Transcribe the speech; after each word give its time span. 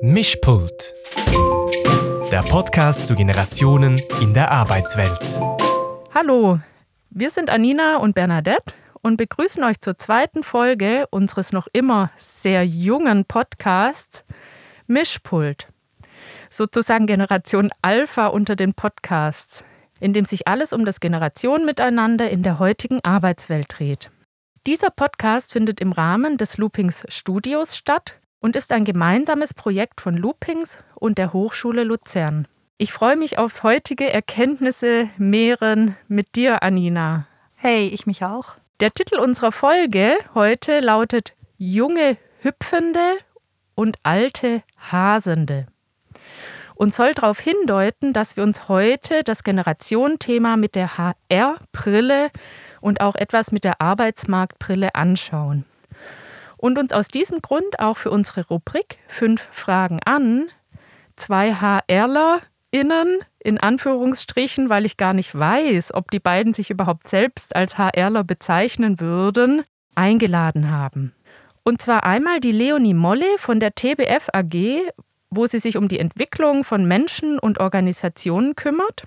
Mischpult. 0.00 0.94
Der 2.30 2.42
Podcast 2.42 3.04
zu 3.04 3.16
Generationen 3.16 4.00
in 4.20 4.32
der 4.32 4.52
Arbeitswelt. 4.52 5.40
Hallo, 6.14 6.60
wir 7.10 7.30
sind 7.30 7.50
Anina 7.50 7.96
und 7.96 8.14
Bernadette 8.14 8.74
und 9.02 9.16
begrüßen 9.16 9.64
euch 9.64 9.80
zur 9.80 9.98
zweiten 9.98 10.44
Folge 10.44 11.06
unseres 11.10 11.52
noch 11.52 11.66
immer 11.72 12.12
sehr 12.16 12.64
jungen 12.64 13.24
Podcasts 13.24 14.24
Mischpult. 14.86 15.66
Sozusagen 16.48 17.08
Generation 17.08 17.70
Alpha 17.82 18.28
unter 18.28 18.54
den 18.54 18.74
Podcasts, 18.74 19.64
in 19.98 20.12
dem 20.12 20.26
sich 20.26 20.46
alles 20.46 20.72
um 20.72 20.84
das 20.84 21.00
Generation 21.00 21.64
miteinander 21.64 22.30
in 22.30 22.44
der 22.44 22.60
heutigen 22.60 23.00
Arbeitswelt 23.02 23.66
dreht. 23.76 24.12
Dieser 24.64 24.90
Podcast 24.90 25.52
findet 25.52 25.80
im 25.80 25.90
Rahmen 25.90 26.36
des 26.36 26.56
Loopings 26.56 27.04
Studios 27.08 27.76
statt 27.76 28.17
und 28.40 28.56
ist 28.56 28.72
ein 28.72 28.84
gemeinsames 28.84 29.54
Projekt 29.54 30.00
von 30.00 30.16
Loopings 30.16 30.78
und 30.94 31.18
der 31.18 31.32
Hochschule 31.32 31.84
Luzern. 31.84 32.46
Ich 32.76 32.92
freue 32.92 33.16
mich 33.16 33.38
aufs 33.38 33.62
heutige 33.62 34.12
Erkenntnisse 34.12 35.10
mehren 35.18 35.96
mit 36.06 36.36
dir, 36.36 36.62
Anina. 36.62 37.26
Hey, 37.54 37.88
ich 37.88 38.06
mich 38.06 38.24
auch. 38.24 38.54
Der 38.80 38.92
Titel 38.92 39.18
unserer 39.18 39.50
Folge 39.50 40.16
heute 40.34 40.80
lautet 40.80 41.34
Junge 41.56 42.16
Hüpfende 42.40 43.18
und 43.74 43.96
alte 44.04 44.62
Hasende 44.92 45.66
und 46.78 46.94
soll 46.94 47.12
darauf 47.12 47.40
hindeuten, 47.40 48.12
dass 48.12 48.36
wir 48.36 48.44
uns 48.44 48.68
heute 48.68 49.24
das 49.24 49.42
Generationenthema 49.42 50.56
mit 50.56 50.76
der 50.76 50.96
HR-Brille 50.96 52.30
und 52.80 53.00
auch 53.00 53.16
etwas 53.16 53.50
mit 53.50 53.64
der 53.64 53.80
Arbeitsmarktbrille 53.80 54.94
anschauen. 54.94 55.64
Und 56.58 56.78
uns 56.78 56.92
aus 56.92 57.08
diesem 57.08 57.40
Grund 57.40 57.78
auch 57.78 57.96
für 57.96 58.10
unsere 58.10 58.46
Rubrik 58.46 58.98
Fünf 59.06 59.48
Fragen 59.50 60.00
an 60.04 60.48
zwei 61.16 61.54
HRlerInnen 61.54 63.20
in 63.38 63.58
Anführungsstrichen, 63.58 64.68
weil 64.68 64.84
ich 64.84 64.96
gar 64.96 65.14
nicht 65.14 65.34
weiß, 65.36 65.94
ob 65.94 66.10
die 66.10 66.20
beiden 66.20 66.52
sich 66.52 66.70
überhaupt 66.70 67.08
selbst 67.08 67.56
als 67.56 67.78
HRler 67.78 68.24
bezeichnen 68.24 69.00
würden, 69.00 69.62
eingeladen 69.94 70.70
haben. 70.70 71.14
Und 71.64 71.80
zwar 71.80 72.04
einmal 72.04 72.40
die 72.40 72.52
Leonie 72.52 72.94
Molle 72.94 73.26
von 73.38 73.60
der 73.60 73.74
TBF 73.74 74.28
AG, 74.32 74.92
wo 75.30 75.46
sie 75.46 75.58
sich 75.58 75.76
um 75.76 75.88
die 75.88 75.98
Entwicklung 75.98 76.64
von 76.64 76.86
Menschen 76.86 77.38
und 77.38 77.60
Organisationen 77.60 78.56
kümmert 78.56 79.04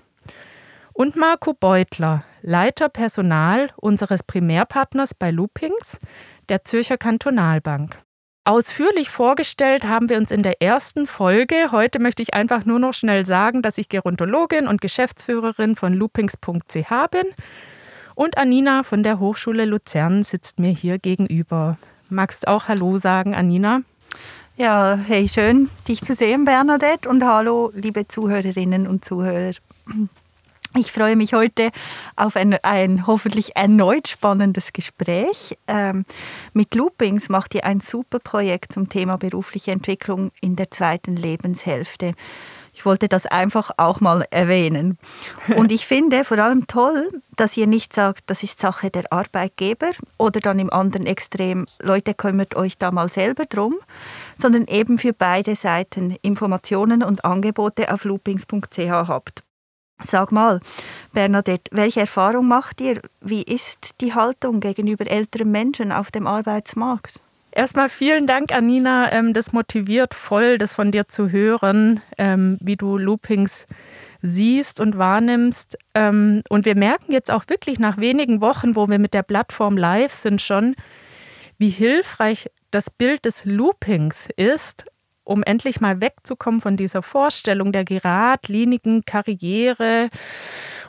und 0.92 1.16
Marco 1.16 1.54
Beutler, 1.54 2.24
Leiter 2.42 2.88
Personal 2.88 3.70
unseres 3.76 4.22
Primärpartners 4.22 5.14
bei 5.14 5.30
Loopings, 5.30 5.98
der 6.52 6.64
Zürcher 6.64 6.98
Kantonalbank. 6.98 7.98
Ausführlich 8.44 9.08
vorgestellt 9.08 9.84
haben 9.84 10.10
wir 10.10 10.18
uns 10.18 10.30
in 10.30 10.42
der 10.42 10.60
ersten 10.60 11.06
Folge. 11.06 11.72
Heute 11.72 11.98
möchte 11.98 12.22
ich 12.22 12.34
einfach 12.34 12.66
nur 12.66 12.78
noch 12.78 12.92
schnell 12.92 13.24
sagen, 13.24 13.62
dass 13.62 13.78
ich 13.78 13.88
Gerontologin 13.88 14.68
und 14.68 14.82
Geschäftsführerin 14.82 15.76
von 15.76 15.94
loopings.ch 15.94 16.90
bin 17.10 17.24
und 18.14 18.36
Anina 18.36 18.82
von 18.82 19.02
der 19.02 19.18
Hochschule 19.18 19.64
Luzern 19.64 20.24
sitzt 20.24 20.58
mir 20.58 20.72
hier 20.72 20.98
gegenüber. 20.98 21.78
Magst 22.10 22.46
auch 22.46 22.68
Hallo 22.68 22.98
sagen, 22.98 23.34
Anina? 23.34 23.80
Ja, 24.58 24.98
hey, 25.06 25.30
schön, 25.30 25.70
dich 25.88 26.02
zu 26.02 26.14
sehen, 26.14 26.44
Bernadette. 26.44 27.08
Und 27.08 27.24
hallo, 27.24 27.72
liebe 27.74 28.06
Zuhörerinnen 28.06 28.86
und 28.86 29.06
Zuhörer. 29.06 29.54
Ich 30.74 30.90
freue 30.90 31.16
mich 31.16 31.34
heute 31.34 31.70
auf 32.16 32.34
ein, 32.34 32.54
ein 32.62 33.06
hoffentlich 33.06 33.56
erneut 33.56 34.08
spannendes 34.08 34.72
Gespräch. 34.72 35.58
Ähm, 35.68 36.04
mit 36.54 36.74
Loopings 36.74 37.28
macht 37.28 37.54
ihr 37.54 37.64
ein 37.64 37.80
super 37.80 38.20
Projekt 38.20 38.72
zum 38.72 38.88
Thema 38.88 39.18
berufliche 39.18 39.72
Entwicklung 39.72 40.30
in 40.40 40.56
der 40.56 40.70
zweiten 40.70 41.14
Lebenshälfte. 41.14 42.14
Ich 42.72 42.86
wollte 42.86 43.10
das 43.10 43.26
einfach 43.26 43.70
auch 43.76 44.00
mal 44.00 44.24
erwähnen. 44.30 44.96
Und 45.56 45.72
ich 45.72 45.86
finde 45.86 46.24
vor 46.24 46.38
allem 46.38 46.66
toll, 46.66 47.20
dass 47.36 47.54
ihr 47.58 47.66
nicht 47.66 47.94
sagt, 47.94 48.22
das 48.28 48.42
ist 48.42 48.58
Sache 48.58 48.88
der 48.88 49.12
Arbeitgeber 49.12 49.90
oder 50.16 50.40
dann 50.40 50.58
im 50.58 50.72
anderen 50.72 51.06
Extrem, 51.06 51.66
Leute, 51.82 52.14
kümmert 52.14 52.54
euch 52.54 52.78
da 52.78 52.90
mal 52.90 53.10
selber 53.10 53.44
drum, 53.44 53.76
sondern 54.40 54.66
eben 54.68 54.96
für 54.96 55.12
beide 55.12 55.54
Seiten 55.54 56.16
Informationen 56.22 57.02
und 57.02 57.26
Angebote 57.26 57.92
auf 57.92 58.04
loopings.ch 58.04 58.88
habt. 58.88 59.42
Sag 60.04 60.32
mal, 60.32 60.60
Bernadette, 61.12 61.70
welche 61.70 62.00
Erfahrung 62.00 62.48
macht 62.48 62.80
ihr? 62.80 63.00
Wie 63.20 63.42
ist 63.42 64.00
die 64.00 64.14
Haltung 64.14 64.60
gegenüber 64.60 65.06
älteren 65.10 65.50
Menschen 65.50 65.92
auf 65.92 66.10
dem 66.10 66.26
Arbeitsmarkt? 66.26 67.20
Erstmal 67.50 67.90
vielen 67.90 68.26
Dank, 68.26 68.52
Anina. 68.52 69.12
Ähm, 69.12 69.34
das 69.34 69.52
motiviert 69.52 70.14
voll, 70.14 70.56
das 70.56 70.74
von 70.74 70.90
dir 70.90 71.06
zu 71.06 71.30
hören, 71.30 72.00
ähm, 72.16 72.56
wie 72.60 72.76
du 72.76 72.96
Loopings 72.96 73.66
siehst 74.22 74.80
und 74.80 74.96
wahrnimmst. 74.96 75.76
Ähm, 75.94 76.42
und 76.48 76.64
wir 76.64 76.74
merken 76.74 77.12
jetzt 77.12 77.30
auch 77.30 77.44
wirklich 77.48 77.78
nach 77.78 77.98
wenigen 77.98 78.40
Wochen, 78.40 78.74
wo 78.74 78.88
wir 78.88 78.98
mit 78.98 79.12
der 79.12 79.22
Plattform 79.22 79.76
live 79.76 80.14
sind, 80.14 80.40
schon, 80.40 80.74
wie 81.58 81.68
hilfreich 81.68 82.50
das 82.70 82.88
Bild 82.88 83.26
des 83.26 83.44
Loopings 83.44 84.28
ist, 84.36 84.86
um 85.24 85.42
endlich 85.42 85.80
mal 85.80 86.00
wegzukommen 86.00 86.60
von 86.60 86.76
dieser 86.76 87.02
Vorstellung 87.02 87.72
der 87.72 87.84
geradlinigen 87.84 89.04
Karriere 89.04 90.08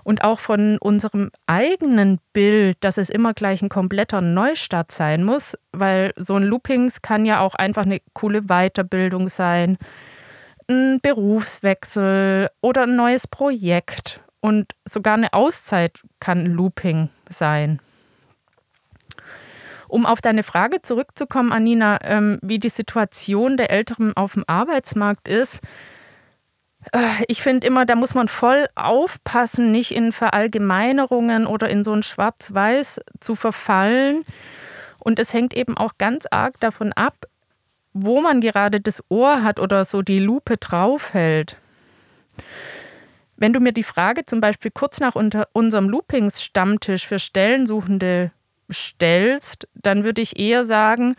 und 0.04 0.24
auch 0.24 0.40
von 0.40 0.78
unserem 0.80 1.32
eigenen 1.48 2.20
Bild, 2.34 2.78
dass 2.82 2.98
es 2.98 3.10
immer 3.10 3.34
gleich 3.34 3.62
ein 3.62 3.70
kompletter 3.70 4.22
Neustart 4.22 4.92
sein 4.92 5.24
muss, 5.24 5.58
weil 5.72 6.14
so 6.16 6.36
ein 6.36 6.44
Loopings 6.44 7.02
kann 7.02 7.26
ja 7.26 7.40
auch 7.40 7.56
einfach 7.56 7.86
eine 7.86 8.02
coole 8.14 8.44
Weiterbildung 8.44 9.30
sein, 9.30 9.78
ein 10.68 11.00
Berufswechsel 11.02 12.50
oder 12.62 12.84
ein 12.84 12.96
neues 12.96 13.28
Projekt 13.28 14.22
und 14.40 14.74
sogar 14.86 15.14
eine 15.14 15.34
Auszeit 15.34 16.02
kann 16.20 16.40
ein 16.40 16.52
Looping 16.52 17.10
sein. 17.30 17.80
Um 19.94 20.08
auf 20.08 20.22
deine 20.22 20.42
Frage 20.42 20.82
zurückzukommen, 20.82 21.52
Anina, 21.52 22.00
ähm, 22.02 22.40
wie 22.42 22.58
die 22.58 22.70
Situation 22.70 23.58
der 23.58 23.70
Älteren 23.70 24.18
auf 24.18 24.34
dem 24.34 24.44
Arbeitsmarkt 24.48 25.28
ist, 25.28 25.60
äh, 26.94 26.98
ich 27.28 27.44
finde 27.44 27.68
immer, 27.68 27.86
da 27.86 27.94
muss 27.94 28.16
man 28.16 28.28
voll 28.28 28.66
aufpassen, 28.74 29.72
nicht 29.72 29.92
in 29.92 30.12
Verallgemeinerungen 30.12 31.46
oder 31.46 31.70
in 31.70 31.84
so 31.84 31.94
ein 31.94 32.02
Schwarz-Weiß 32.02 33.02
zu 33.20 33.36
verfallen. 33.36 34.26
Und 34.98 35.20
es 35.20 35.32
hängt 35.32 35.54
eben 35.54 35.78
auch 35.78 36.00
ganz 36.00 36.26
arg 36.32 36.60
davon 36.60 36.92
ab, 36.94 37.28
wo 37.94 38.20
man 38.20 38.42
gerade 38.42 38.82
das 38.82 39.04
Ohr 39.10 39.44
hat 39.44 39.60
oder 39.60 39.86
so 39.86 40.02
die 40.02 40.18
Lupe 40.18 40.58
draufhält. 40.58 41.58
Wenn 43.38 43.54
du 43.54 43.60
mir 43.60 43.74
die 43.74 43.84
Frage 43.84 44.26
zum 44.26 44.42
Beispiel 44.42 44.72
kurz 44.72 45.00
nach 45.00 45.14
unserem 45.14 45.88
Loopings-Stammtisch 45.88 47.06
für 47.06 47.20
Stellensuchende 47.20 48.32
stellst, 48.72 49.68
dann 49.74 50.04
würde 50.04 50.22
ich 50.22 50.40
eher 50.40 50.66
sagen, 50.66 51.16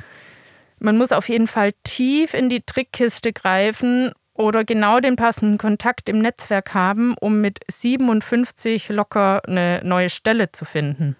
man 0.78 0.98
muss 0.98 1.12
auf 1.12 1.28
jeden 1.28 1.46
Fall 1.46 1.72
tief 1.82 2.34
in 2.34 2.48
die 2.48 2.62
Trickkiste 2.62 3.32
greifen 3.32 4.12
oder 4.34 4.64
genau 4.64 5.00
den 5.00 5.16
passenden 5.16 5.58
Kontakt 5.58 6.08
im 6.08 6.18
Netzwerk 6.18 6.74
haben, 6.74 7.14
um 7.20 7.40
mit 7.40 7.60
57 7.70 8.88
locker 8.88 9.40
eine 9.46 9.80
neue 9.84 10.10
Stelle 10.10 10.52
zu 10.52 10.64
finden. 10.64 11.16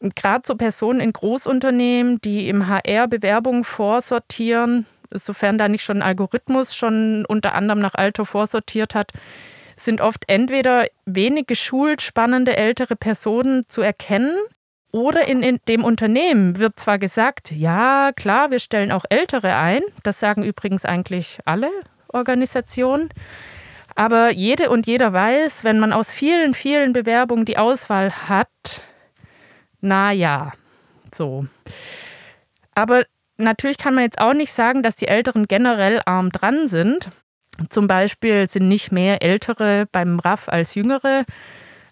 Gerade 0.00 0.42
so 0.46 0.56
Personen 0.56 1.00
in 1.00 1.12
Großunternehmen, 1.12 2.20
die 2.20 2.48
im 2.48 2.66
HR 2.66 3.08
Bewerbungen 3.08 3.64
vorsortieren, 3.64 4.86
sofern 5.10 5.58
da 5.58 5.68
nicht 5.68 5.84
schon 5.84 5.98
ein 5.98 6.02
Algorithmus 6.08 6.74
schon 6.74 7.24
unter 7.26 7.54
anderem 7.54 7.80
nach 7.80 7.94
Alter 7.94 8.24
vorsortiert 8.24 8.94
hat, 8.94 9.12
sind 9.78 10.00
oft 10.00 10.24
entweder 10.28 10.86
wenig 11.04 11.46
geschult 11.46 12.02
spannende 12.02 12.56
ältere 12.56 12.96
Personen 12.96 13.68
zu 13.68 13.82
erkennen, 13.82 14.36
oder 14.96 15.28
in, 15.28 15.42
in, 15.42 15.60
dem 15.68 15.84
Unternehmen 15.84 16.58
wird 16.58 16.80
zwar 16.80 16.98
gesagt, 16.98 17.50
ja, 17.50 18.12
klar, 18.16 18.50
wir 18.50 18.58
stellen 18.58 18.90
auch 18.90 19.04
Ältere 19.10 19.54
ein. 19.54 19.82
Das 20.02 20.18
sagen 20.20 20.42
übrigens 20.42 20.86
eigentlich 20.86 21.38
alle 21.44 21.68
Organisationen. 22.08 23.10
Aber 23.94 24.32
jede 24.32 24.70
und 24.70 24.86
jeder 24.86 25.12
weiß, 25.12 25.64
wenn 25.64 25.78
man 25.78 25.92
aus 25.92 26.14
vielen, 26.14 26.54
vielen 26.54 26.94
Bewerbungen 26.94 27.44
die 27.44 27.58
Auswahl 27.58 28.10
hat, 28.10 28.80
na 29.82 30.12
ja, 30.12 30.52
so. 31.12 31.46
Aber 32.74 33.04
natürlich 33.36 33.76
kann 33.76 33.94
man 33.94 34.04
jetzt 34.04 34.20
auch 34.20 34.32
nicht 34.32 34.52
sagen, 34.52 34.82
dass 34.82 34.96
die 34.96 35.08
Älteren 35.08 35.46
generell 35.46 36.00
arm 36.06 36.32
dran 36.32 36.68
sind. 36.68 37.10
Zum 37.68 37.86
Beispiel 37.86 38.48
sind 38.48 38.68
nicht 38.68 38.92
mehr 38.92 39.22
Ältere 39.22 39.86
beim 39.92 40.20
RAF 40.20 40.48
als 40.48 40.74
Jüngere 40.74 41.26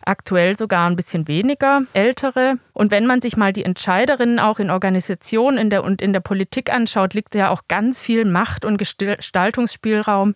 aktuell 0.07 0.57
sogar 0.57 0.89
ein 0.89 0.97
bisschen 0.97 1.29
weniger 1.29 1.83
ältere. 1.93 2.59
Und 2.73 2.91
wenn 2.91 3.07
man 3.07 3.21
sich 3.21 3.37
mal 3.37 3.53
die 3.53 3.65
Entscheiderinnen 3.65 4.39
auch 4.39 4.59
in 4.59 4.71
Organisationen 4.71 5.59
in 5.59 5.71
der, 5.71 5.85
und 5.85 6.03
in 6.03 6.13
der 6.13 6.21
Politik 6.21 6.73
anschaut, 6.73 7.15
liegt 7.15 7.35
ja 7.35 7.51
auch 7.51 7.63
ganz 7.69 8.01
viel 8.01 8.25
Macht 8.25 8.65
und 8.65 8.79
Gestaltungsspielraum 8.79 10.35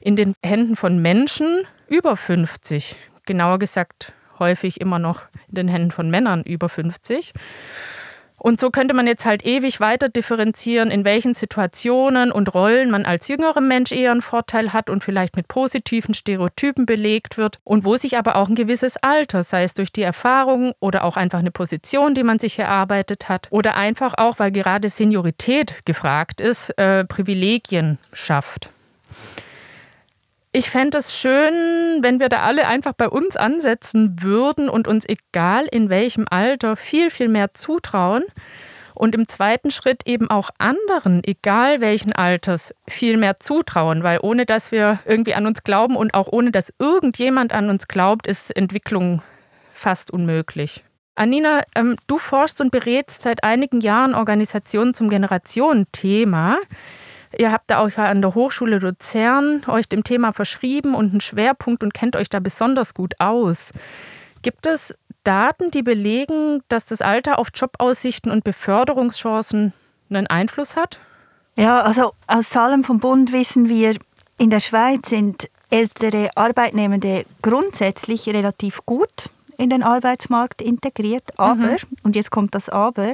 in 0.00 0.16
den 0.16 0.34
Händen 0.42 0.76
von 0.76 1.00
Menschen 1.00 1.62
über 1.88 2.16
50. 2.16 2.96
Genauer 3.26 3.58
gesagt, 3.58 4.12
häufig 4.38 4.80
immer 4.80 4.98
noch 4.98 5.22
in 5.48 5.56
den 5.56 5.68
Händen 5.68 5.90
von 5.90 6.10
Männern 6.10 6.42
über 6.42 6.68
50. 6.68 7.32
Und 8.38 8.60
so 8.60 8.70
könnte 8.70 8.94
man 8.94 9.06
jetzt 9.06 9.24
halt 9.24 9.46
ewig 9.46 9.80
weiter 9.80 10.08
differenzieren, 10.08 10.90
in 10.90 11.04
welchen 11.04 11.34
Situationen 11.34 12.30
und 12.30 12.52
Rollen 12.54 12.90
man 12.90 13.06
als 13.06 13.28
jüngerer 13.28 13.60
Mensch 13.60 13.92
eher 13.92 14.10
einen 14.12 14.22
Vorteil 14.22 14.72
hat 14.72 14.90
und 14.90 15.02
vielleicht 15.02 15.36
mit 15.36 15.48
positiven 15.48 16.14
Stereotypen 16.14 16.86
belegt 16.86 17.38
wird 17.38 17.58
und 17.64 17.84
wo 17.84 17.96
sich 17.96 18.18
aber 18.18 18.36
auch 18.36 18.48
ein 18.48 18.54
gewisses 18.54 18.96
Alter, 18.98 19.42
sei 19.42 19.64
es 19.64 19.74
durch 19.74 19.90
die 19.90 20.02
Erfahrung 20.02 20.72
oder 20.80 21.04
auch 21.04 21.16
einfach 21.16 21.38
eine 21.38 21.50
Position, 21.50 22.14
die 22.14 22.22
man 22.22 22.38
sich 22.38 22.58
erarbeitet 22.58 23.28
hat 23.28 23.48
oder 23.50 23.76
einfach 23.76 24.14
auch, 24.18 24.38
weil 24.38 24.52
gerade 24.52 24.90
Seniorität 24.90 25.84
gefragt 25.86 26.40
ist, 26.40 26.70
äh, 26.78 27.04
Privilegien 27.04 27.98
schafft. 28.12 28.70
Ich 30.52 30.70
fände 30.70 30.98
es 30.98 31.18
schön, 31.18 31.98
wenn 32.00 32.18
wir 32.18 32.28
da 32.28 32.42
alle 32.42 32.66
einfach 32.66 32.92
bei 32.92 33.08
uns 33.08 33.36
ansetzen 33.36 34.22
würden 34.22 34.68
und 34.68 34.88
uns 34.88 35.04
egal 35.06 35.66
in 35.70 35.90
welchem 35.90 36.26
Alter 36.30 36.76
viel, 36.76 37.10
viel 37.10 37.28
mehr 37.28 37.52
zutrauen 37.52 38.24
und 38.96 39.14
im 39.14 39.28
zweiten 39.28 39.70
Schritt 39.70 40.06
eben 40.06 40.30
auch 40.30 40.50
anderen, 40.58 41.22
egal 41.24 41.80
welchen 41.80 42.12
Alters, 42.12 42.74
viel 42.88 43.18
mehr 43.18 43.36
zutrauen, 43.36 44.02
weil 44.02 44.18
ohne 44.22 44.46
dass 44.46 44.72
wir 44.72 45.00
irgendwie 45.04 45.34
an 45.34 45.46
uns 45.46 45.62
glauben 45.62 45.96
und 45.96 46.14
auch 46.14 46.28
ohne 46.32 46.50
dass 46.50 46.72
irgendjemand 46.78 47.52
an 47.52 47.68
uns 47.68 47.88
glaubt, 47.88 48.26
ist 48.26 48.56
Entwicklung 48.56 49.22
fast 49.70 50.10
unmöglich. 50.10 50.82
Anina, 51.14 51.62
ähm, 51.74 51.96
du 52.06 52.18
forschst 52.18 52.60
und 52.60 52.70
berätst 52.70 53.22
seit 53.22 53.44
einigen 53.44 53.80
Jahren 53.80 54.14
Organisationen 54.14 54.94
zum 54.94 55.08
Generationenthema. 55.08 56.56
Ihr 57.38 57.52
habt 57.52 57.70
da 57.70 57.80
auch 57.80 57.96
an 57.98 58.22
der 58.22 58.34
Hochschule 58.34 58.78
Luzern 58.78 59.62
euch 59.66 59.88
dem 59.88 60.04
Thema 60.04 60.32
verschrieben 60.32 60.94
und 60.94 61.10
einen 61.10 61.20
Schwerpunkt 61.20 61.82
und 61.82 61.92
kennt 61.92 62.16
euch 62.16 62.30
da 62.30 62.40
besonders 62.40 62.94
gut 62.94 63.14
aus. 63.20 63.72
Gibt 64.42 64.66
es 64.66 64.94
Daten, 65.22 65.70
die 65.70 65.82
belegen, 65.82 66.62
dass 66.68 66.86
das 66.86 67.02
Alter 67.02 67.38
auf 67.38 67.48
Jobaussichten 67.54 68.30
und 68.30 68.44
Beförderungschancen 68.44 69.72
einen 70.08 70.26
Einfluss 70.28 70.76
hat? 70.76 70.98
Ja, 71.56 71.80
also 71.80 72.12
aus 72.26 72.50
Zahlen 72.50 72.84
vom 72.84 73.00
Bund 73.00 73.32
wissen 73.32 73.68
wir, 73.68 73.96
in 74.38 74.50
der 74.50 74.60
Schweiz 74.60 75.08
sind 75.08 75.50
ältere 75.70 76.30
Arbeitnehmende 76.36 77.24
grundsätzlich 77.42 78.28
relativ 78.28 78.86
gut 78.86 79.30
in 79.58 79.70
den 79.70 79.82
Arbeitsmarkt 79.82 80.62
integriert. 80.62 81.24
Aber, 81.36 81.54
mhm. 81.54 81.76
und 82.02 82.16
jetzt 82.16 82.30
kommt 82.30 82.54
das 82.54 82.68
Aber, 82.68 83.12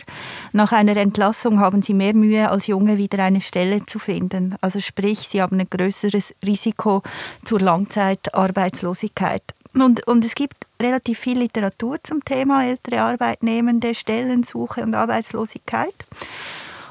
nach 0.53 0.73
einer 0.73 0.97
Entlassung 0.97 1.61
haben 1.61 1.83
sie 1.83 1.95
mehr 1.95 2.15
Mühe 2.15 2.51
als 2.51 2.67
Junge 2.67 2.99
wieder 2.99 3.23
eine 3.23 3.41
Stelle 3.41 3.85
zu 3.87 3.99
finden. 3.99 4.57
Also 4.61 4.81
sprich, 4.81 5.21
sie 5.21 5.43
haben 5.43 5.59
ein 5.61 5.71
größeres 5.71 6.35
Risiko 6.45 7.03
zur 7.45 7.61
Langzeitarbeitslosigkeit. 7.61 9.43
Und, 9.75 10.07
und 10.07 10.25
es 10.25 10.35
gibt 10.35 10.67
relativ 10.81 11.19
viel 11.19 11.39
Literatur 11.39 11.97
zum 12.03 12.25
Thema 12.25 12.65
ältere 12.65 13.01
Arbeitnehmende, 13.01 13.95
Stellensuche 13.95 14.83
und 14.83 14.95
Arbeitslosigkeit. 14.95 15.95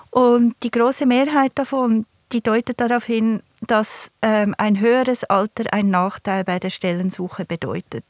Und 0.09 0.56
die 0.63 0.71
große 0.71 1.06
Mehrheit 1.06 1.51
davon, 1.56 2.06
die 2.31 2.42
deutet 2.42 2.80
darauf 2.80 3.06
hin, 3.06 3.42
dass 3.62 4.09
ähm, 4.21 4.56
ein 4.57 4.80
höheres 4.80 5.24
Alter 5.25 5.65
ein 5.71 5.89
Nachteil 5.89 6.44
bei 6.44 6.59
der 6.59 6.69
Stellensuche 6.69 7.45
bedeutet. 7.45 8.06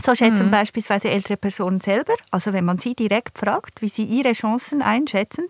So 0.00 0.14
schätzen 0.16 0.46
mhm. 0.46 0.50
beispielsweise 0.50 1.08
ältere 1.08 1.36
Personen 1.36 1.80
selber, 1.80 2.14
also 2.32 2.52
wenn 2.52 2.64
man 2.64 2.78
sie 2.78 2.94
direkt 2.94 3.38
fragt, 3.38 3.80
wie 3.80 3.88
sie 3.88 4.02
ihre 4.02 4.32
Chancen 4.32 4.82
einschätzen, 4.82 5.46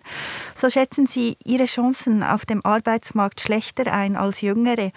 so 0.53 0.69
schätzen 0.69 1.07
sie 1.07 1.35
ihre 1.43 1.65
Chancen 1.65 2.21
auf 2.21 2.45
dem 2.45 2.63
Arbeitsmarkt 2.63 3.41
schlechter 3.41 3.91
ein 3.91 4.15
als 4.15 4.41
jüngere, 4.41 4.91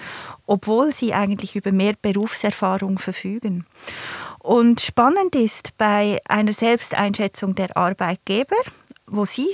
obwohl 0.46 0.92
sie 0.92 1.14
eigentlich 1.14 1.56
über 1.56 1.72
mehr 1.72 1.94
Berufserfahrung 2.00 2.98
verfügen. 2.98 3.64
Und 4.38 4.82
spannend 4.82 5.34
ist 5.34 5.76
bei 5.78 6.20
einer 6.28 6.52
Selbsteinschätzung 6.52 7.54
der 7.54 7.74
Arbeitgeber, 7.74 8.56
wo 9.06 9.24
sie 9.24 9.48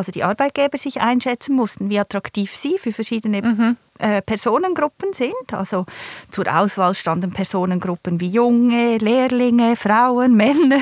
also 0.00 0.12
die 0.12 0.24
Arbeitgeber 0.24 0.78
sich 0.78 1.00
einschätzen 1.02 1.54
mussten, 1.54 1.90
wie 1.90 1.98
attraktiv 1.98 2.56
sie 2.56 2.78
für 2.78 2.90
verschiedene 2.90 3.42
mhm. 3.42 3.76
äh, 3.98 4.22
Personengruppen 4.22 5.12
sind. 5.12 5.52
Also 5.52 5.84
zur 6.30 6.46
Auswahl 6.48 6.94
standen 6.94 7.32
Personengruppen 7.32 8.18
wie 8.18 8.28
junge, 8.28 8.96
Lehrlinge, 8.96 9.76
Frauen, 9.76 10.34
Männer 10.36 10.80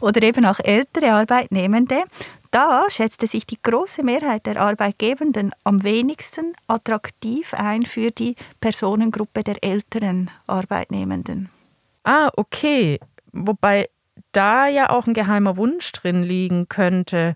oder 0.00 0.22
eben 0.22 0.46
auch 0.46 0.60
ältere 0.60 1.12
Arbeitnehmende. 1.12 2.04
Da 2.52 2.84
schätzte 2.88 3.26
sich 3.26 3.44
die 3.44 3.60
große 3.60 4.04
Mehrheit 4.04 4.46
der 4.46 4.60
Arbeitgebenden 4.60 5.50
am 5.64 5.82
wenigsten 5.82 6.54
attraktiv 6.68 7.54
ein 7.54 7.86
für 7.86 8.12
die 8.12 8.36
Personengruppe 8.60 9.42
der 9.42 9.62
älteren 9.64 10.30
Arbeitnehmenden. 10.46 11.48
Ah, 12.04 12.30
okay. 12.36 13.00
Wobei 13.32 13.88
da 14.30 14.68
ja 14.68 14.90
auch 14.90 15.08
ein 15.08 15.14
geheimer 15.14 15.56
Wunsch 15.56 15.90
drin 15.90 16.22
liegen 16.22 16.68
könnte 16.68 17.34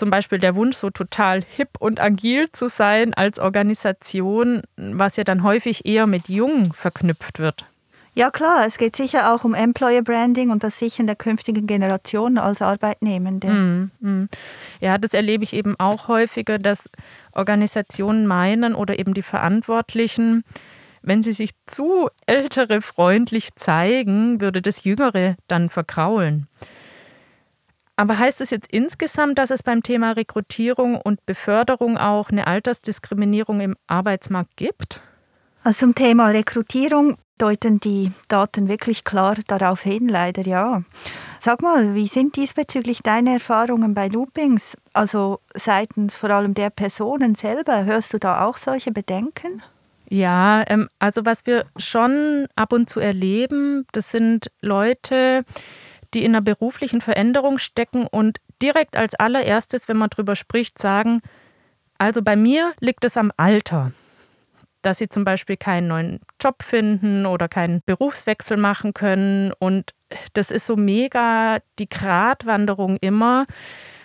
zum 0.00 0.10
Beispiel 0.10 0.38
der 0.38 0.56
Wunsch, 0.56 0.76
so 0.76 0.90
total 0.90 1.44
hip 1.56 1.68
und 1.78 2.00
agil 2.00 2.50
zu 2.50 2.68
sein 2.68 3.14
als 3.14 3.38
Organisation, 3.38 4.62
was 4.76 5.16
ja 5.16 5.24
dann 5.24 5.44
häufig 5.44 5.84
eher 5.84 6.06
mit 6.06 6.28
Jung 6.28 6.72
verknüpft 6.72 7.38
wird. 7.38 7.66
Ja 8.14 8.30
klar, 8.30 8.66
es 8.66 8.76
geht 8.76 8.96
sicher 8.96 9.32
auch 9.32 9.44
um 9.44 9.54
Employer 9.54 10.02
Branding 10.02 10.50
und 10.50 10.64
das 10.64 10.78
Sichern 10.78 11.06
der 11.06 11.16
künftigen 11.16 11.66
Generation 11.66 12.38
als 12.38 12.60
Arbeitnehmende. 12.60 13.48
Mm, 13.48 13.90
mm. 14.00 14.28
Ja, 14.80 14.98
das 14.98 15.14
erlebe 15.14 15.44
ich 15.44 15.52
eben 15.52 15.78
auch 15.78 16.08
häufiger, 16.08 16.58
dass 16.58 16.90
Organisationen 17.32 18.26
meinen 18.26 18.74
oder 18.74 18.98
eben 18.98 19.14
die 19.14 19.22
Verantwortlichen, 19.22 20.44
wenn 21.02 21.22
sie 21.22 21.32
sich 21.32 21.50
zu 21.66 22.08
ältere 22.26 22.82
freundlich 22.82 23.54
zeigen, 23.54 24.40
würde 24.40 24.60
das 24.60 24.82
Jüngere 24.82 25.36
dann 25.46 25.68
verkraulen. 25.68 26.48
Aber 28.00 28.18
heißt 28.18 28.40
es 28.40 28.48
jetzt 28.48 28.72
insgesamt, 28.72 29.38
dass 29.38 29.50
es 29.50 29.62
beim 29.62 29.82
Thema 29.82 30.12
Rekrutierung 30.12 30.98
und 30.98 31.26
Beförderung 31.26 31.98
auch 31.98 32.30
eine 32.30 32.46
Altersdiskriminierung 32.46 33.60
im 33.60 33.76
Arbeitsmarkt 33.88 34.56
gibt? 34.56 35.02
Also 35.64 35.80
zum 35.80 35.94
Thema 35.94 36.28
Rekrutierung 36.28 37.18
deuten 37.36 37.78
die 37.78 38.10
Daten 38.28 38.68
wirklich 38.68 39.04
klar 39.04 39.36
darauf 39.46 39.82
hin, 39.82 40.08
leider 40.08 40.46
ja. 40.46 40.82
Sag 41.38 41.60
mal, 41.60 41.94
wie 41.94 42.06
sind 42.06 42.36
diesbezüglich 42.36 43.02
deine 43.02 43.34
Erfahrungen 43.34 43.92
bei 43.92 44.08
Loopings? 44.08 44.78
Also 44.94 45.40
seitens 45.52 46.14
vor 46.14 46.30
allem 46.30 46.54
der 46.54 46.70
Personen 46.70 47.34
selber, 47.34 47.84
hörst 47.84 48.14
du 48.14 48.18
da 48.18 48.46
auch 48.46 48.56
solche 48.56 48.92
Bedenken? 48.92 49.62
Ja, 50.08 50.64
ähm, 50.68 50.88
also 51.00 51.26
was 51.26 51.44
wir 51.44 51.66
schon 51.76 52.46
ab 52.56 52.72
und 52.72 52.88
zu 52.88 52.98
erleben, 52.98 53.86
das 53.92 54.10
sind 54.10 54.50
Leute, 54.62 55.44
die 56.14 56.24
in 56.24 56.32
einer 56.32 56.42
beruflichen 56.42 57.00
Veränderung 57.00 57.58
stecken 57.58 58.06
und 58.06 58.38
direkt 58.62 58.96
als 58.96 59.14
allererstes, 59.14 59.88
wenn 59.88 59.96
man 59.96 60.10
darüber 60.10 60.36
spricht, 60.36 60.78
sagen, 60.78 61.20
also 61.98 62.22
bei 62.22 62.36
mir 62.36 62.72
liegt 62.80 63.04
es 63.04 63.16
am 63.16 63.30
Alter, 63.36 63.92
dass 64.82 64.98
sie 64.98 65.08
zum 65.08 65.24
Beispiel 65.24 65.56
keinen 65.56 65.88
neuen 65.88 66.20
Job 66.40 66.62
finden 66.62 67.26
oder 67.26 67.48
keinen 67.48 67.82
Berufswechsel 67.84 68.56
machen 68.56 68.94
können. 68.94 69.52
Und 69.58 69.94
das 70.32 70.50
ist 70.50 70.66
so 70.66 70.76
mega 70.76 71.58
die 71.78 71.88
Gratwanderung 71.88 72.96
immer, 73.00 73.46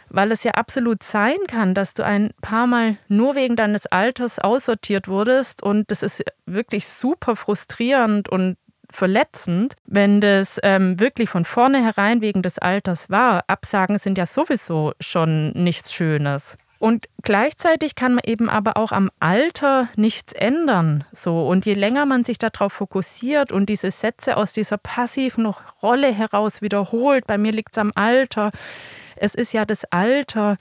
weil 0.09 0.31
es 0.31 0.43
ja 0.43 0.51
absolut 0.51 1.03
sein 1.03 1.37
kann, 1.47 1.73
dass 1.73 1.93
du 1.93 2.03
ein 2.03 2.31
paar 2.41 2.67
Mal 2.67 2.97
nur 3.07 3.35
wegen 3.35 3.55
deines 3.55 3.87
Alters 3.87 4.39
aussortiert 4.39 5.07
wurdest 5.07 5.63
und 5.63 5.89
das 5.89 6.03
ist 6.03 6.23
wirklich 6.45 6.87
super 6.87 7.35
frustrierend 7.35 8.29
und 8.29 8.57
verletzend, 8.95 9.75
wenn 9.85 10.21
das 10.21 10.59
ähm, 10.63 10.99
wirklich 10.99 11.29
von 11.29 11.45
vornherein 11.45 12.21
wegen 12.21 12.41
des 12.41 12.57
Alters 12.59 13.09
war. 13.09 13.43
Absagen 13.47 13.97
sind 13.97 14.17
ja 14.17 14.25
sowieso 14.25 14.93
schon 14.99 15.51
nichts 15.51 15.93
Schönes. 15.93 16.57
Und 16.77 17.05
gleichzeitig 17.23 17.95
kann 17.95 18.15
man 18.15 18.23
eben 18.25 18.49
aber 18.49 18.77
auch 18.77 18.91
am 18.91 19.09
Alter 19.19 19.87
nichts 19.95 20.33
ändern. 20.33 21.05
So. 21.13 21.47
Und 21.47 21.65
je 21.65 21.73
länger 21.73 22.05
man 22.05 22.23
sich 22.23 22.37
darauf 22.37 22.73
fokussiert 22.73 23.51
und 23.51 23.69
diese 23.69 23.91
Sätze 23.91 24.37
aus 24.37 24.53
dieser 24.53 24.77
passiven 24.77 25.45
Rolle 25.81 26.13
heraus 26.13 26.61
wiederholt, 26.61 27.25
bei 27.27 27.37
mir 27.37 27.53
liegt 27.53 27.71
es 27.71 27.77
am 27.77 27.91
Alter, 27.95 28.51
es 29.15 29.35
ist 29.35 29.53
ja 29.53 29.65
das 29.65 29.85
Alter, 29.91 30.57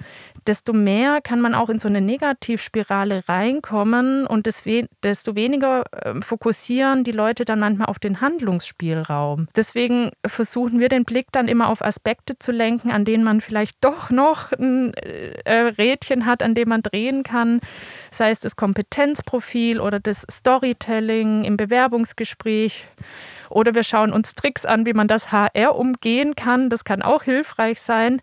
desto 0.46 0.72
mehr 0.72 1.20
kann 1.20 1.40
man 1.40 1.54
auch 1.54 1.68
in 1.68 1.78
so 1.78 1.88
eine 1.88 2.00
Negativspirale 2.00 3.28
reinkommen 3.28 4.26
und 4.26 4.46
desto 4.46 5.34
weniger 5.34 5.84
ähm, 6.04 6.22
fokussieren 6.22 7.04
die 7.04 7.12
Leute 7.12 7.44
dann 7.44 7.60
manchmal 7.60 7.88
auf 7.88 7.98
den 7.98 8.20
Handlungsspielraum. 8.20 9.48
Deswegen 9.56 10.10
versuchen 10.26 10.80
wir 10.80 10.88
den 10.88 11.04
Blick 11.04 11.26
dann 11.32 11.48
immer 11.48 11.68
auf 11.68 11.82
Aspekte 11.82 12.38
zu 12.38 12.52
lenken, 12.52 12.90
an 12.90 13.04
denen 13.04 13.24
man 13.24 13.40
vielleicht 13.40 13.76
doch 13.82 14.10
noch 14.10 14.52
ein 14.52 14.94
äh, 14.94 15.52
Rädchen 15.54 16.26
hat, 16.26 16.42
an 16.42 16.54
dem 16.54 16.68
man 16.68 16.82
drehen 16.82 17.22
kann, 17.22 17.60
sei 18.10 18.30
es 18.30 18.40
das 18.40 18.56
Kompetenzprofil 18.56 19.80
oder 19.80 20.00
das 20.00 20.26
Storytelling 20.30 21.44
im 21.44 21.56
Bewerbungsgespräch. 21.56 22.86
Oder 23.50 23.74
wir 23.74 23.84
schauen 23.84 24.12
uns 24.12 24.34
Tricks 24.34 24.64
an, 24.64 24.86
wie 24.86 24.92
man 24.92 25.08
das 25.08 25.32
HR 25.32 25.76
umgehen 25.76 26.34
kann. 26.34 26.70
Das 26.70 26.84
kann 26.84 27.02
auch 27.02 27.22
hilfreich 27.22 27.80
sein 27.80 28.20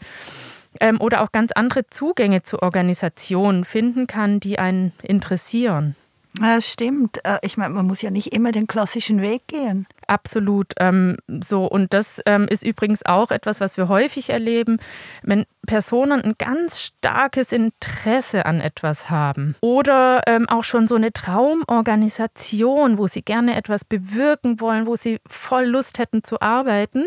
ähm, 0.80 1.00
oder 1.00 1.22
auch 1.22 1.32
ganz 1.32 1.52
andere 1.54 1.88
Zugänge 1.88 2.44
zu 2.44 2.62
Organisationen 2.62 3.66
finden 3.66 4.08
kann, 4.08 4.40
die 4.40 4.60
einen 4.60 4.94
interessieren. 5.02 5.96
Ja, 6.40 6.62
stimmt. 6.62 7.20
Äh, 7.26 7.40
ich 7.42 7.58
meine, 7.58 7.74
man 7.74 7.86
muss 7.86 8.02
ja 8.02 8.10
nicht 8.10 8.34
immer 8.34 8.52
den 8.52 8.68
klassischen 8.68 9.22
Weg 9.22 9.48
gehen. 9.48 9.86
Absolut. 10.08 10.74
Ähm, 10.80 11.18
so 11.28 11.66
und 11.66 11.94
das 11.94 12.22
ähm, 12.26 12.48
ist 12.50 12.66
übrigens 12.66 13.06
auch 13.06 13.32
etwas, 13.32 13.60
was 13.60 13.78
wir 13.78 13.90
häufig 13.90 14.30
erleben, 14.30 14.80
wenn 15.24 15.46
Personen 15.68 16.22
ein 16.22 16.36
ganz 16.38 16.82
starkes 16.82 17.52
Interesse 17.52 18.46
an 18.46 18.62
etwas 18.62 19.10
haben 19.10 19.56
oder 19.62 20.22
ähm, 20.28 20.48
auch 20.50 20.64
schon 20.64 20.88
so 20.88 20.96
eine 20.96 21.12
Traumorganisation, 21.12 22.98
wo 22.98 23.08
sie 23.08 23.22
gerne 23.22 23.56
etwas 23.56 23.84
bewirken 23.84 24.60
wollen, 24.60 24.86
wo 24.86 24.96
sie 24.96 25.20
voll 25.28 25.66
Lust 25.66 26.00
hätten 26.00 26.24
zu 26.24 26.42
arbeiten 26.42 27.06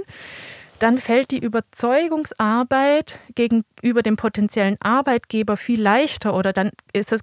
dann 0.85 0.99
fällt 0.99 1.31
die 1.31 1.39
Überzeugungsarbeit 1.39 3.19
gegenüber 3.35 4.03
dem 4.03 4.17
potenziellen 4.17 4.77
Arbeitgeber 4.81 5.57
viel 5.57 5.81
leichter 5.81 6.37
oder 6.37 6.53
dann 6.53 6.73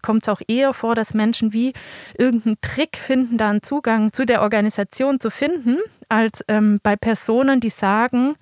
kommt 0.01 0.23
es 0.23 0.29
auch 0.29 0.41
eher 0.47 0.73
vor, 0.73 0.95
dass 0.95 1.13
Menschen 1.13 1.53
wie 1.53 1.73
irgendeinen 2.17 2.59
Trick 2.61 2.97
finden, 2.97 3.37
da 3.37 3.51
einen 3.51 3.61
Zugang 3.61 4.13
zu 4.13 4.25
der 4.25 4.41
Organisation 4.41 5.19
zu 5.19 5.29
finden, 5.29 5.77
als 6.09 6.43
ähm, 6.47 6.79
bei 6.81 6.95
Personen, 6.95 7.59
die 7.59 7.69
sagen, 7.69 8.33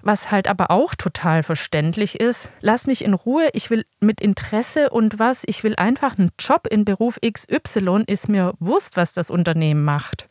was 0.00 0.30
halt 0.30 0.48
aber 0.48 0.70
auch 0.70 0.94
total 0.94 1.42
verständlich 1.42 2.18
ist, 2.18 2.48
lass 2.62 2.86
mich 2.86 3.04
in 3.04 3.12
Ruhe, 3.12 3.50
ich 3.52 3.68
will 3.68 3.84
mit 4.00 4.22
Interesse 4.22 4.88
und 4.88 5.18
was, 5.18 5.42
ich 5.44 5.62
will 5.62 5.74
einfach 5.76 6.18
einen 6.18 6.32
Job 6.38 6.66
in 6.70 6.86
Beruf 6.86 7.18
XY, 7.20 8.04
ist 8.06 8.30
mir 8.30 8.54
bewusst, 8.58 8.96
was 8.96 9.12
das 9.12 9.28
Unternehmen 9.28 9.84
macht 9.84 10.26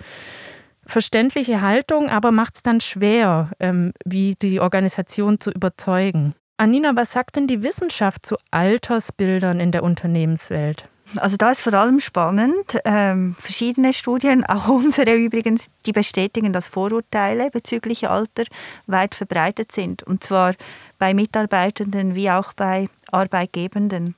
verständliche 0.86 1.62
Haltung, 1.62 2.10
aber 2.10 2.32
macht 2.32 2.56
es 2.56 2.64
dann 2.64 2.82
schwer, 2.82 3.52
ähm, 3.60 3.94
wie 4.06 4.36
die 4.42 4.60
Organisation 4.60 5.40
zu 5.40 5.52
überzeugen. 5.52 6.36
Anina, 6.58 6.96
was 6.96 7.12
sagt 7.12 7.36
denn 7.36 7.48
die 7.48 7.64
Wissenschaft 7.64 8.26
zu 8.26 8.38
Altersbildern 8.52 9.60
in 9.60 9.72
der 9.72 9.84
Unternehmenswelt? 9.84 10.88
Also 11.18 11.38
da 11.38 11.52
ist 11.52 11.62
vor 11.62 11.74
allem 11.74 12.00
spannend, 12.00 12.78
ähm, 12.86 13.36
verschiedene 13.40 13.94
Studien, 13.94 14.46
auch 14.48 14.68
unsere 14.68 15.16
übrigens, 15.16 15.68
die 15.86 15.92
bestätigen, 15.92 16.54
dass 16.54 16.68
Vorurteile 16.68 17.50
bezüglich 17.52 18.08
Alter 18.08 18.44
weit 18.88 19.16
verbreitet 19.16 19.72
sind. 19.72 20.04
Und 20.04 20.24
zwar 20.24 20.54
bei 21.00 21.14
Mitarbeitenden 21.14 22.16
wie 22.16 22.30
auch 22.30 22.54
bei 22.54 22.88
Arbeitgebenden. 23.12 24.16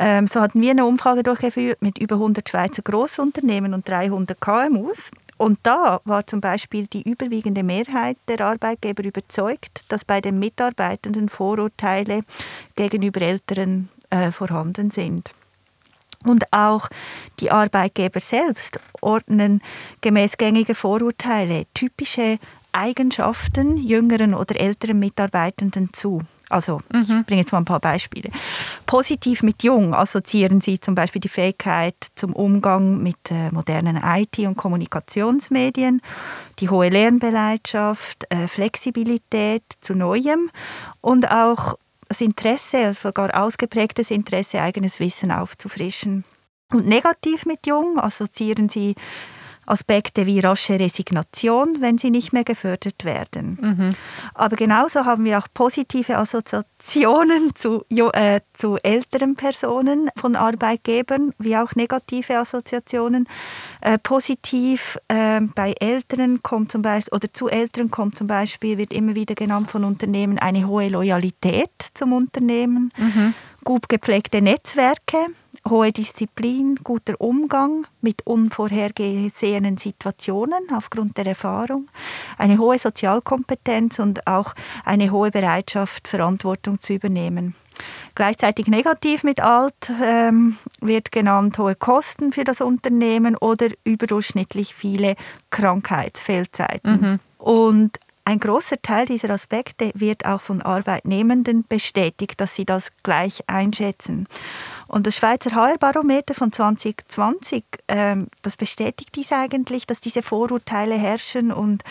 Ähm, 0.00 0.26
so 0.26 0.40
hatten 0.40 0.60
wir 0.60 0.70
eine 0.70 0.86
Umfrage 0.86 1.22
durchgeführt 1.22 1.82
mit 1.82 1.98
über 1.98 2.16
100 2.16 2.48
Schweizer 2.48 2.82
Großunternehmen 2.82 3.74
und 3.74 3.88
300 3.88 4.40
KMUs. 4.40 5.10
Und 5.38 5.60
da 5.62 6.00
war 6.04 6.26
zum 6.26 6.40
Beispiel 6.40 6.88
die 6.88 7.08
überwiegende 7.08 7.62
Mehrheit 7.62 8.16
der 8.26 8.40
Arbeitgeber 8.40 9.04
überzeugt, 9.04 9.84
dass 9.88 10.04
bei 10.04 10.20
den 10.20 10.38
Mitarbeitenden 10.38 11.28
Vorurteile 11.28 12.22
gegenüber 12.74 13.22
Älteren 13.22 13.88
äh, 14.10 14.32
vorhanden 14.32 14.90
sind. 14.90 15.30
Und 16.24 16.52
auch 16.52 16.88
die 17.38 17.52
Arbeitgeber 17.52 18.18
selbst 18.18 18.80
ordnen 19.00 19.62
gemäß 20.00 20.36
gängiger 20.36 20.74
Vorurteile 20.74 21.64
typische 21.72 22.38
Eigenschaften 22.72 23.76
jüngeren 23.76 24.34
oder 24.34 24.58
älteren 24.58 24.98
Mitarbeitenden 24.98 25.92
zu. 25.92 26.22
Also 26.48 26.80
mhm. 26.92 27.00
ich 27.20 27.26
bringe 27.26 27.40
jetzt 27.40 27.52
mal 27.52 27.58
ein 27.58 27.64
paar 27.64 27.80
Beispiele. 27.80 28.30
Positiv 28.86 29.42
mit 29.42 29.62
jung 29.62 29.94
assoziieren 29.94 30.60
Sie 30.60 30.80
zum 30.80 30.94
Beispiel 30.94 31.20
die 31.20 31.28
Fähigkeit 31.28 31.94
zum 32.14 32.32
Umgang 32.32 33.02
mit 33.02 33.30
äh, 33.30 33.50
modernen 33.50 34.00
IT- 34.02 34.38
und 34.38 34.56
Kommunikationsmedien, 34.56 36.00
die 36.58 36.70
hohe 36.70 36.88
Lernbereitschaft, 36.88 38.24
äh, 38.30 38.48
Flexibilität 38.48 39.62
zu 39.80 39.94
Neuem 39.94 40.50
und 41.00 41.30
auch 41.30 41.76
das 42.08 42.20
Interesse, 42.22 42.78
also 42.78 43.08
sogar 43.08 43.38
ausgeprägtes 43.40 44.10
Interesse, 44.10 44.62
eigenes 44.62 44.98
Wissen 44.98 45.30
aufzufrischen. 45.30 46.24
Und 46.72 46.86
negativ 46.86 47.46
mit 47.46 47.66
jung 47.66 47.98
assoziieren 47.98 48.68
Sie 48.68 48.94
Aspekte 49.68 50.26
wie 50.26 50.40
rasche 50.40 50.78
Resignation, 50.78 51.76
wenn 51.80 51.98
sie 51.98 52.10
nicht 52.10 52.32
mehr 52.32 52.44
gefördert 52.44 53.04
werden. 53.04 53.58
Mhm. 53.60 53.94
Aber 54.34 54.56
genauso 54.56 55.04
haben 55.04 55.24
wir 55.24 55.38
auch 55.38 55.46
positive 55.52 56.16
Assoziationen 56.16 57.52
zu, 57.54 57.84
äh, 57.90 58.40
zu 58.54 58.76
älteren 58.82 59.36
Personen 59.36 60.10
von 60.16 60.36
Arbeitgebern, 60.36 61.32
wie 61.38 61.56
auch 61.56 61.74
negative 61.74 62.38
Assoziationen. 62.38 63.28
Äh, 63.80 63.98
positiv 63.98 64.98
äh, 65.08 65.40
bei 65.54 65.74
Älteren 65.78 66.42
kommt 66.42 66.72
zum 66.72 66.82
Beispiel, 66.82 67.14
oder 67.14 67.32
zu 67.32 67.48
Älteren 67.48 67.90
kommt 67.90 68.16
zum 68.16 68.26
Beispiel, 68.26 68.78
wird 68.78 68.92
immer 68.92 69.14
wieder 69.14 69.34
genannt 69.34 69.70
von 69.70 69.84
Unternehmen, 69.84 70.38
eine 70.38 70.66
hohe 70.66 70.88
Loyalität 70.88 71.70
zum 71.94 72.12
Unternehmen, 72.12 72.90
mhm. 72.96 73.34
gut 73.64 73.88
gepflegte 73.88 74.40
Netzwerke, 74.40 75.18
hohe 75.70 75.92
Disziplin, 75.92 76.76
guter 76.82 77.20
Umgang 77.20 77.86
mit 78.00 78.26
unvorhergesehenen 78.26 79.76
Situationen 79.76 80.58
aufgrund 80.74 81.16
der 81.16 81.26
Erfahrung, 81.26 81.88
eine 82.36 82.58
hohe 82.58 82.78
Sozialkompetenz 82.78 83.98
und 83.98 84.26
auch 84.26 84.54
eine 84.84 85.10
hohe 85.10 85.30
Bereitschaft, 85.30 86.08
Verantwortung 86.08 86.80
zu 86.80 86.94
übernehmen. 86.94 87.54
Gleichzeitig 88.14 88.66
negativ 88.66 89.22
mit 89.22 89.40
alt 89.40 89.92
ähm, 90.02 90.56
wird 90.80 91.12
genannt 91.12 91.58
hohe 91.58 91.76
Kosten 91.76 92.32
für 92.32 92.44
das 92.44 92.60
Unternehmen 92.60 93.36
oder 93.36 93.68
überdurchschnittlich 93.84 94.74
viele 94.74 95.14
Krankheitsfehlzeiten. 95.50 97.00
Mhm. 97.00 97.20
Und 97.38 98.00
ein 98.28 98.40
großer 98.40 98.82
Teil 98.82 99.06
dieser 99.06 99.30
Aspekte 99.30 99.90
wird 99.94 100.26
auch 100.26 100.42
von 100.42 100.60
Arbeitnehmenden 100.60 101.64
bestätigt, 101.66 102.38
dass 102.42 102.54
sie 102.54 102.66
das 102.66 102.90
gleich 103.02 103.48
einschätzen. 103.48 104.28
Und 104.86 105.06
das 105.06 105.16
Schweizer 105.16 105.52
HR-Barometer 105.52 106.34
von 106.34 106.52
2020, 106.52 107.64
ähm, 107.88 108.26
das 108.42 108.58
bestätigt 108.58 109.14
dies 109.14 109.32
eigentlich, 109.32 109.86
dass 109.86 110.00
diese 110.00 110.22
Vorurteile 110.22 110.94
herrschen 110.94 111.50
und, 111.52 111.84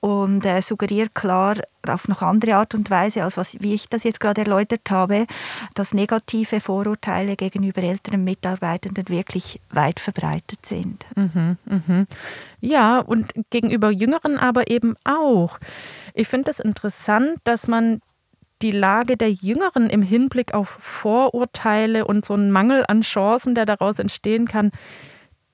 und 0.00 0.44
äh, 0.46 0.62
suggeriert 0.62 1.14
klar 1.14 1.56
auf 1.86 2.08
noch 2.08 2.22
andere 2.22 2.56
Art 2.56 2.74
und 2.74 2.90
Weise, 2.90 3.22
als 3.22 3.36
was, 3.36 3.60
wie 3.60 3.74
ich 3.74 3.88
das 3.88 4.04
jetzt 4.04 4.20
gerade 4.20 4.42
erläutert 4.42 4.90
habe, 4.90 5.26
dass 5.74 5.94
negative 5.94 6.60
Vorurteile 6.60 7.36
gegenüber 7.36 7.82
älteren 7.82 8.24
Mitarbeitenden 8.24 9.08
wirklich 9.08 9.60
weit 9.70 10.00
verbreitet 10.00 10.64
sind. 10.64 11.06
Mhm, 11.16 11.56
mh. 11.64 12.04
Ja, 12.60 12.98
und 13.00 13.32
gegenüber 13.50 13.90
Jüngeren 13.90 14.38
aber 14.38 14.70
eben 14.70 14.94
auch. 15.04 15.58
Ich 16.14 16.28
finde 16.28 16.50
es 16.50 16.58
das 16.58 16.66
interessant, 16.66 17.38
dass 17.44 17.68
man 17.68 18.00
die 18.62 18.70
Lage 18.72 19.16
der 19.16 19.32
Jüngeren 19.32 19.88
im 19.88 20.02
Hinblick 20.02 20.52
auf 20.52 20.68
Vorurteile 20.68 22.04
und 22.04 22.26
so 22.26 22.34
einen 22.34 22.50
Mangel 22.50 22.84
an 22.88 23.00
Chancen, 23.00 23.54
der 23.54 23.64
daraus 23.64 23.98
entstehen 23.98 24.46
kann, 24.46 24.70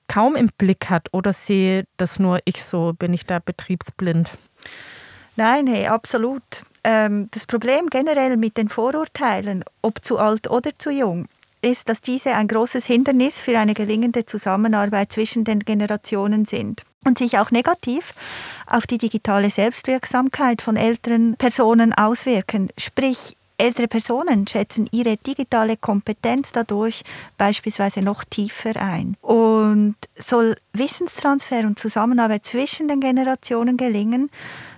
kaum 0.07 0.35
im 0.35 0.49
Blick 0.57 0.89
hat 0.89 1.07
oder 1.11 1.33
sehe 1.33 1.85
das 1.97 2.19
nur 2.19 2.39
ich 2.45 2.63
so, 2.63 2.93
bin 2.97 3.13
ich 3.13 3.25
da 3.25 3.39
betriebsblind? 3.39 4.31
Nein, 5.35 5.67
hey, 5.67 5.87
absolut. 5.87 6.41
Ähm, 6.83 7.27
das 7.31 7.45
Problem 7.45 7.87
generell 7.89 8.37
mit 8.37 8.57
den 8.57 8.69
Vorurteilen, 8.69 9.63
ob 9.81 10.03
zu 10.03 10.17
alt 10.17 10.49
oder 10.49 10.71
zu 10.77 10.89
jung, 10.89 11.27
ist, 11.61 11.89
dass 11.89 12.01
diese 12.01 12.33
ein 12.33 12.47
großes 12.47 12.85
Hindernis 12.85 13.39
für 13.39 13.57
eine 13.57 13.73
gelingende 13.73 14.25
Zusammenarbeit 14.25 15.11
zwischen 15.11 15.43
den 15.43 15.59
Generationen 15.59 16.45
sind 16.45 16.83
und 17.05 17.17
sich 17.17 17.37
auch 17.39 17.51
negativ 17.51 18.13
auf 18.67 18.87
die 18.87 18.97
digitale 18.97 19.49
Selbstwirksamkeit 19.49 20.61
von 20.61 20.75
älteren 20.75 21.35
Personen 21.37 21.93
auswirken. 21.93 22.69
Sprich, 22.77 23.35
ältere 23.57 23.87
Personen 23.87 24.45
schätzen 24.47 24.87
ihre 24.91 25.17
digitale 25.17 25.77
Kompetenz 25.77 26.51
dadurch 26.51 27.03
beispielsweise 27.37 28.01
noch 28.01 28.23
tiefer 28.23 28.75
ein. 28.75 29.17
Und 29.21 29.95
soll 30.17 30.55
Wissenstransfer 30.73 31.61
und 31.61 31.79
Zusammenarbeit 31.79 32.45
zwischen 32.45 32.87
den 32.87 32.99
Generationen 32.99 33.77
gelingen, 33.77 34.29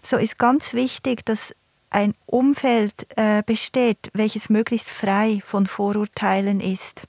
so 0.02 0.18
ist 0.18 0.38
ganz 0.38 0.74
wichtig, 0.74 1.26
dass 1.26 1.54
ein 1.90 2.14
Umfeld 2.26 2.94
äh, 3.16 3.44
besteht, 3.46 4.10
welches 4.14 4.50
möglichst 4.50 4.90
frei 4.90 5.42
von 5.46 5.66
Vorurteilen 5.66 6.62
ist. 6.62 7.04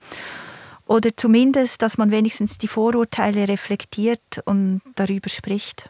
Oder 0.86 1.16
zumindest, 1.16 1.82
dass 1.82 1.98
man 1.98 2.10
wenigstens 2.10 2.58
die 2.58 2.66
Vorurteile 2.66 3.46
reflektiert 3.46 4.42
und 4.44 4.80
darüber 4.96 5.28
spricht. 5.28 5.88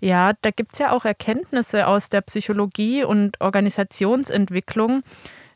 Ja, 0.00 0.32
da 0.42 0.50
gibt 0.50 0.74
es 0.74 0.78
ja 0.78 0.92
auch 0.92 1.04
Erkenntnisse 1.04 1.86
aus 1.86 2.08
der 2.08 2.20
Psychologie 2.22 3.04
und 3.04 3.40
Organisationsentwicklung, 3.40 5.02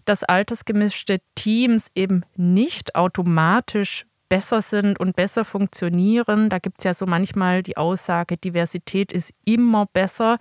dass 0.04 0.24
altersgemischte 0.24 1.20
Teams 1.34 1.88
eben 1.94 2.24
nicht 2.36 2.96
automatisch 2.96 4.06
besser 4.28 4.62
sind 4.62 4.98
und 4.98 5.14
besser 5.14 5.44
funktionieren. 5.44 6.48
Da 6.48 6.58
gibt 6.58 6.78
es 6.78 6.84
ja 6.84 6.94
so 6.94 7.06
manchmal 7.06 7.62
die 7.62 7.76
Aussage, 7.76 8.36
Diversität 8.36 9.12
ist 9.12 9.32
immer 9.44 9.86
besser, 9.92 10.38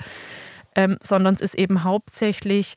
ähm, 0.76 0.98
sondern 1.02 1.36
es 1.36 1.42
ist 1.42 1.56
eben 1.56 1.84
hauptsächlich 1.84 2.76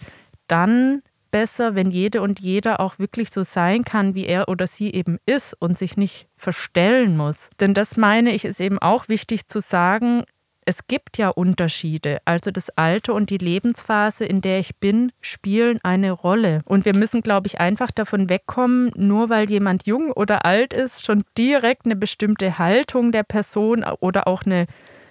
dann 0.48 1.02
besser, 1.30 1.74
wenn 1.74 1.90
jede 1.90 2.20
und 2.20 2.40
jeder 2.40 2.80
auch 2.80 2.98
wirklich 2.98 3.30
so 3.30 3.42
sein 3.42 3.84
kann, 3.84 4.14
wie 4.14 4.26
er 4.26 4.48
oder 4.48 4.66
sie 4.66 4.92
eben 4.92 5.18
ist 5.26 5.54
und 5.58 5.78
sich 5.78 5.96
nicht 5.96 6.28
verstellen 6.36 7.16
muss. 7.16 7.50
Denn 7.58 7.74
das 7.74 7.96
meine 7.96 8.32
ich, 8.32 8.44
ist 8.44 8.60
eben 8.60 8.78
auch 8.78 9.08
wichtig 9.08 9.48
zu 9.48 9.60
sagen, 9.60 10.24
Es 10.66 10.86
gibt 10.86 11.18
ja 11.18 11.28
Unterschiede. 11.28 12.18
Also 12.24 12.50
das 12.50 12.70
Alter 12.70 13.14
und 13.14 13.28
die 13.28 13.38
Lebensphase, 13.38 14.24
in 14.24 14.40
der 14.40 14.60
ich 14.60 14.76
bin, 14.76 15.12
spielen 15.20 15.78
eine 15.82 16.10
Rolle. 16.10 16.60
Und 16.64 16.86
wir 16.86 16.96
müssen, 16.96 17.20
glaube 17.20 17.48
ich, 17.48 17.60
einfach 17.60 17.90
davon 17.90 18.30
wegkommen, 18.30 18.90
nur 18.96 19.28
weil 19.28 19.50
jemand 19.50 19.86
jung 19.86 20.10
oder 20.10 20.46
alt 20.46 20.72
ist, 20.72 21.04
schon 21.04 21.24
direkt 21.36 21.84
eine 21.84 21.96
bestimmte 21.96 22.58
Haltung 22.58 23.12
der 23.12 23.24
Person 23.24 23.84
oder 24.00 24.26
auch 24.26 24.44
eine 24.44 24.66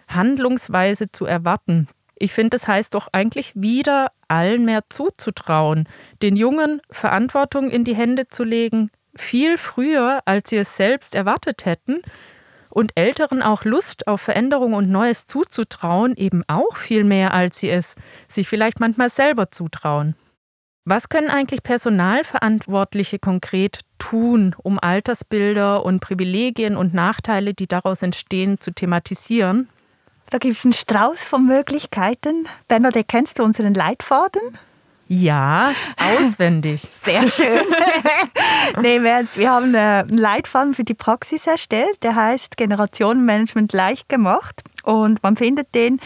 Handlungsweise 0.08 1.12
zu 1.12 1.26
erwarten. 1.26 1.88
Ich 2.16 2.32
finde, 2.32 2.52
das 2.52 2.68
heißt 2.68 2.94
doch 2.96 3.10
eigentlich 3.12 3.52
wieder 3.56 4.12
allen 4.28 4.66
mehr 4.66 4.82
zuzutrauen, 4.90 5.88
den 6.22 6.36
Jungen 6.36 6.82
Verantwortung 6.90 7.70
in 7.70 7.84
die 7.84 7.96
Hände 7.96 8.28
zu 8.28 8.44
legen, 8.44 8.90
viel 9.16 9.58
früher, 9.58 10.22
als 10.26 10.50
sie 10.50 10.58
es 10.58 10.76
selbst 10.76 11.16
erwartet 11.16 11.66
hätten, 11.66 12.02
und 12.74 12.92
Älteren 12.96 13.42
auch 13.44 13.66
Lust 13.66 14.08
auf 14.08 14.22
Veränderung 14.22 14.74
und 14.74 14.90
Neues 14.90 15.28
zuzutrauen, 15.28 16.16
eben 16.16 16.44
auch 16.48 16.76
viel 16.76 17.04
mehr, 17.04 17.34
als 17.34 17.60
sie 17.60 17.70
es 17.70 17.96
sich 18.28 18.48
vielleicht 18.48 18.80
manchmal 18.80 19.10
selber 19.10 19.50
zutrauen. 19.50 20.16
Was 20.86 21.08
können 21.08 21.30
eigentlich 21.30 21.64
Personalverantwortliche 21.64 23.20
konkret 23.20 23.82
tun, 24.00 24.54
um 24.62 24.80
Altersbilder 24.80 25.86
und 25.86 26.02
Privilegien 26.02 26.76
und 26.76 26.94
Nachteile, 26.94 27.54
die 27.54 27.68
daraus 27.68 28.02
entstehen, 28.02 28.60
zu 28.60 28.72
thematisieren? 28.72 29.70
Da 30.30 30.40
gibt 30.40 30.58
es 30.58 30.66
einen 30.66 30.74
Strauß 30.74 31.24
von 31.24 31.46
Möglichkeiten. 31.46 32.48
Bernadette, 32.68 33.06
kennst 33.08 33.40
du 33.40 33.44
unseren 33.44 33.74
Leitfaden? 33.74 34.42
Ja, 35.08 35.74
auswendig. 35.98 36.82
Sehr 37.04 37.28
schön. 37.30 37.62
nee, 38.82 39.02
wir, 39.02 39.28
wir, 39.36 39.52
haben 39.52 39.76
einen 39.76 40.18
Leitfaden 40.18 40.74
für 40.74 40.84
die 40.84 40.94
Praxis 40.94 41.46
erstellt, 41.46 42.02
der 42.04 42.16
heißt 42.16 42.58
Generationenmanagement 42.58 43.74
leicht 43.74 44.10
gemacht. 44.10 44.64
Und 44.84 45.24
man 45.24 45.36
findet 45.36 45.74
den, 45.76 46.00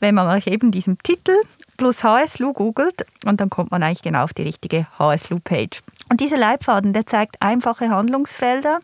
wenn 0.00 0.14
man 0.14 0.28
euch 0.28 0.46
eben 0.46 0.70
diesen 0.70 0.98
Titel 0.98 1.34
plus 1.76 2.04
HSLU 2.04 2.52
googelt 2.52 3.06
und 3.26 3.40
dann 3.40 3.50
kommt 3.50 3.70
man 3.70 3.82
eigentlich 3.82 4.02
genau 4.02 4.24
auf 4.24 4.34
die 4.34 4.42
richtige 4.42 4.86
HSLU-Page. 4.98 5.80
Und 6.12 6.20
dieser 6.20 6.36
Leitfaden, 6.36 6.92
der 6.92 7.06
zeigt 7.06 7.40
einfache 7.40 7.88
Handlungsfelder 7.88 8.80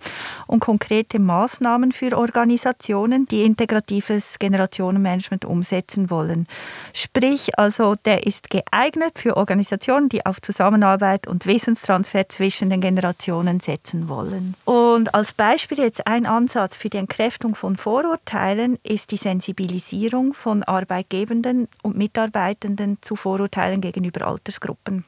und 0.47 0.61
konkrete 0.61 1.19
Maßnahmen 1.19 1.93
für 1.93 2.17
Organisationen, 2.17 3.27
die 3.27 3.45
integratives 3.45 4.39
Generationenmanagement 4.39 5.45
umsetzen 5.45 6.09
wollen. 6.09 6.47
Sprich, 6.95 7.59
also 7.59 7.97
der 7.97 8.27
ist 8.27 8.49
geeignet 8.49 9.19
für 9.19 9.37
Organisationen, 9.37 10.09
die 10.09 10.25
auf 10.25 10.41
Zusammenarbeit 10.41 11.27
und 11.27 11.45
Wissenstransfer 11.45 12.31
zwischen 12.31 12.71
den 12.71 12.81
Generationen 12.81 13.61
setzen 13.61 14.09
wollen. 14.09 14.55
Und 14.65 15.15
als 15.15 15.35
Beispiel 15.35 15.81
jetzt 15.81 16.07
ein 16.07 16.25
Ansatz 16.25 16.79
für 16.79 16.89
die 16.89 16.97
Entkräftung 16.97 17.55
von 17.55 17.77
Vorurteilen 17.77 18.79
ist 18.85 19.11
die 19.11 19.19
Sensibilisierung 19.19 20.33
von 20.33 20.63
Arbeitgebenden 20.63 21.69
und 21.83 21.95
Mitarbeitenden 21.95 22.97
zu 23.03 23.17
Vorurteilen 23.17 23.83
gegenüber 23.83 24.27
Altersgruppen. 24.27 25.05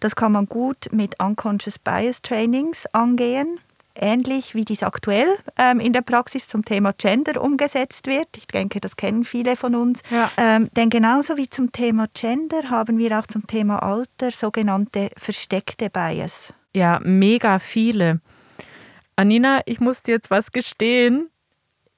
Das 0.00 0.16
kann 0.16 0.32
man 0.32 0.46
gut 0.46 0.88
mit 0.92 1.20
Unconscious 1.20 1.78
Bias 1.78 2.22
Trainings 2.22 2.86
angehen 2.92 3.58
ähnlich 3.94 4.54
wie 4.54 4.64
dies 4.64 4.82
aktuell 4.82 5.28
ähm, 5.58 5.80
in 5.80 5.92
der 5.92 6.02
Praxis 6.02 6.48
zum 6.48 6.64
Thema 6.64 6.92
Gender 6.92 7.42
umgesetzt 7.42 8.06
wird. 8.06 8.28
Ich 8.36 8.46
denke, 8.46 8.80
das 8.80 8.96
kennen 8.96 9.24
viele 9.24 9.56
von 9.56 9.74
uns. 9.74 10.02
Ja. 10.10 10.30
Ähm, 10.36 10.68
denn 10.76 10.90
genauso 10.90 11.36
wie 11.36 11.48
zum 11.48 11.72
Thema 11.72 12.06
Gender 12.14 12.70
haben 12.70 12.98
wir 12.98 13.18
auch 13.18 13.26
zum 13.26 13.46
Thema 13.46 13.82
Alter 13.82 14.30
sogenannte 14.30 15.10
versteckte 15.16 15.90
Bias. 15.90 16.52
Ja, 16.74 17.00
mega 17.02 17.58
viele. 17.58 18.20
Anina, 19.16 19.60
ich 19.66 19.80
muss 19.80 20.02
dir 20.02 20.12
jetzt 20.12 20.30
was 20.30 20.52
gestehen. 20.52 21.28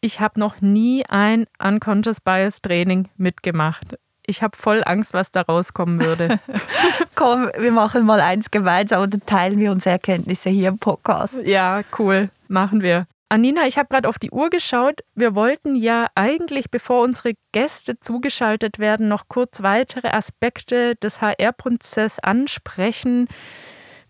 Ich 0.00 0.18
habe 0.18 0.40
noch 0.40 0.60
nie 0.60 1.04
ein 1.06 1.46
Unconscious 1.62 2.20
Bias 2.20 2.60
Training 2.62 3.08
mitgemacht 3.16 3.96
ich 4.26 4.42
habe 4.42 4.56
voll 4.56 4.82
Angst, 4.84 5.14
was 5.14 5.32
da 5.32 5.42
rauskommen 5.42 6.00
würde. 6.00 6.38
Komm, 7.14 7.50
wir 7.58 7.72
machen 7.72 8.04
mal 8.04 8.20
eins 8.20 8.50
gemeinsam 8.50 9.02
und 9.02 9.12
dann 9.12 9.26
teilen 9.26 9.58
wir 9.58 9.72
unsere 9.72 9.92
Erkenntnisse 9.92 10.50
hier 10.50 10.68
im 10.68 10.78
Podcast. 10.78 11.38
Ja, 11.44 11.82
cool. 11.98 12.30
Machen 12.48 12.82
wir. 12.82 13.06
Anina, 13.28 13.66
ich 13.66 13.78
habe 13.78 13.88
gerade 13.88 14.10
auf 14.10 14.18
die 14.18 14.30
Uhr 14.30 14.50
geschaut. 14.50 15.00
Wir 15.14 15.34
wollten 15.34 15.74
ja 15.74 16.06
eigentlich, 16.14 16.70
bevor 16.70 17.02
unsere 17.02 17.32
Gäste 17.52 17.98
zugeschaltet 17.98 18.78
werden, 18.78 19.08
noch 19.08 19.26
kurz 19.28 19.62
weitere 19.62 20.08
Aspekte 20.08 20.96
des 20.96 21.22
HR-Prozesses 21.22 22.18
ansprechen, 22.18 23.28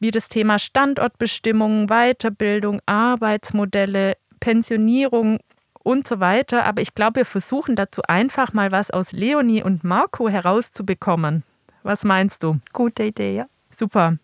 wie 0.01 0.11
das 0.11 0.29
Thema 0.29 0.59
Standortbestimmung, 0.59 1.87
Weiterbildung, 1.87 2.81
Arbeitsmodelle, 2.87 4.15
Pensionierung 4.41 5.39
und 5.83 6.07
so 6.07 6.21
weiter. 6.21 6.65
Aber 6.65 6.83
ich 6.83 6.95
glaube, 6.95 7.17
wir 7.17 7.27
versuchen 7.27 7.77
dazu 7.77 8.03
einfach 8.09 8.53
mal 8.53 8.73
was 8.73 8.91
aus 8.91 9.13
Leonie 9.13 9.63
und 9.63 9.85
Marco 9.85 10.29
herauszubekommen. 10.29 11.43
Was 11.83 12.05
meinst 12.05 12.43
du? 12.43 12.59
Gute 12.73 13.05
Idee, 13.05 13.37
ja. 13.37 13.47
Super. 13.71 14.19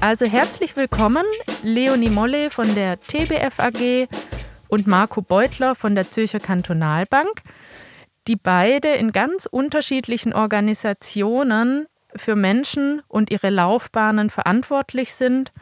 Also 0.00 0.26
herzlich 0.26 0.76
willkommen, 0.76 1.24
Leonie 1.62 2.10
Molle 2.10 2.50
von 2.50 2.72
der 2.74 3.00
TBF 3.00 3.58
AG 3.58 4.08
und 4.68 4.86
Marco 4.86 5.22
Beutler 5.22 5.74
von 5.74 5.94
der 5.94 6.10
Zürcher 6.10 6.38
Kantonalbank, 6.38 7.42
die 8.28 8.36
beide 8.36 8.90
in 8.90 9.12
ganz 9.12 9.46
unterschiedlichen 9.46 10.32
Organisationen 10.32 11.86
für 12.14 12.36
Menschen 12.36 13.02
und 13.08 13.30
ihre 13.30 13.50
Laufbahnen 13.50 14.30
verantwortlich 14.30 15.14
sind 15.14 15.52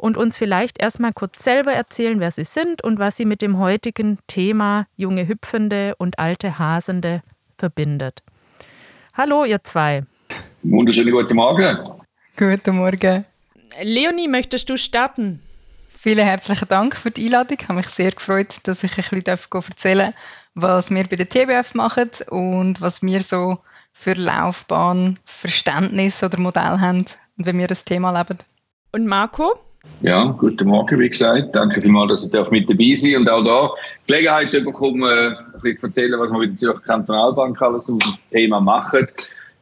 und 0.00 0.16
uns 0.16 0.36
vielleicht 0.36 0.80
erstmal 0.80 1.12
kurz 1.12 1.44
selber 1.44 1.72
erzählen, 1.72 2.20
wer 2.20 2.30
Sie 2.30 2.44
sind 2.44 2.82
und 2.82 2.98
was 2.98 3.16
Sie 3.16 3.26
mit 3.26 3.42
dem 3.42 3.58
heutigen 3.58 4.18
Thema 4.26 4.86
junge 4.96 5.28
Hüpfende 5.28 5.94
und 5.98 6.18
alte 6.18 6.58
Hasende 6.58 7.22
verbindet. 7.58 8.22
Hallo, 9.12 9.44
ihr 9.44 9.62
zwei. 9.62 10.04
Wunderschönen 10.62 11.12
guten 11.12 11.36
Morgen. 11.36 11.78
Guten 12.36 12.76
Morgen. 12.76 13.26
Leonie, 13.82 14.28
möchtest 14.28 14.70
du 14.70 14.78
starten? 14.78 15.40
Vielen 15.98 16.26
herzlichen 16.26 16.68
Dank 16.68 16.96
für 16.96 17.10
die 17.10 17.26
Einladung. 17.26 17.58
Ich 17.60 17.68
habe 17.68 17.74
mich 17.74 17.88
sehr 17.88 18.12
gefreut, 18.12 18.58
dass 18.62 18.82
ich 18.82 18.96
ein 18.96 19.20
bisschen 19.20 19.62
erzählen 19.68 19.98
darf, 20.06 20.14
was 20.54 20.90
wir 20.90 21.04
bei 21.04 21.16
der 21.16 21.28
TBF 21.28 21.74
machen 21.74 22.10
und 22.30 22.80
was 22.80 23.02
wir 23.02 23.20
so 23.20 23.58
für 23.92 24.14
Laufbahn, 24.14 25.18
Verständnis 25.26 26.22
oder 26.22 26.38
Modell 26.38 26.80
haben 26.80 27.04
und 27.36 27.46
wie 27.46 27.52
wir 27.52 27.66
das 27.66 27.84
Thema 27.84 28.18
leben. 28.18 28.38
Und 28.92 29.06
Marco? 29.06 29.58
Ja, 30.02 30.24
guten 30.38 30.68
Morgen, 30.68 30.98
wie 30.98 31.10
gesagt. 31.10 31.54
Danke 31.54 31.80
vielmals, 31.80 32.30
dass 32.30 32.46
ich 32.46 32.50
mit 32.50 32.68
dabei 32.68 32.94
sein 32.94 33.16
und 33.16 33.28
auch 33.28 33.44
da 33.44 33.70
Gelegenheit 34.06 34.50
bekommen, 34.50 35.02
äh, 35.02 35.28
ein 35.28 35.52
bisschen 35.52 35.78
zu 35.78 35.86
erzählen, 35.86 36.18
was 36.18 36.30
wir 36.30 36.38
mit 36.38 36.50
der 36.50 36.56
Zürcher 36.56 36.80
Kantonalbank 36.80 37.60
alles 37.60 37.86
dem 37.86 37.98
Thema 38.30 38.60
machen. 38.60 39.08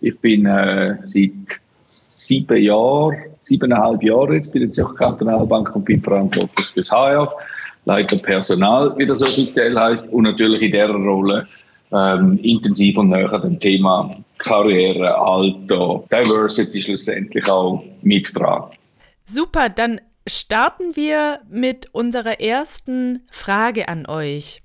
Ich 0.01 0.17
bin 0.21 0.47
äh, 0.47 0.97
seit 1.05 1.33
sieben 1.87 2.63
Jahren, 2.63 3.17
siebeneinhalb 3.43 4.01
Jahren 4.03 4.35
jetzt 4.35 4.53
bei 4.53 4.61
der 4.61 4.71
Zürcher 4.71 4.95
Kantonalbank 4.95 5.75
und 5.75 5.85
bin 5.85 6.01
verantwortlich 6.01 6.67
für 6.69 6.81
das 6.83 6.91
HR, 6.93 7.33
Leiter 7.85 8.19
Personal, 8.19 8.95
wie 8.97 9.07
das 9.07 9.23
offiziell 9.23 9.77
heißt, 9.77 10.09
und 10.09 10.23
natürlich 10.23 10.63
in 10.63 10.73
dieser 10.73 10.91
Rolle 10.91 11.47
ähm, 11.93 12.39
intensiv 12.43 12.97
und 12.99 13.11
näher 13.11 13.41
dem 13.41 13.59
Thema 13.59 14.09
Karriere, 14.39 15.17
Alter, 15.17 16.05
Diversity 16.13 16.81
schlussendlich 16.81 17.49
auch 17.49 17.83
mittragen. 18.03 18.78
Super, 19.31 19.69
dann 19.69 20.01
starten 20.27 20.97
wir 20.97 21.43
mit 21.51 21.93
unserer 21.93 22.41
ersten 22.41 23.27
Frage 23.31 23.89
an 23.89 24.07
euch. 24.07 24.63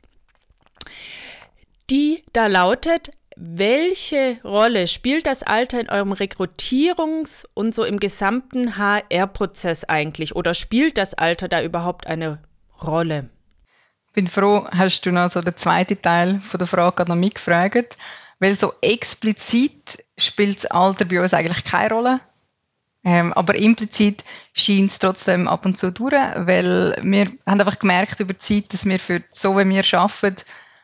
Die 1.89 2.23
da 2.31 2.47
lautet, 2.47 3.11
welche 3.35 4.37
Rolle 4.43 4.87
spielt 4.87 5.27
das 5.27 5.43
Alter 5.43 5.81
in 5.81 5.89
eurem 5.89 6.13
Rekrutierungs- 6.13 7.45
und 7.53 7.75
so 7.75 7.83
im 7.83 7.99
gesamten 7.99 8.77
HR-Prozess 8.77 9.83
eigentlich? 9.83 10.33
Oder 10.33 10.53
spielt 10.53 10.97
das 10.97 11.13
Alter 11.13 11.49
da 11.49 11.61
überhaupt 11.61 12.07
eine 12.07 12.41
Rolle? 12.81 13.29
Bin 14.13 14.27
froh, 14.27 14.65
hast 14.71 15.01
du 15.01 15.11
noch 15.11 15.29
so 15.29 15.41
den 15.41 15.57
zweiten 15.57 16.01
Teil 16.01 16.39
von 16.39 16.59
der 16.59 16.67
Frage 16.67 17.03
noch 17.05 17.15
mitgefragt, 17.15 17.97
weil 18.39 18.57
so 18.57 18.71
explizit 18.81 20.05
spielt 20.17 20.57
das 20.63 20.65
Alter 20.67 21.03
bei 21.03 21.19
uns 21.19 21.33
eigentlich 21.33 21.65
keine 21.65 21.93
Rolle. 21.93 22.21
Ähm, 23.05 23.33
aber 23.33 23.55
implizit 23.55 24.23
scheint 24.53 24.91
es 24.91 24.99
trotzdem 24.99 25.47
ab 25.47 25.65
und 25.65 25.77
zu 25.77 25.91
durch, 25.91 26.13
weil 26.13 26.95
wir 27.01 27.25
haben 27.45 27.59
einfach 27.59 27.79
gemerkt 27.79 28.19
über 28.21 28.33
die 28.33 28.39
Zeit, 28.39 28.73
dass 28.73 28.85
wir 28.85 28.99
für 28.99 29.21
so 29.31 29.57
wie 29.57 29.67
wir 29.67 29.83
arbeiten, 29.99 30.43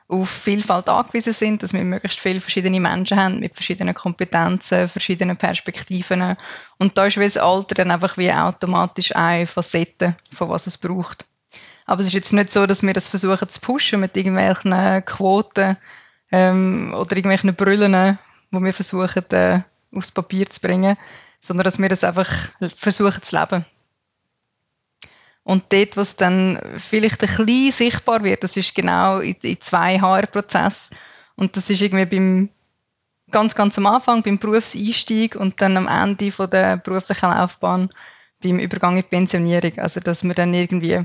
auf 0.10 0.27
Vielfalt 0.27 0.89
angewiesen 0.89 1.34
sind, 1.34 1.62
dass 1.62 1.71
wir 1.71 1.84
möglichst 1.84 2.19
viele 2.19 2.41
verschiedene 2.41 2.79
Menschen 2.79 3.21
haben 3.21 3.39
mit 3.39 3.53
verschiedenen 3.53 3.93
Kompetenzen, 3.93 4.89
verschiedenen 4.89 5.38
Perspektiven. 5.38 6.36
Und 6.79 6.97
da 6.97 7.05
ist 7.05 7.17
wie 7.17 7.25
das 7.25 7.38
Alter 7.38 7.75
dann 7.75 7.91
einfach 7.91 8.17
wie 8.17 8.34
automatisch 8.34 9.15
eine 9.15 9.45
Facette, 9.45 10.15
von 10.34 10.49
was 10.49 10.65
es 10.65 10.77
braucht. 10.77 11.25
Aber 11.86 12.01
es 12.01 12.08
ist 12.08 12.13
jetzt 12.13 12.34
nicht 12.34 12.51
so, 12.51 12.65
dass 12.65 12.82
wir 12.82 12.93
das 12.93 13.08
versuchen 13.08 13.49
zu 13.49 13.62
pushen 13.62 13.99
mit 13.99 14.17
irgendwelchen 14.17 15.05
Quoten 15.05 15.77
ähm, 16.32 16.91
oder 16.95 17.15
irgendwelchen 17.15 17.55
Brüllen, 17.55 18.17
die 18.51 18.63
wir 18.63 18.73
versuchen 18.73 19.29
äh, 19.32 19.62
aufs 19.95 20.12
Papier 20.12 20.49
zu 20.49 20.60
bringen, 20.60 20.97
sondern 21.39 21.63
dass 21.63 21.80
wir 21.80 21.89
das 21.89 22.04
einfach 22.04 22.30
versuchen 22.75 23.23
zu 23.23 23.38
leben. 23.38 23.65
Und 25.43 25.63
dort, 25.69 25.97
wo 25.97 26.02
es 26.02 26.15
dann 26.15 26.60
vielleicht 26.78 27.23
ein 27.23 27.45
bisschen 27.45 27.71
sichtbar 27.71 28.23
wird, 28.23 28.43
das 28.43 28.56
ist 28.56 28.75
genau 28.75 29.19
in, 29.19 29.36
zwei 29.60 29.99
HR-Prozessen. 29.99 30.95
Und 31.36 31.58
das 31.58 31.69
ist 31.69 31.82
irgendwie 31.82 32.06
beim 32.06 32.49
ganz, 33.32 33.56
ganz 33.56 33.78
am 33.78 33.88
Anfang, 33.88 34.21
beim 34.21 34.38
Berufseinstieg 34.38 35.36
und 35.36 35.62
dann 35.62 35.78
am 35.78 35.88
Ende 35.88 36.32
von 36.32 36.49
der 36.49 36.78
beruflichen 36.78 37.30
Laufbahn 37.30 37.89
beim 38.43 38.60
Übergang 38.60 38.97
in 38.97 39.02
die 39.02 39.08
Pensionierung. 39.08 39.80
Also, 39.80 39.99
dass 39.99 40.23
wir 40.23 40.34
dann 40.34 40.54
irgendwie 40.54 41.02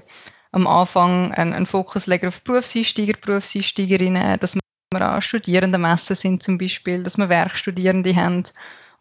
am 0.53 0.67
Anfang 0.67 1.33
einen, 1.33 1.53
einen 1.53 1.67
Fokus 1.67 2.07
legen 2.07 2.29
auf 2.29 2.43
Berufseinsteiger, 2.43 3.15
Berufseinsteigerinnen, 3.21 4.39
dass 4.41 4.55
wir 4.55 4.63
an 5.01 5.23
Studierenden 5.23 5.81
messen 5.81 6.17
sind 6.17 6.43
zum 6.43 6.59
Beispiel, 6.59 7.03
dass 7.03 7.19
wir 7.19 7.29
Werkstudierende 7.29 8.15
haben 8.15 8.45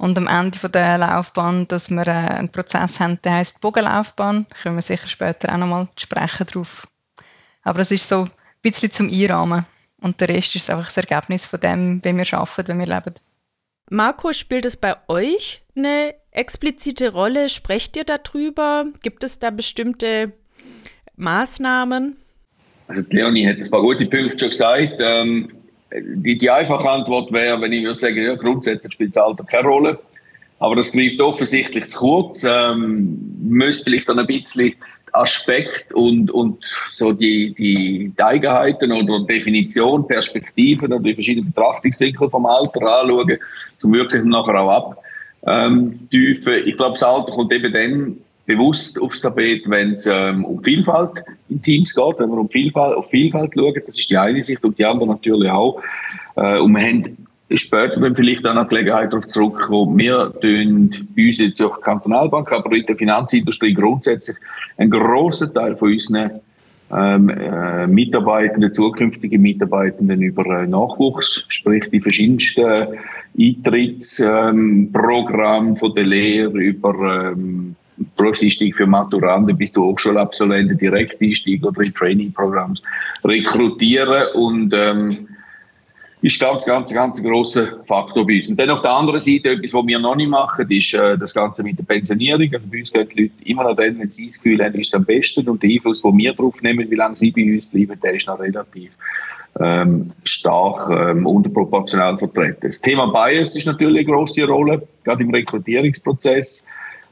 und 0.03 0.17
am 0.17 0.27
Ende 0.27 0.59
von 0.59 0.69
der 0.69 0.97
Laufbahn, 0.97 1.65
dass 1.69 1.89
wir 1.89 2.05
äh, 2.05 2.11
einen 2.11 2.49
Prozess 2.49 2.99
haben, 2.99 3.19
der 3.23 3.35
heißt 3.35 3.61
Bogenlaufbahn. 3.61 4.45
Da 4.49 4.55
können 4.57 4.75
wir 4.75 4.81
sicher 4.81 5.07
später 5.07 5.53
auch 5.53 5.57
nochmal 5.57 5.87
sprechen 5.97 6.45
drauf. 6.45 6.85
Aber 7.61 7.79
es 7.79 7.89
ist 7.89 8.09
so 8.09 8.23
ein 8.23 8.31
bisschen 8.61 8.91
zum 8.91 9.09
Einrahmen. 9.09 9.65
Und 10.01 10.19
der 10.19 10.27
Rest 10.27 10.57
ist 10.57 10.69
einfach 10.69 10.87
das 10.87 10.97
Ergebnis 10.97 11.45
von 11.45 11.61
dem, 11.61 12.03
wie 12.03 12.17
wir 12.17 12.33
arbeiten, 12.33 12.75
wie 12.75 12.79
wir 12.79 12.93
leben. 12.93 13.13
Marco, 13.89 14.33
spielt 14.33 14.65
es 14.65 14.75
bei 14.75 14.95
euch 15.07 15.61
eine 15.73 16.15
explizite 16.31 17.13
Rolle? 17.13 17.47
Sprecht 17.47 17.95
ihr 17.95 18.03
darüber? 18.03 18.85
Gibt 19.03 19.23
es 19.23 19.39
da 19.39 19.51
bestimmte 19.51 20.33
Maßnahmen? 21.15 22.17
Also 22.89 23.03
Leonie 23.09 23.47
hat 23.47 23.55
ein 23.55 23.71
paar 23.71 23.81
gute 23.81 24.05
Punkte 24.05 24.37
schon 24.37 24.49
gesagt. 24.49 24.95
Ähm, 24.99 25.62
die, 26.01 26.37
die 26.37 26.49
einfache 26.49 26.89
Antwort 26.89 27.31
wäre, 27.31 27.59
wenn 27.61 27.73
ich 27.73 27.83
würde 27.83 27.95
sagen, 27.95 28.23
ja, 28.23 28.35
grundsätzlich 28.35 28.93
spielt 28.93 29.15
das 29.15 29.23
Alter 29.23 29.43
keine 29.43 29.67
Rolle. 29.67 29.97
Aber 30.59 30.75
das 30.75 30.91
greift 30.93 31.21
offensichtlich 31.21 31.89
zu 31.89 31.99
kurz. 31.99 32.45
Ähm, 32.47 33.17
müsste 33.41 33.85
vielleicht 33.85 34.09
dann 34.09 34.19
ein 34.19 34.27
bisschen 34.27 34.75
Aspekt 35.11 35.93
und, 35.93 36.31
und 36.31 36.63
so 36.91 37.11
die, 37.11 37.53
die, 37.53 38.11
Eigenheiten 38.17 38.91
oder 38.91 39.25
Definition, 39.25 40.07
Perspektiven 40.07 40.91
oder 40.91 41.03
die 41.03 41.13
verschiedenen 41.13 41.53
Betrachtungswinkel 41.53 42.29
vom 42.29 42.45
Alter 42.45 42.81
anschauen, 42.81 43.37
zum 43.77 43.93
wirklich 43.93 44.23
nachher 44.23 44.59
auch 44.59 44.97
abtiefen. 45.45 46.53
Ähm, 46.53 46.65
ich 46.65 46.77
glaube, 46.77 46.93
das 46.93 47.03
Alter 47.03 47.31
kommt 47.31 47.53
eben 47.53 47.71
dann 47.71 48.17
bewusst 48.45 49.01
aufs 49.01 49.21
Tapet, 49.21 49.63
wenn 49.67 49.93
es 49.93 50.07
ähm, 50.11 50.43
um 50.45 50.61
Vielfalt 50.63 51.23
in 51.49 51.61
Teams 51.61 51.95
geht, 51.95 52.19
wenn 52.19 52.29
wir 52.29 52.37
um 52.37 52.49
Vielfalt, 52.49 52.97
auf 52.97 53.09
Vielfalt 53.09 53.53
schauen. 53.55 53.81
Das 53.85 53.97
ist 53.97 54.09
die 54.09 54.17
eine 54.17 54.43
Sicht 54.43 54.61
und 54.63 54.77
die 54.77 54.85
andere 54.85 55.07
natürlich 55.07 55.49
auch. 55.49 55.81
Äh, 56.35 56.59
und 56.59 56.75
wir 56.75 56.81
haben 56.81 57.17
später 57.51 57.99
dann 57.99 58.15
vielleicht 58.15 58.45
auch 58.45 58.53
noch 58.53 58.67
Gelegenheit 58.67 59.13
darauf 59.13 59.27
zurückkommen. 59.27 59.97
Wir 59.97 60.33
tun 60.41 60.91
bei 61.15 61.27
uns 61.27 61.39
jetzt 61.39 61.61
auch 61.61 61.79
Kantonalbank, 61.81 62.51
aber 62.51 62.75
in 62.75 62.85
der 62.85 62.97
Finanzindustrie 62.97 63.73
grundsätzlich 63.73 64.37
einen 64.77 64.91
grossen 64.91 65.53
Teil 65.53 65.77
von 65.77 65.91
unseren 65.91 66.41
ähm, 66.91 67.29
äh, 67.29 67.87
Mitarbeitenden, 67.87 68.73
zukünftigen 68.73 69.41
Mitarbeitenden 69.41 70.21
über 70.21 70.45
äh, 70.45 70.67
Nachwuchs, 70.67 71.45
sprich 71.47 71.85
die 71.91 72.01
verschiedensten 72.01 72.87
Eintrittsprogramme 73.39 75.69
ähm, 75.69 75.75
von 75.75 75.95
der 75.95 76.05
Lehre 76.05 76.59
über 76.59 77.31
ähm, 77.31 77.75
Berufseinstieg 78.17 78.75
für 78.75 78.85
Maturanden 78.85 79.57
bis 79.57 79.71
zu 79.71 79.83
Hochschulabsolventen, 79.83 80.77
Direkteinstieg 80.77 81.63
oder 81.65 81.81
in 81.81 81.93
Trainingprogramms 81.93 82.81
rekrutieren 83.23 84.33
und 84.33 84.73
ähm, 84.73 85.27
ist 86.23 86.39
ganz, 86.39 86.65
ganz, 86.65 86.93
ganz 86.93 87.19
ein 87.19 87.25
grosser 87.25 87.83
Faktor 87.83 88.25
bei 88.25 88.37
uns. 88.37 88.49
Und 88.49 88.57
dann 88.57 88.69
auf 88.69 88.81
der 88.81 88.91
anderen 88.91 89.19
Seite, 89.19 89.51
etwas, 89.51 89.73
was 89.73 89.85
wir 89.85 89.99
noch 89.99 90.15
nicht 90.15 90.29
machen, 90.29 90.71
ist 90.71 90.93
äh, 90.93 91.17
das 91.17 91.33
Ganze 91.33 91.63
mit 91.63 91.77
der 91.77 91.83
Pensionierung. 91.83 92.49
Also 92.53 92.67
bei 92.71 92.79
uns 92.79 92.93
gehen 92.93 93.07
die 93.13 93.23
Leute 93.23 93.33
immer 93.43 93.65
noch 93.65 93.75
dann, 93.75 93.99
wenn 93.99 94.09
sie 94.09 94.25
das 94.27 94.41
Gefühl 94.41 94.63
haben, 94.63 94.75
ist 94.75 94.87
es 94.87 94.93
am 94.93 95.03
besten. 95.03 95.47
Und 95.49 95.61
der 95.61 95.69
Einfluss, 95.69 96.01
den 96.01 96.17
wir 96.17 96.33
drauf 96.33 96.63
nehmen, 96.63 96.89
wie 96.89 96.95
lange 96.95 97.17
sie 97.17 97.31
bei 97.31 97.53
uns 97.53 97.67
bleiben, 97.67 97.99
der 98.01 98.13
ist 98.13 98.27
noch 98.27 98.39
relativ 98.39 98.91
ähm, 99.59 100.11
stark 100.23 100.89
ähm, 100.89 101.27
unterproportional 101.27 102.17
vertreten. 102.17 102.67
Das 102.67 102.79
Thema 102.79 103.07
Bias 103.07 103.57
ist 103.57 103.67
natürlich 103.67 104.07
eine 104.07 104.15
grosse 104.15 104.45
Rolle, 104.45 104.87
gerade 105.03 105.23
im 105.23 105.29
Rekrutierungsprozess. 105.29 106.65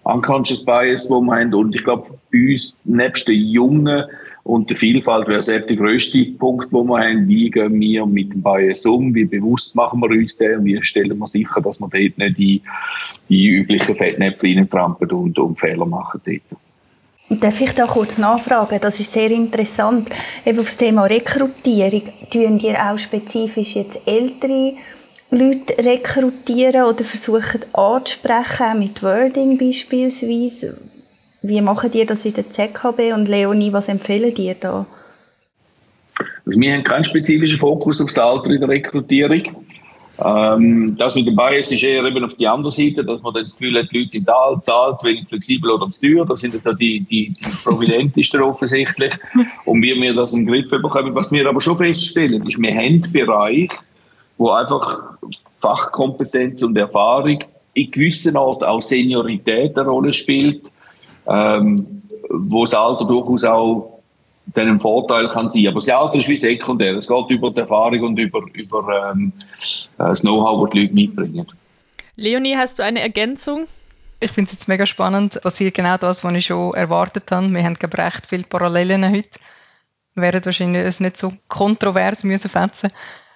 Unconscious 0.04 0.64
Bias, 0.64 1.10
wo 1.10 1.24
haben. 1.32 1.54
Und 1.54 1.76
ich 1.76 1.84
glaube, 1.84 2.20
bei 2.32 2.52
uns, 2.52 2.76
nebst 2.84 3.28
den 3.28 3.46
Jungen, 3.48 4.04
und 4.44 4.70
die 4.70 4.76
Vielfalt 4.76 5.28
wäre 5.28 5.42
selbst 5.42 5.70
der 5.70 5.78
grösste 5.78 6.26
Punkt, 6.26 6.72
wo 6.72 6.84
wir 6.84 7.00
haben. 7.00 7.28
Wie 7.28 7.50
gehen 7.50 7.80
wir 7.80 8.06
mit 8.06 8.34
dem 8.34 8.42
Bias 8.42 8.86
um? 8.86 9.14
Wie 9.14 9.26
bewusst 9.26 9.76
machen 9.76 10.02
wir 10.02 10.10
uns 10.10 10.36
den? 10.36 10.60
Und 10.60 10.66
wie 10.66 10.82
stellen 10.82 11.18
wir 11.18 11.28
sicher, 11.28 11.62
dass 11.62 11.80
wir 11.80 11.88
dort 11.88 12.18
nicht 12.18 12.38
die, 12.38 12.62
die 13.30 13.48
üblichen 13.48 13.96
Fettnäpfe 13.96 14.48
reintrampeln 14.48 15.12
und, 15.12 15.38
und 15.38 15.60
Fehler 15.60 15.86
machen 15.86 16.22
dort? 16.26 17.42
Darf 17.42 17.62
ich 17.62 17.72
da 17.74 17.86
kurz 17.86 18.18
nachfragen? 18.18 18.80
Das 18.82 19.00
ist 19.00 19.14
sehr 19.14 19.32
interessant. 19.32 20.10
Eben 20.46 20.60
auf 20.60 20.66
das 20.66 20.78
Thema 20.78 21.06
Rekrutierung. 21.06 22.04
Tun 22.30 22.60
ihr 22.60 22.78
auch 22.78 22.98
spezifisch 22.98 23.76
jetzt 23.76 24.02
ältere 24.06 24.74
Leute 25.32 25.78
rekrutieren 25.78 26.84
oder 26.84 27.06
versuchen 27.06 27.62
anzusprechen, 27.74 28.80
mit 28.80 29.02
Wording 29.02 29.58
beispielsweise? 29.58 30.78
Wie 31.41 31.62
machen 31.62 31.89
die 31.89 32.06
das 32.06 32.26
in 32.26 32.34
der 32.34 32.50
ZKB 32.52 33.13
und 33.13 33.30
Leonie, 33.30 33.72
was 33.72 33.88
empfehlen 33.88 34.34
dir 34.34 34.56
da? 34.56 34.86
Also 36.46 36.60
wir 36.60 36.74
haben 36.74 36.84
keinen 36.84 37.04
spezifischen 37.06 37.58
Fokus 37.58 38.02
auf 38.02 38.08
das 38.08 38.17
Alter 38.17 38.50
in 38.50 38.60
der 38.60 38.70
Rekrutierung. 38.70 39.44
Ähm, 40.24 40.96
das 40.98 41.15
mit 41.15 41.26
dem 41.26 41.36
Bias 41.36 41.72
ist 41.72 41.82
eher 41.82 42.04
eben 42.04 42.24
auf 42.24 42.36
die 42.36 42.48
andere 42.48 42.72
Seite, 42.72 43.04
dass 43.04 43.22
man 43.22 43.34
dann 43.34 43.44
das 43.44 43.58
Gefühl 43.58 43.80
hat, 43.80 43.89
die 43.91 44.00
Leute 44.00 44.12
sind 44.12 44.30
alt, 44.30 44.65
zahlt, 44.65 45.00
zu 45.00 45.08
wenig 45.08 45.28
flexibel 45.30 45.72
oder 45.72 45.89
zu 45.89 46.02
teuer. 46.02 46.26
Das 46.26 46.41
sind 46.41 46.54
jetzt 46.54 46.67
auch 46.67 46.76
die, 46.76 47.00
die, 47.10 47.34
die 47.34 47.52
prominentesten 47.63 48.41
offensichtlich. 48.41 49.13
Und 49.65 49.82
wie 49.82 49.96
wir 49.96 50.13
das 50.13 50.34
im 50.34 50.46
Griff 50.46 50.70
bekommen. 50.70 51.15
Was 51.15 51.32
wir 51.32 51.48
aber 51.48 51.62
schon 51.62 51.78
feststellen, 51.78 52.46
ist, 52.46 52.62
wir 52.62 52.76
haben 52.76 53.02
Bereich, 53.12 53.70
wo 54.41 54.51
einfach 54.51 55.17
Fachkompetenz 55.60 56.63
und 56.63 56.77
Erfahrung 56.77 57.39
in 57.73 57.91
gewissen 57.91 58.36
Art 58.36 58.63
auch 58.63 58.82
Seniorität 58.82 59.77
eine 59.77 59.89
Rolle 59.89 60.12
spielt 60.13 60.71
ähm, 61.27 62.04
wo 62.30 62.63
das 62.65 62.73
Alter 62.73 63.06
durchaus 63.06 63.43
auch 63.43 64.01
dann 64.47 64.69
ein 64.69 64.80
Vorteil 64.80 65.27
kann 65.30 65.49
sein. 65.49 65.67
Aber 65.67 65.75
das 65.75 65.89
Alter 65.89 66.15
ist 66.17 66.27
wie 66.27 66.38
sekundär. 66.38 66.93
Es 66.93 67.08
geht 67.08 67.30
über 67.30 67.51
die 67.51 67.60
Erfahrung 67.60 68.01
und 68.01 68.19
über, 68.19 68.41
über 68.54 69.13
ähm, 69.13 69.32
das 69.97 70.21
Know-how, 70.21 70.65
das 70.65 70.73
die 70.73 70.80
Leute 70.82 70.93
mitbringen. 70.93 71.47
Leonie, 72.15 72.56
hast 72.56 72.80
du 72.80 72.84
eine 72.84 73.01
Ergänzung? 73.01 73.65
Ich 74.19 74.32
finde 74.32 74.49
es 74.49 74.54
jetzt 74.54 74.67
mega 74.67 74.86
spannend. 74.86 75.41
Passiert 75.41 75.73
genau 75.73 75.97
das, 75.97 76.23
was 76.23 76.34
ich 76.34 76.47
schon 76.47 76.73
erwartet 76.73 77.32
habe. 77.32 77.49
Wir 77.49 77.63
haben 77.63 77.75
recht 77.75 78.27
viele 78.27 78.43
Parallelen 78.43 79.10
heute. 79.10 79.39
Wir 80.15 80.23
werden 80.23 80.43
wahrscheinlich 80.43 80.84
es 80.84 80.99
nicht 80.99 81.17
so 81.17 81.34
kontrovers 81.47 82.23
müssen 82.23 82.49
fetzen. 82.49 82.91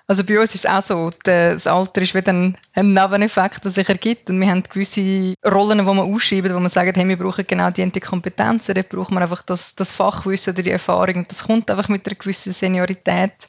Also 0.08 0.24
bei 0.24 0.40
uns 0.40 0.54
ist 0.54 0.66
es 0.66 0.72
auch 0.72 0.84
so, 0.84 1.12
das 1.24 1.66
Alter 1.66 2.02
ist 2.02 2.14
wieder 2.14 2.32
ein, 2.32 2.58
ein 2.74 2.94
Nebeneffekt, 2.94 3.64
der 3.64 3.72
sich 3.72 3.90
ergibt. 3.90 4.30
Und 4.30 4.40
wir 4.40 4.48
haben 4.48 4.62
gewisse 4.62 5.34
Rollen, 5.44 5.80
die 5.80 5.86
wir 5.86 6.04
ausschreiben, 6.04 6.54
wo 6.54 6.60
wir 6.60 6.70
sagen, 6.70 6.94
hey, 6.94 7.08
wir 7.08 7.18
brauchen 7.18 7.46
genau 7.48 7.72
die, 7.72 7.92
die 7.92 8.00
Kompetenzen, 8.00 8.76
dort 8.76 8.90
brauchen 8.90 9.16
wir 9.16 9.22
einfach 9.22 9.42
das, 9.42 9.74
das 9.74 9.92
Fachwissen 9.92 10.54
oder 10.54 10.62
die 10.62 10.70
Erfahrung. 10.70 11.16
Und 11.16 11.32
das 11.32 11.46
kommt 11.46 11.72
einfach 11.72 11.90
mit 11.90 12.06
einer 12.08 12.16
gewissen 12.16 12.54
Seniorität. 12.54 13.48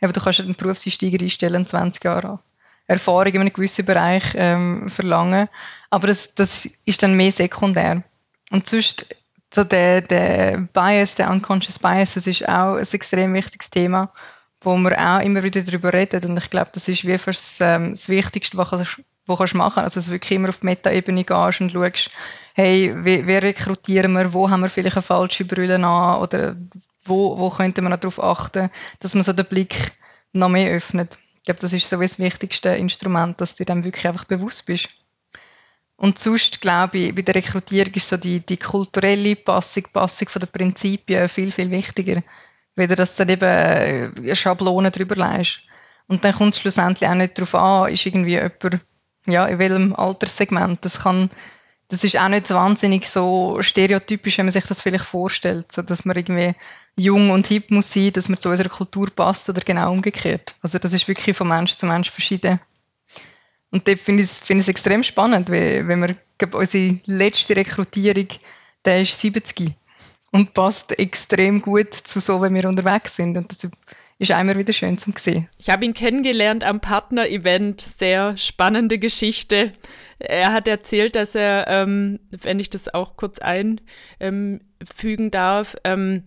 Eben, 0.00 0.12
du 0.12 0.20
kannst 0.20 0.40
einen 0.40 0.54
Berufseinsteiger 0.54 1.22
einstellen, 1.22 1.66
20 1.66 2.02
Jahre 2.02 2.38
Erfahrung 2.86 3.34
in 3.34 3.40
einem 3.42 3.52
gewissen 3.52 3.84
Bereich 3.84 4.24
ähm, 4.34 4.88
verlangen. 4.88 5.48
Aber 5.90 6.06
das, 6.06 6.34
das 6.34 6.64
ist 6.86 7.02
dann 7.02 7.18
mehr 7.18 7.32
sekundär. 7.32 8.02
Und 8.50 8.66
sonst, 8.66 9.14
so 9.54 9.62
der, 9.62 10.00
der 10.00 10.68
Bias, 10.72 11.16
der 11.16 11.30
Unconscious 11.30 11.78
Bias, 11.78 12.14
das 12.14 12.26
ist 12.26 12.48
auch 12.48 12.76
ein 12.76 12.86
extrem 12.90 13.34
wichtiges 13.34 13.68
Thema 13.68 14.10
wo 14.60 14.76
wir 14.76 14.98
auch 14.98 15.20
immer 15.20 15.42
wieder 15.42 15.62
darüber 15.62 15.92
reden. 15.92 16.30
Und 16.30 16.38
ich 16.38 16.50
glaube, 16.50 16.70
das 16.72 16.88
ist 16.88 17.06
wie 17.06 17.18
fürs, 17.18 17.58
ähm, 17.60 17.90
das 17.90 18.08
Wichtigste, 18.08 18.56
was 18.56 18.70
du 18.70 19.02
was 19.26 19.38
kannst 19.38 19.54
machen 19.54 19.84
Also, 19.84 19.96
dass 19.96 20.06
du 20.06 20.12
wirklich 20.12 20.32
immer 20.32 20.48
auf 20.48 20.60
die 20.60 20.66
Meta-Ebene 20.66 21.24
gehst 21.24 21.60
und 21.60 21.70
schaust, 21.70 22.10
hey, 22.54 22.92
wie, 23.04 23.36
rekrutieren 23.36 24.12
wir, 24.12 24.32
wo 24.32 24.48
haben 24.50 24.62
wir 24.62 24.68
vielleicht 24.68 24.96
eine 24.96 25.02
falsche 25.02 25.44
Brille 25.44 25.76
an 25.76 26.20
oder 26.20 26.56
wo, 27.04 27.38
wo 27.38 27.50
könnte 27.50 27.82
man 27.82 27.92
darauf 27.92 28.22
achten, 28.22 28.70
dass 29.00 29.14
man 29.14 29.22
so 29.22 29.32
den 29.32 29.46
Blick 29.46 29.92
noch 30.32 30.48
mehr 30.48 30.74
öffnet. 30.74 31.18
Ich 31.36 31.44
glaube, 31.44 31.60
das 31.60 31.72
ist 31.72 31.88
so 31.88 32.00
das 32.00 32.18
wichtigste 32.18 32.70
Instrument, 32.70 33.40
dass 33.40 33.54
du 33.54 33.64
dir 33.64 33.66
dann 33.66 33.84
wirklich 33.84 34.06
einfach 34.06 34.24
bewusst 34.24 34.66
bist. 34.66 34.88
Und 35.96 36.18
sonst, 36.18 36.60
glaube 36.60 36.98
ich, 36.98 37.14
bei 37.14 37.22
der 37.22 37.34
Rekrutierung 37.34 37.92
ist 37.94 38.08
so 38.08 38.16
die, 38.16 38.40
die 38.40 38.56
kulturelle 38.56 39.34
Passung, 39.34 39.84
Passung 39.92 40.28
den 40.32 40.48
Prinzipien 40.48 41.28
viel, 41.28 41.50
viel 41.50 41.70
wichtiger 41.70 42.22
weder 42.78 42.96
dass 42.96 43.16
du 43.16 43.24
dann 43.24 43.32
eben 43.34 43.44
äh, 43.44 44.10
eine 44.16 44.36
Schablone 44.36 44.90
drüber 44.90 45.16
leist. 45.16 45.60
Und 46.06 46.24
dann 46.24 46.34
kommt 46.34 46.54
es 46.54 46.60
schlussendlich 46.60 47.08
auch 47.08 47.14
nicht 47.14 47.36
darauf 47.36 47.54
an, 47.54 47.92
ist 47.92 48.06
irgendwie 48.06 48.32
jemand, 48.32 48.80
ja, 49.26 49.46
in 49.46 49.58
welchem 49.58 49.94
Alterssegment. 49.94 50.82
Das 50.84 51.00
kann, 51.00 51.28
das 51.88 52.04
ist 52.04 52.18
auch 52.18 52.28
nicht 52.28 52.48
wahnsinnig 52.50 53.06
so 53.08 53.58
stereotypisch, 53.60 54.38
wenn 54.38 54.46
man 54.46 54.52
sich 54.52 54.64
das 54.64 54.80
vielleicht 54.80 55.04
vorstellt, 55.04 55.70
so 55.70 55.82
dass 55.82 56.04
man 56.04 56.16
irgendwie 56.16 56.54
jung 56.96 57.30
und 57.30 57.46
hip 57.46 57.70
muss 57.70 57.92
sein, 57.92 58.12
dass 58.12 58.28
man 58.28 58.40
zu 58.40 58.48
unserer 58.48 58.70
Kultur 58.70 59.10
passt 59.14 59.48
oder 59.48 59.60
genau 59.60 59.92
umgekehrt. 59.92 60.54
Also 60.62 60.78
das 60.78 60.92
ist 60.92 61.06
wirklich 61.08 61.36
von 61.36 61.48
Mensch 61.48 61.76
zu 61.76 61.86
Mensch 61.86 62.10
verschieden. 62.10 62.58
Und 63.70 63.86
da 63.86 63.94
finde 63.96 64.22
ich, 64.22 64.30
find 64.30 64.60
ich 64.60 64.64
es 64.64 64.68
extrem 64.68 65.02
spannend, 65.02 65.50
weil, 65.50 65.86
wenn 65.86 66.00
wir, 66.00 66.16
unsere 66.52 66.98
letzte 67.04 67.54
Rekrutierung, 67.54 68.28
der 68.84 69.02
ist 69.02 69.20
70 69.20 69.74
und 70.30 70.54
passt 70.54 70.98
extrem 70.98 71.62
gut 71.62 71.94
zu 71.94 72.20
so, 72.20 72.40
wenn 72.40 72.54
wir 72.54 72.68
unterwegs 72.68 73.16
sind. 73.16 73.36
Und 73.36 73.50
das 73.50 73.70
ist 74.18 74.30
einmal 74.32 74.58
wieder 74.58 74.72
schön 74.72 74.98
zum 74.98 75.14
sehen. 75.16 75.48
Ich 75.58 75.70
habe 75.70 75.84
ihn 75.84 75.94
kennengelernt 75.94 76.64
am 76.64 76.80
Partner-Event. 76.80 77.80
Sehr 77.80 78.36
spannende 78.36 78.98
Geschichte. 78.98 79.72
Er 80.18 80.52
hat 80.52 80.66
erzählt, 80.68 81.16
dass 81.16 81.34
er, 81.34 81.66
ähm, 81.68 82.20
wenn 82.30 82.58
ich 82.58 82.70
das 82.70 82.92
auch 82.92 83.16
kurz 83.16 83.38
einfügen 83.38 84.60
darf, 85.30 85.76
ähm, 85.84 86.24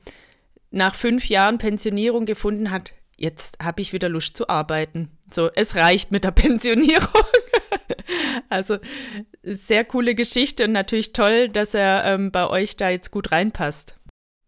nach 0.71 0.95
fünf 0.95 1.27
Jahren 1.27 1.57
Pensionierung 1.57 2.25
gefunden 2.25 2.71
hat. 2.71 2.93
Jetzt 3.21 3.59
habe 3.61 3.83
ich 3.83 3.93
wieder 3.93 4.09
Lust 4.09 4.35
zu 4.35 4.49
arbeiten. 4.49 5.11
So, 5.29 5.51
es 5.53 5.75
reicht 5.75 6.11
mit 6.11 6.23
der 6.23 6.31
Pensionierung. 6.31 7.23
also 8.49 8.79
sehr 9.43 9.85
coole 9.85 10.15
Geschichte 10.15 10.63
und 10.63 10.71
natürlich 10.71 11.13
toll, 11.13 11.47
dass 11.47 11.75
er 11.75 12.03
ähm, 12.05 12.31
bei 12.31 12.49
euch 12.49 12.77
da 12.77 12.89
jetzt 12.89 13.11
gut 13.11 13.31
reinpasst. 13.31 13.95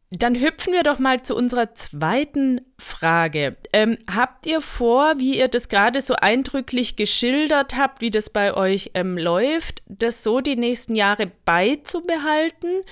Dann 0.09 0.33
hüpfen 0.33 0.73
wir 0.73 0.81
doch 0.81 0.97
mal 0.97 1.21
zu 1.21 1.36
unserer 1.36 1.75
zweiten 1.75 2.62
Frage. 2.79 3.57
Ähm, 3.73 3.99
habt 4.12 4.47
ihr 4.47 4.59
vor, 4.59 5.19
wie 5.19 5.38
ihr 5.38 5.49
das 5.49 5.69
gerade 5.69 6.01
so 6.01 6.15
eindrücklich 6.15 6.95
geschildert 6.95 7.75
habt, 7.75 8.01
wie 8.01 8.12
das 8.12 8.31
bei 8.31 8.55
euch 8.55 8.89
ähm, 8.95 9.19
läuft, 9.19 9.83
das 9.86 10.23
so 10.23 10.41
die 10.41 10.55
nächsten 10.55 10.95
Jahre 10.95 11.31
beizubehalten? 11.45 12.83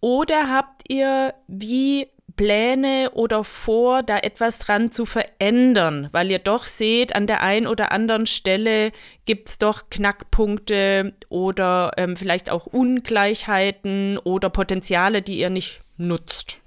Oder 0.00 0.50
habt 0.50 0.90
ihr 0.90 1.34
wie 1.46 2.08
Pläne 2.36 3.10
oder 3.14 3.44
vor, 3.44 4.02
da 4.02 4.18
etwas 4.18 4.58
dran 4.58 4.92
zu 4.92 5.06
verändern, 5.06 6.08
weil 6.12 6.30
ihr 6.30 6.38
doch 6.38 6.64
seht, 6.64 7.16
an 7.16 7.26
der 7.26 7.42
einen 7.42 7.66
oder 7.66 7.92
anderen 7.92 8.26
Stelle 8.26 8.92
gibt 9.24 9.48
es 9.48 9.58
doch 9.58 9.88
Knackpunkte 9.90 11.14
oder 11.28 11.92
ähm, 11.96 12.16
vielleicht 12.16 12.50
auch 12.50 12.66
Ungleichheiten 12.66 14.18
oder 14.18 14.50
Potenziale, 14.50 15.22
die 15.22 15.38
ihr 15.38 15.50
nicht 15.50 15.80
nutzt? 15.96 16.60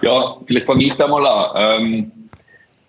Ja, 0.00 0.36
vielleicht 0.46 0.66
fange 0.66 0.84
ich 0.84 0.94
da 0.94 1.06
mal 1.06 1.26
an. 1.26 1.82
Ähm, 1.82 2.12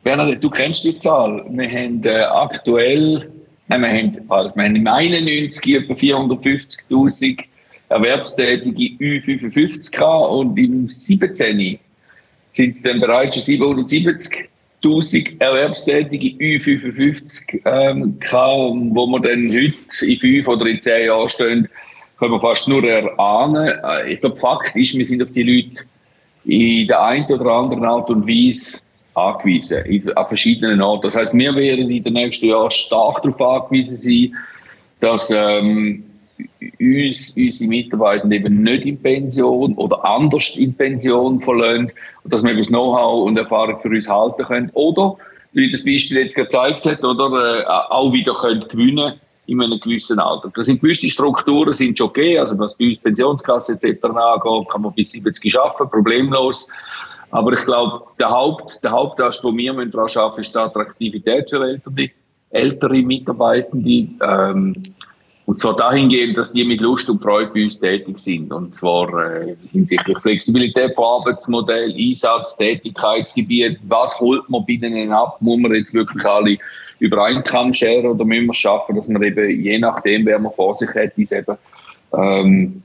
Bernhard, 0.04 0.44
du 0.44 0.50
kennst 0.50 0.84
die 0.86 0.98
Zahl. 0.98 1.46
Wir 1.50 1.70
haben 1.70 2.04
äh, 2.06 2.22
aktuell, 2.24 3.32
nein, 3.68 3.82
wir 3.82 3.90
haben, 3.90 4.56
wir 4.56 4.64
haben 4.64 4.76
im 4.76 4.88
91 4.88 5.76
etwa 5.76 5.94
450.000 5.94 7.44
Erwerbstätige 7.88 8.98
Ü55 8.98 9.92
gehabt 9.92 10.32
und 10.32 10.58
im 10.58 10.88
17 10.88 11.80
sind 12.56 12.76
es 12.76 12.82
dann 12.82 13.02
bereits 13.02 13.36
schon 13.36 13.44
770.000 13.44 15.40
Erwerbstätige 15.40 16.28
Ü55 16.38 17.62
ähm, 17.66 18.18
gehabt, 18.20 18.96
wo 18.96 19.08
wir 19.08 19.20
dann 19.20 19.50
heute 19.50 20.06
in 20.06 20.20
fünf 20.20 20.48
oder 20.48 20.66
in 20.66 20.82
zehn 20.82 21.08
Jahren 21.08 21.30
stehen, 21.30 21.68
können 22.18 22.32
wir 22.32 22.40
fast 22.40 22.70
nur 22.70 22.84
erahnen. 22.84 23.74
Äh, 23.84 24.14
ich 24.14 24.22
glaube, 24.22 24.38
Fakt 24.38 24.76
ist, 24.76 24.98
wir 24.98 25.06
sind 25.06 25.22
auf 25.22 25.32
die 25.32 25.44
Leute 25.44 25.84
in 26.46 26.88
der 26.88 27.04
einen 27.04 27.26
oder 27.26 27.52
anderen 27.52 27.84
Art 27.84 28.10
und 28.10 28.26
Weise 28.26 28.80
angewiesen, 29.16 29.84
an 30.16 30.28
verschiedenen 30.28 30.82
Orten. 30.82 31.08
Das 31.08 31.16
heißt, 31.16 31.34
wir 31.34 31.56
werden 31.56 31.90
in 31.90 32.04
den 32.04 32.14
nächsten 32.14 32.48
Jahren 32.48 32.72
stark 32.72 33.22
darauf 33.24 33.66
angewiesen 33.66 33.98
sein, 33.98 34.36
dass 35.02 35.30
ähm, 35.36 36.05
uns 36.80 37.34
unsere 37.36 37.70
Mitarbeiter 37.70 38.30
eben 38.32 38.64
nicht 38.64 38.86
in 38.86 39.02
Pension 39.02 39.74
oder 39.76 40.04
anders 40.04 40.56
in 40.58 40.74
Pension 40.74 41.40
verlassen 41.42 41.92
dass 42.26 42.44
wir 42.44 42.56
das 42.56 42.68
Know-how 42.68 43.26
und 43.26 43.38
Erfahrung 43.38 43.80
für 43.80 43.90
uns 43.90 44.10
halten 44.10 44.44
können. 44.44 44.72
Oder, 44.74 45.16
wie 45.54 45.72
das 45.72 45.86
Beispiel 45.86 46.18
jetzt 46.18 46.36
gezeigt 46.36 46.86
hat, 46.86 47.04
oder, 47.04 47.62
äh, 47.62 47.66
auch 47.68 48.12
wieder 48.12 48.34
können 48.34 48.68
gewinnen 48.68 49.14
in 49.48 49.62
einem 49.62 49.80
gewissen 49.80 50.20
Alter. 50.20 50.52
Das 50.56 50.66
sind 50.66 50.82
gewisse 50.82 51.10
Strukturen 51.10 51.72
sind 51.72 51.98
schon 51.98 52.08
okay, 52.08 52.38
also 52.40 52.58
was 52.58 52.76
bei 52.76 52.90
uns 52.90 52.98
Pensionskasse 52.98 53.74
etc. 53.74 54.04
angeht, 54.06 54.70
kann 54.70 54.82
man 54.82 54.94
bis 54.94 55.12
70 55.12 55.56
arbeiten, 55.60 55.90
problemlos. 55.90 56.68
Aber 57.30 57.54
ich 57.54 57.64
glaube, 57.64 58.06
der 58.20 58.30
Haupt, 58.30 58.84
der 58.84 58.92
Hauptast, 58.92 59.44
wo 59.44 59.56
wir 59.56 59.74
daran 59.74 60.10
arbeiten, 60.16 60.42
ist 60.42 60.56
die 60.56 60.60
Attraktivität 60.60 61.50
für 61.50 61.64
ältere, 61.64 62.10
ältere 62.50 63.02
Mitarbeitende. 63.04 64.08
Ähm, 64.24 64.84
und 65.46 65.60
zwar 65.60 65.76
dahingehend, 65.76 66.38
dass 66.38 66.54
die 66.54 66.66
mit 66.66 66.82
Lust 66.82 67.08
und 67.08 67.22
Freude 67.22 67.52
bei 67.54 67.66
uns 67.66 67.80
tätig 67.80 68.18
sind. 68.18 68.52
Und 68.52 68.74
zwar 68.74 69.10
äh, 69.32 69.56
hinsichtlich 69.72 70.18
Flexibilität 70.18 70.96
von 70.96 71.22
Arbeitsmodell, 71.22 71.94
Einsatz, 71.96 72.58
Tätigkeitsgebiet. 72.58 73.78
Was 73.88 74.20
holt 74.20 74.50
man 74.50 74.66
bei 74.66 74.78
denen 74.78 75.12
ab? 75.12 75.38
Muss 75.42 75.60
man 75.60 75.76
jetzt 75.76 75.94
wirklich 75.94 76.26
alle 76.26 76.58
über 76.98 77.26
einen 77.26 77.74
scheren 77.74 78.08
oder 78.08 78.26
müssen 78.26 78.46
wir 78.46 78.52
es 78.52 78.58
schaffen, 78.58 78.96
dass 78.96 79.08
man 79.08 79.22
eben, 79.22 79.62
je 79.62 79.78
nachdem, 79.78 80.26
wer 80.26 80.40
man 80.40 80.52
vor 80.52 80.74
sich 80.74 80.90
hat, 80.96 81.12
diese 81.16 81.38
eben, 81.38 81.58
ähm, 82.18 82.82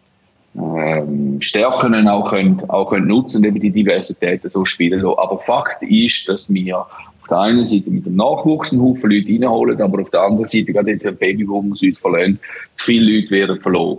ähm, 0.54 1.40
Stärken 1.40 2.08
auch, 2.08 2.28
können, 2.28 2.62
auch 2.68 2.90
können 2.90 3.06
nutzen 3.06 3.38
und 3.38 3.44
eben 3.44 3.60
die 3.60 3.70
Diversität 3.70 4.42
so 4.50 4.66
spielen 4.66 5.00
lassen. 5.00 5.18
Aber 5.18 5.38
Fakt 5.38 5.82
ist, 5.82 6.28
dass 6.28 6.52
wir 6.52 6.84
der 7.30 7.38
einen 7.38 7.64
Seite 7.64 7.90
mit 7.90 8.06
dem 8.06 8.16
Nachwuchs 8.16 8.72
einen 8.72 8.82
Haufen 8.82 9.10
Leute 9.10 9.28
reinholen, 9.28 9.80
aber 9.80 10.02
auf 10.02 10.10
der 10.10 10.22
anderen 10.22 10.48
Seite, 10.48 10.72
gerade 10.72 10.90
jetzt 10.90 11.06
ein 11.06 11.16
Babyboom 11.16 11.70
uns 11.70 11.98
verlieren, 11.98 12.38
zu 12.74 12.86
viele 12.86 13.20
Leute 13.20 13.30
werden 13.30 13.60
verloren. 13.60 13.98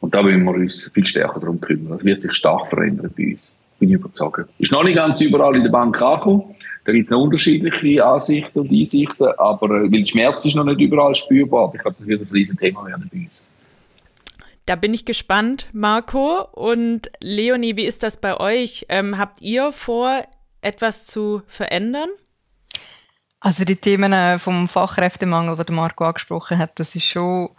Und 0.00 0.14
da 0.14 0.22
müssen 0.22 0.44
wir 0.44 0.52
uns 0.54 0.90
viel 0.92 1.06
stärker 1.06 1.40
darum 1.40 1.60
kümmern. 1.60 1.96
Das 1.96 2.04
wird 2.04 2.22
sich 2.22 2.34
stark 2.34 2.68
verändern 2.68 3.10
bei 3.16 3.32
uns. 3.32 3.52
Bin 3.78 3.88
ich 3.88 3.94
überzeugt. 3.94 4.48
Ist 4.58 4.70
noch 4.70 4.84
nicht 4.84 4.96
ganz 4.96 5.20
überall 5.20 5.56
in 5.56 5.64
der 5.64 5.70
Bank 5.70 6.00
angekommen. 6.00 6.54
Da 6.84 6.92
gibt 6.92 7.06
es 7.06 7.10
noch 7.10 7.22
unterschiedliche 7.22 8.04
Ansichten 8.04 8.60
und 8.60 8.70
Einsichten, 8.70 9.26
aber 9.38 9.70
äh, 9.70 9.90
weil 9.90 10.06
Schmerz 10.06 10.44
ist 10.44 10.54
noch 10.54 10.64
nicht 10.64 10.80
überall 10.80 11.14
spürbar. 11.14 11.72
Ich 11.74 11.80
glaube, 11.80 11.96
das 11.98 12.06
wird 12.06 12.20
ein 12.20 12.28
Riesenthema 12.32 12.86
werden 12.86 13.10
bei 13.10 13.20
uns. 13.20 13.42
Da 14.66 14.76
bin 14.76 14.94
ich 14.94 15.04
gespannt, 15.04 15.68
Marco. 15.72 16.46
Und 16.52 17.10
Leonie, 17.20 17.76
wie 17.76 17.84
ist 17.84 18.02
das 18.02 18.18
bei 18.18 18.38
euch? 18.38 18.86
Ähm, 18.88 19.18
habt 19.18 19.40
ihr 19.40 19.72
vor, 19.72 20.22
etwas 20.60 21.06
zu 21.06 21.42
verändern? 21.46 22.08
Also 23.44 23.66
die 23.66 23.76
Themen 23.76 24.14
äh, 24.14 24.38
vom 24.38 24.68
Fachkräftemangel, 24.68 25.62
die 25.66 25.72
Marco 25.74 26.06
angesprochen 26.06 26.56
hat, 26.56 26.80
das 26.80 26.94
ist 26.96 27.04
schon, 27.04 27.50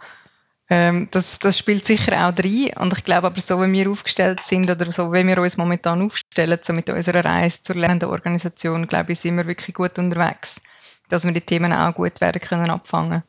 ähm, 0.68 1.06
das, 1.12 1.38
das 1.38 1.56
spielt 1.56 1.86
sicher 1.86 2.12
auch 2.12 2.36
rein. 2.36 2.72
Und 2.80 2.98
ich 2.98 3.04
glaube 3.04 3.28
aber, 3.28 3.40
so 3.40 3.62
wie 3.62 3.70
wir 3.70 3.88
aufgestellt 3.88 4.40
sind 4.40 4.68
oder 4.68 4.90
so 4.90 5.12
wie 5.12 5.24
wir 5.24 5.38
uns 5.38 5.56
momentan 5.56 6.02
aufstellen, 6.02 6.58
so 6.60 6.72
mit 6.72 6.90
unserer 6.90 7.24
Reise 7.24 7.62
zur 7.62 7.76
lernenden 7.76 8.08
Organisation, 8.08 8.88
glaube 8.88 9.12
ich, 9.12 9.20
sind 9.20 9.36
wir 9.36 9.46
wirklich 9.46 9.76
gut 9.76 9.96
unterwegs, 10.00 10.60
dass 11.08 11.22
wir 11.22 11.30
die 11.30 11.40
Themen 11.40 11.72
auch 11.72 11.94
gut 11.94 12.20
werden 12.20 12.42
können 12.42 12.70
abfangen. 12.70 13.22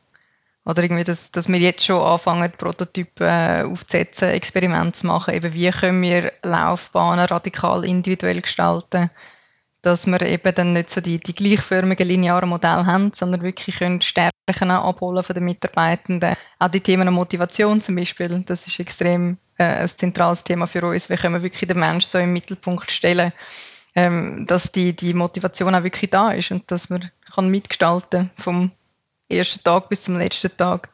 Oder 0.64 0.82
irgendwie, 0.82 1.04
dass, 1.04 1.30
dass 1.30 1.46
wir 1.46 1.60
jetzt 1.60 1.86
schon 1.86 2.02
anfangen, 2.02 2.50
Prototypen 2.58 3.28
äh, 3.28 3.62
aufzusetzen, 3.70 4.30
Experimente 4.30 4.98
zu 4.98 5.06
machen. 5.06 5.32
Eben, 5.32 5.54
wie 5.54 5.70
können 5.70 6.02
wir 6.02 6.32
Laufbahnen 6.42 7.26
radikal 7.26 7.84
individuell 7.84 8.40
gestalten? 8.40 9.10
Dass 9.82 10.06
wir 10.06 10.20
eben 10.22 10.54
dann 10.54 10.72
nicht 10.72 10.90
so 10.90 11.00
die, 11.00 11.18
die 11.18 11.34
gleichförmigen 11.34 12.06
linearen 12.06 12.48
Modelle 12.48 12.86
haben, 12.86 13.12
sondern 13.14 13.42
wirklich 13.42 13.78
können 13.78 14.02
Stärken 14.02 14.70
abholen 14.70 15.22
von 15.22 15.34
den 15.34 15.44
Mitarbeitenden. 15.44 16.34
Auch 16.58 16.68
die 16.68 16.80
Themen 16.80 17.12
Motivation 17.12 17.80
zum 17.80 17.96
Beispiel, 17.96 18.42
das 18.46 18.66
ist 18.66 18.80
extrem 18.80 19.38
äh, 19.56 19.64
ein 19.64 19.88
zentrales 19.88 20.42
Thema 20.42 20.66
für 20.66 20.84
uns. 20.84 21.08
Wie 21.08 21.16
können 21.16 21.34
wir 21.34 21.42
wirklich 21.42 21.68
den 21.68 21.78
Menschen 21.78 22.08
so 22.08 22.18
im 22.18 22.32
Mittelpunkt 22.32 22.90
stellen, 22.90 23.32
ähm, 23.94 24.46
dass 24.46 24.72
die, 24.72 24.94
die 24.94 25.14
Motivation 25.14 25.74
auch 25.74 25.82
wirklich 25.82 26.10
da 26.10 26.32
ist 26.32 26.50
und 26.50 26.70
dass 26.70 26.90
man 26.90 27.10
kann 27.34 27.48
mitgestalten 27.48 28.30
vom 28.36 28.72
ersten 29.28 29.62
Tag 29.62 29.88
bis 29.88 30.02
zum 30.02 30.18
letzten 30.18 30.56
Tag. 30.56 30.90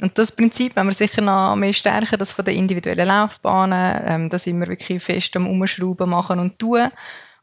Und 0.00 0.18
das 0.18 0.32
Prinzip 0.32 0.76
wenn 0.76 0.86
wir 0.86 0.92
sicher 0.92 1.22
noch 1.22 1.56
mehr 1.56 1.72
stärken, 1.72 2.18
das 2.18 2.32
von 2.32 2.44
den 2.44 2.56
individuellen 2.56 3.08
Laufbahnen, 3.08 4.02
ähm, 4.06 4.28
da 4.30 4.38
sind 4.38 4.60
wir 4.60 4.68
wirklich 4.68 5.02
fest 5.02 5.36
am 5.36 5.48
Umschrauben 5.48 6.10
machen 6.10 6.38
und 6.38 6.58
tun. 6.58 6.90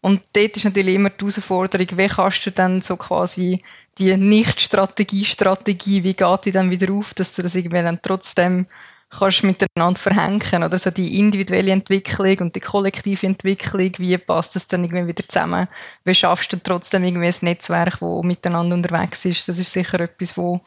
Und 0.04 0.22
dort 0.34 0.58
ist 0.58 0.66
natürlich 0.66 0.96
immer 0.96 1.12
die 1.12 1.22
Herausforderung, 1.22 1.88
wie 1.96 2.08
kannst 2.10 2.46
du 2.46 2.52
dann 2.52 2.82
so 2.82 2.98
quasi 2.98 3.64
die 3.98 4.18
Nicht-Strategie-Strategie, 4.18 6.04
wie 6.04 6.14
geht 6.14 6.46
die 6.46 6.52
dann 6.52 6.72
wieder 6.72 6.92
auf, 6.92 7.14
dass 7.14 7.34
du 7.34 7.42
das 7.42 7.56
irgendwie 7.56 7.82
dann 7.82 8.02
trotzdem 8.02 8.68
kannst 9.10 9.46
miteinander 9.46 9.98
verhängen 9.98 10.66
oder 10.66 10.78
so 10.78 10.92
die 10.92 11.20
individuelle 11.20 11.72
Entwicklung 11.72 12.38
und 12.40 12.56
die 12.56 12.60
kollektive 12.60 13.26
Entwicklung, 13.28 13.94
wie 13.98 14.18
passt 14.18 14.58
das 14.58 14.68
dann 14.68 14.84
irgendwie 14.84 15.08
wieder 15.08 15.24
zusammen? 15.26 15.70
Wie 16.04 16.16
schaffst 16.16 16.52
du 16.52 16.58
trotzdem 16.62 17.06
irgendwie 17.06 17.28
ein 17.28 17.36
Netzwerk, 17.40 18.00
das 18.02 18.24
miteinander 18.24 18.76
unterwegs 18.76 19.24
ist? 19.24 19.48
Das 19.48 19.58
ist 19.58 19.72
sicher 19.72 20.02
etwas, 20.02 20.36
wo 20.36 20.60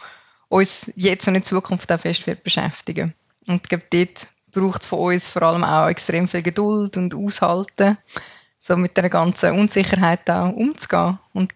uns 0.48 0.90
jetzt 0.96 1.28
und 1.28 1.34
in 1.34 1.44
Zukunft 1.44 1.92
auch 1.92 2.00
fest 2.00 2.26
wird 2.26 2.42
beschäftigen. 2.42 3.12
Und 3.46 3.56
ich 3.56 3.68
glaube, 3.68 3.84
dort 3.90 4.28
braucht 4.52 4.80
es 4.80 4.86
von 4.86 5.00
uns 5.00 5.28
vor 5.28 5.42
allem 5.42 5.62
auch 5.62 5.88
extrem 5.88 6.26
viel 6.26 6.40
Geduld 6.40 6.96
und 6.96 7.14
Aushalten 7.14 7.98
so 8.66 8.76
mit 8.76 8.96
der 8.96 9.08
ganzen 9.08 9.58
Unsicherheit 9.58 10.28
auch 10.28 10.52
umzugehen 10.52 11.18
und 11.32 11.52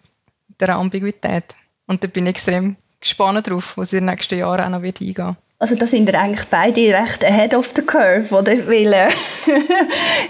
der 0.61 0.77
Ambiguität. 0.77 1.57
Und 1.87 2.05
da 2.05 2.09
bin 2.09 2.27
ich 2.27 2.31
extrem 2.31 2.77
gespannt 3.01 3.49
drauf, 3.49 3.77
was 3.77 3.93
in 3.93 4.01
den 4.01 4.15
nächsten 4.15 4.39
Jahren 4.39 4.61
auch 4.61 4.79
noch 4.79 4.83
wird 4.83 5.01
eingehen 5.01 5.37
also 5.61 5.75
da 5.75 5.87
sind 5.87 6.07
wir 6.07 6.19
eigentlich 6.19 6.47
beide 6.49 6.81
recht 6.81 7.23
ahead 7.23 7.55
of 7.55 7.71
the 7.77 7.83
curve, 7.83 8.35
oder? 8.35 8.53
Weil 8.67 8.95
äh, 8.95 9.11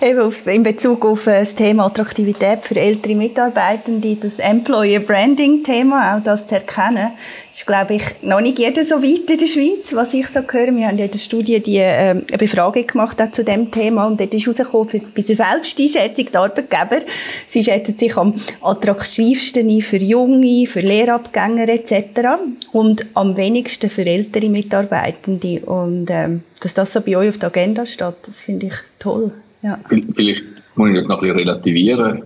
eben 0.11 0.21
auf, 0.23 0.45
in 0.45 0.65
Bezug 0.65 1.05
auf 1.07 1.29
äh, 1.29 1.39
das 1.39 1.55
Thema 1.55 1.87
Attraktivität 1.87 2.65
für 2.65 2.75
ältere 2.75 3.15
Mitarbeitende, 3.15 4.17
das 4.17 4.41
Employer 4.41 4.99
Branding 4.99 5.63
Thema, 5.63 6.17
auch 6.17 6.25
das 6.25 6.49
zu 6.49 6.57
erkennen, 6.57 7.13
ist, 7.53 7.67
glaube 7.67 7.95
ich, 7.95 8.03
noch 8.23 8.41
nicht 8.41 8.59
jeder 8.59 8.85
so 8.85 9.03
weit 9.03 9.31
in 9.31 9.39
der 9.39 9.47
Schweiz, 9.47 9.93
was 9.93 10.15
ich 10.15 10.29
so 10.29 10.41
höre. 10.41 10.75
Wir 10.75 10.87
haben 10.87 10.99
ja 10.99 11.05
in 11.05 11.11
der 11.11 11.19
Studie 11.19 11.61
die, 11.61 11.79
äh, 11.79 12.11
eine 12.11 12.23
Befragung 12.39 12.87
gemacht 12.87 13.19
zu 13.33 13.45
dem 13.45 13.71
Thema 13.71 14.07
und 14.07 14.21
dort 14.21 14.33
ist 14.33 14.47
herausgekommen, 14.47 15.13
bei 15.15 15.23
der 15.23 15.37
Selbsteinschätzung 15.37 16.33
der 16.33 16.41
Arbeitgeber, 16.41 17.01
sie 17.49 17.65
schätzen 17.65 17.99
sich 17.99 18.17
am 18.17 18.35
attraktivsten 18.63 19.69
ein 19.69 19.83
für 19.83 19.97
Junge, 19.97 20.67
für 20.67 20.81
Lehrabgänger 20.81 21.69
etc. 21.69 22.39
und 22.73 23.07
am 23.15 23.37
wenigsten 23.37 23.91
für 23.91 24.07
ältere 24.07 24.49
Mitarbeitende. 24.49 25.61
Und 25.61 26.09
ähm, 26.11 26.43
dass 26.61 26.75
das 26.75 26.93
so 26.93 27.01
bei 27.01 27.17
euch 27.17 27.31
auf 27.31 27.39
der 27.39 27.49
Agenda 27.49 27.87
steht, 27.87 28.15
das 28.27 28.41
finde 28.41 28.67
ich 28.67 28.75
toll. 28.99 29.33
Ja. 29.63 29.79
Vielleicht 29.89 30.45
muss 30.75 30.91
ich 30.91 30.97
das 30.97 31.07
noch 31.07 31.17
ein 31.17 31.21
bisschen 31.21 31.37
relativieren. 31.37 32.23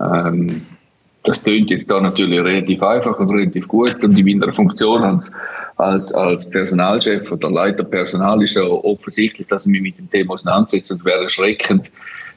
Ähm, 0.00 0.62
das 1.26 1.42
tönt 1.42 1.70
jetzt 1.70 1.90
da 1.90 2.00
natürlich 2.00 2.38
relativ 2.40 2.82
einfach 2.82 3.18
und 3.18 3.30
relativ 3.30 3.66
gut 3.68 4.02
und 4.02 4.16
in 4.16 4.38
meiner 4.38 4.52
Funktion 4.52 5.02
als, 5.02 5.34
als, 5.76 6.14
als 6.14 6.48
Personalchef 6.48 7.30
oder 7.30 7.50
Leiter 7.50 7.84
Personal 7.84 8.42
ist 8.42 8.56
ja 8.56 8.62
offensichtlich, 8.62 9.46
dass 9.48 9.66
ich 9.66 9.72
mich 9.72 9.82
mit 9.82 9.98
dem 9.98 10.10
Thema 10.10 10.34
auseinandersetze 10.34 10.94
und 10.94 11.04
wäre 11.04 11.24
erschreckend, 11.24 11.90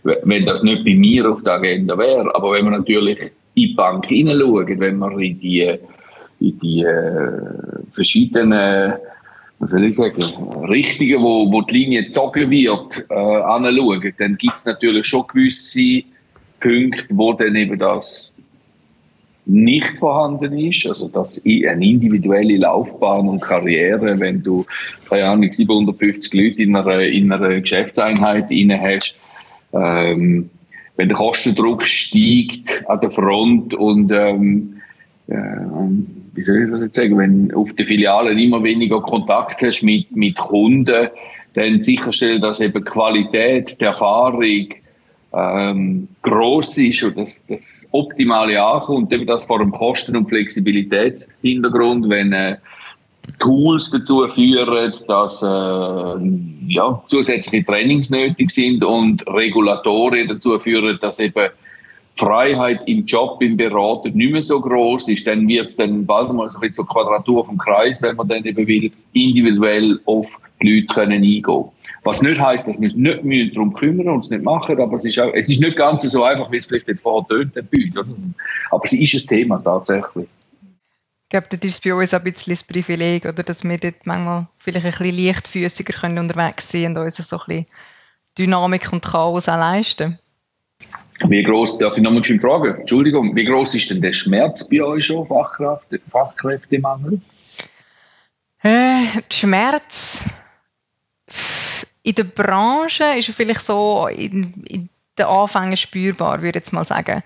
wenn 0.04 0.46
das 0.46 0.64
nicht 0.64 0.84
bei 0.84 0.96
mir 0.96 1.30
auf 1.30 1.44
der 1.44 1.54
Agenda 1.54 1.98
wäre. 1.98 2.34
Aber 2.34 2.54
wenn 2.54 2.66
man 2.66 2.74
natürlich 2.74 3.20
in 3.20 3.30
die 3.56 3.74
Bank 3.76 4.08
hineinschaut, 4.08 4.80
wenn 4.80 4.98
man 4.98 5.20
in 5.20 5.40
die, 5.40 5.78
in 6.40 6.60
die 6.60 6.84
äh, 6.84 7.32
verschiedenen 7.92 8.96
was 9.62 9.72
soll 9.72 9.84
ich 9.84 9.96
sagen, 9.96 10.24
Richtungen, 10.70 11.22
wo, 11.22 11.52
wo 11.52 11.62
die 11.64 11.80
Linie 11.80 12.06
gezogen 12.06 12.50
wird, 12.50 13.06
äh, 13.10 13.14
anschauen, 13.14 14.14
dann 14.18 14.38
gibt 14.38 14.56
es 14.56 14.66
natürlich 14.66 15.06
schon 15.06 15.28
gewisse 15.28 16.04
Punkte, 16.62 17.04
wo 17.10 17.34
dann 17.34 17.56
eben 17.56 17.78
das 17.78 18.34
nicht 19.46 19.98
vorhanden 19.98 20.58
ist, 20.58 20.88
also 20.88 21.08
dass 21.08 21.42
eine 21.46 21.86
individuelle 21.86 22.58
Laufbahn 22.58 23.28
und 23.28 23.42
Karriere, 23.42 24.20
wenn 24.20 24.44
du, 24.44 24.66
keine 25.10 25.26
Ahnung, 25.26 25.52
750 25.52 26.34
Leute 26.34 26.64
in 26.64 26.76
einer, 26.76 27.02
in 27.02 27.32
einer 27.32 27.60
Geschäftseinheit 27.60 28.52
inne 28.52 28.80
hast, 28.80 29.18
ähm, 29.74 30.50
wenn 30.98 31.08
der 31.08 31.18
Kostendruck 31.18 31.84
steigt 31.84 32.84
an 32.88 33.00
der 33.00 33.12
Front 33.12 33.74
und 33.74 34.12
ähm, 34.12 34.82
äh, 35.28 35.36
wie 36.34 36.44
soll 36.44 36.64
ich 36.64 36.72
das 36.72 36.82
jetzt 36.82 36.96
sagen, 36.96 37.18
wenn 37.18 37.54
auf 37.54 37.74
den 37.74 37.86
Filialen 37.86 38.38
immer 38.38 38.64
weniger 38.64 39.02
Kontakt 39.02 39.62
hast 39.62 39.84
mit, 39.84 40.16
mit 40.16 40.38
Kunden, 40.38 41.10
dann 41.54 41.82
sicherstellen, 41.82 42.42
dass 42.42 42.62
eben 42.62 42.84
Qualität, 42.84 43.80
die 43.80 43.86
Erfahrung, 43.86 44.70
ähm, 45.34 46.08
gross 46.22 46.78
ist 46.78 47.04
und 47.04 47.18
das, 47.18 47.46
das 47.46 47.88
Optimale 47.92 48.62
ankommt, 48.62 49.12
eben 49.14 49.26
das 49.26 49.46
vor 49.46 49.60
dem 49.60 49.72
Kosten- 49.72 50.18
und 50.18 50.28
Flexibilitätshintergrund, 50.30 52.10
wenn 52.10 52.34
äh, 52.34 52.58
Tools 53.38 53.92
dazu 53.92 54.28
führen, 54.28 54.92
dass 55.08 55.44
äh, 55.44 56.74
ja, 56.74 57.02
zusätzliche 57.08 57.66
Trainings 57.66 58.10
nötig 58.10 58.50
sind 58.50 58.84
und 58.84 59.26
Regulatorien 59.28 60.28
dazu 60.28 60.58
führen, 60.58 60.98
dass 61.02 61.20
eben 61.20 61.50
Freiheit 62.20 62.82
im 62.86 63.06
Job, 63.06 63.42
im 63.42 63.56
Berater 63.56 64.10
nicht 64.10 64.32
mehr 64.32 64.44
so 64.44 64.60
groß 64.60 65.08
ist, 65.08 65.26
dann 65.26 65.48
wird 65.48 65.68
es 65.68 65.78
dann 65.78 66.06
bald 66.06 66.34
mal 66.34 66.50
so 66.50 66.60
ein 66.60 66.68
bisschen 66.68 66.86
Quadratur 66.86 67.46
vom 67.46 67.58
Kreis, 67.58 68.02
wenn 68.02 68.18
man 68.18 68.28
dann 68.28 68.44
eben 68.44 68.68
will, 68.68 68.92
individuell 69.14 70.00
auf 70.06 70.40
die 70.62 70.82
Leute 70.82 70.94
können 70.94 71.24
eingehen. 71.24 71.66
Was 72.04 72.22
nicht 72.22 72.40
heisst, 72.40 72.68
dass 72.68 72.80
wir 72.80 72.90
uns 72.90 73.24
nicht 73.24 73.56
darum 73.56 73.74
kümmern 73.74 74.10
und 74.10 74.26
es 74.26 74.30
nicht 74.30 74.44
machen, 74.44 74.80
aber 74.82 74.98
es 74.98 75.06
ist, 75.06 75.20
auch, 75.20 75.34
es 75.34 75.50
ist 75.50 75.62
nicht 75.62 75.78
ganz 75.78 76.04
so 76.04 76.24
einfach, 76.24 76.52
wie 76.52 76.58
es 76.58 76.66
vielleicht 76.66 76.88
jetzt 76.90 77.02
vorher 77.02 77.26
tönt, 77.28 77.54
bei 77.54 78.04
Aber 78.72 78.84
es 78.84 78.94
ist 78.94 79.14
ein 79.14 79.28
Thema 79.28 79.58
tatsächlich. 79.64 80.28
Ich 81.24 81.30
glaube, 81.30 81.48
das 81.50 81.70
ist 81.70 81.84
bei 81.84 81.94
uns 81.94 82.14
ein 82.14 82.24
bisschen 82.24 82.54
das 82.54 82.64
Privileg, 82.64 83.26
oder, 83.26 83.44
dass 83.44 83.64
wir 83.64 83.78
dort 83.78 84.06
manchmal 84.06 84.48
vielleicht 84.58 84.86
ein 84.86 84.92
bisschen 84.92 85.26
leichtfüßiger 85.26 85.94
können 85.94 86.20
unterwegs 86.20 86.70
sein 86.70 86.98
und 86.98 87.04
uns 87.04 87.16
so 87.16 87.38
ein 87.38 87.44
bisschen 87.46 87.66
Dynamik 88.38 88.92
und 88.92 89.04
Chaos 89.04 89.48
auch 89.48 89.58
leisten. 89.58 90.20
Wie 91.28 91.44
groß, 91.44 91.78
darf 91.78 91.98
ich 91.98 92.04
nochmal 92.04 92.24
schön 92.24 92.40
fragen? 92.40 92.80
Entschuldigung, 92.80 93.36
wie 93.36 93.46
groß 93.46 93.76
ist 93.76 93.90
denn 93.92 94.02
der 94.02 94.14
Schmerz 94.14 94.68
bei 94.70 94.82
euch 94.82 95.06
schon, 95.06 95.26
Fachkräfte, 95.26 96.00
Fachkräftemangel? 96.10 97.22
Äh, 98.64 99.06
Schmerz 99.30 100.24
in 102.04 102.16
der 102.16 102.24
Branche 102.24 103.04
ist 103.18 103.30
vielleicht 103.32 103.62
so 103.62 104.08
in, 104.08 104.64
in 104.68 104.90
den 105.18 105.26
Anfängen 105.26 105.78
spürbar, 105.78 106.42
würde 106.42 106.60
ich 106.60 106.64
jetzt 106.64 106.74
mal 106.74 106.86
sagen. 106.86 107.22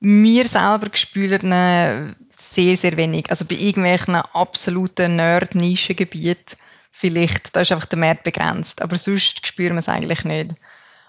Wir 0.00 0.44
selber 0.44 0.88
spüren 0.94 1.52
ihn 1.52 2.16
sehr, 2.30 2.76
sehr 2.76 2.96
wenig. 2.96 3.30
Also 3.30 3.44
bei 3.44 3.56
irgendwelchen 3.56 4.16
absoluten 4.16 5.16
Nerd-Nischengebieten 5.16 6.56
vielleicht, 6.92 7.54
da 7.54 7.62
ist 7.62 7.72
einfach 7.72 7.86
der 7.86 7.98
Markt 7.98 8.22
begrenzt. 8.22 8.80
Aber 8.80 8.96
sonst 8.96 9.46
spüren 9.46 9.74
wir 9.74 9.80
es 9.80 9.88
eigentlich 9.88 10.24
nicht. 10.24 10.52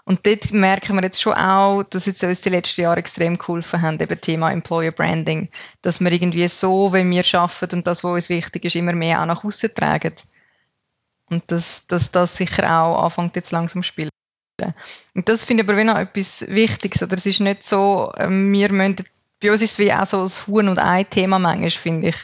Und 0.10 0.26
dort 0.26 0.52
merken 0.52 0.96
wir 0.96 1.04
jetzt 1.04 1.22
schon 1.22 1.34
auch, 1.34 1.84
dass 1.84 2.08
jetzt 2.08 2.24
uns 2.24 2.42
die 2.42 2.50
letzten 2.50 2.82
Jahre 2.82 2.98
extrem 2.98 3.38
geholfen 3.38 3.80
haben, 3.80 4.00
eben 4.00 4.20
Thema 4.20 4.52
Employer 4.52 4.92
Branding. 4.92 5.50
Dass 5.84 6.00
wir 6.00 6.12
irgendwie 6.12 6.48
so, 6.48 6.92
wenn 6.92 7.12
wir 7.12 7.24
arbeiten 7.34 7.76
und 7.76 7.86
das, 7.86 8.04
was 8.04 8.14
uns 8.14 8.30
wichtig 8.30 8.66
ist, 8.66 8.76
immer 8.76 8.94
mehr 8.94 9.22
auch 9.22 9.28
nach 9.28 9.44
außen 9.44 9.70
tragen. 9.76 10.14
Und 11.30 11.44
dass, 11.52 11.86
dass 11.86 12.10
das 12.10 12.36
sicher 12.36 12.82
auch 12.82 13.04
anfängt 13.04 13.36
jetzt 13.36 13.52
langsam 13.52 13.84
zu 13.84 13.88
spielen. 13.90 14.10
Und 15.14 15.30
das 15.30 15.44
finde 15.44 15.62
ich 15.62 15.70
aber 15.70 15.84
noch 15.84 16.00
etwas 16.00 16.44
Wichtiges. 16.50 17.04
Oder 17.04 17.14
es 17.14 17.28
ist 17.28 17.40
nicht 17.40 17.64
so, 17.64 18.12
ähm, 18.18 18.52
wir 18.52 18.72
müssen, 18.72 19.06
bei 19.40 19.52
uns 19.52 19.62
ist 19.62 19.72
es 19.72 19.80
wie 19.80 19.94
auch 19.94 20.06
so 20.06 20.22
ein 20.22 20.30
Huhn- 20.48 20.68
und 20.68 20.80
Ei-Thema 20.80 21.40
manchmal, 21.40 21.70
finde 21.70 22.10
ich, 22.10 22.16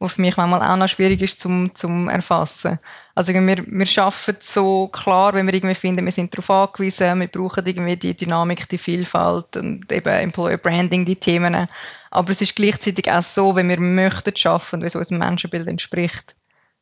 wo 0.00 0.08
für 0.08 0.20
mich 0.20 0.36
manchmal 0.36 0.60
auch 0.60 0.76
noch 0.76 0.88
schwierig 0.88 1.22
ist 1.22 1.40
zum, 1.40 1.72
zum 1.74 2.08
Erfassen. 2.08 2.80
Also 3.14 3.32
wir, 3.32 3.44
wir 3.44 4.02
arbeiten 4.02 4.36
so 4.40 4.88
klar, 4.88 5.34
wenn 5.34 5.46
wir 5.46 5.54
irgendwie 5.54 5.76
finden, 5.76 6.04
wir 6.04 6.10
sind 6.10 6.34
darauf 6.34 6.50
angewiesen, 6.50 7.20
wir 7.20 7.28
brauchen 7.28 7.64
irgendwie 7.64 7.96
die 7.96 8.16
Dynamik, 8.16 8.68
die 8.68 8.78
Vielfalt 8.78 9.56
und 9.56 9.90
eben 9.92 10.08
Employer 10.08 10.56
Branding, 10.56 11.04
die 11.04 11.16
Themen. 11.16 11.66
Aber 12.10 12.30
es 12.30 12.42
ist 12.42 12.56
gleichzeitig 12.56 13.10
auch 13.10 13.22
so, 13.22 13.54
wenn 13.54 13.68
wir 13.68 13.78
möchten 13.78 14.34
arbeiten, 14.48 14.82
wie 14.82 14.86
es 14.86 14.96
unserem 14.96 15.18
Menschenbild 15.18 15.68
entspricht. 15.68 16.34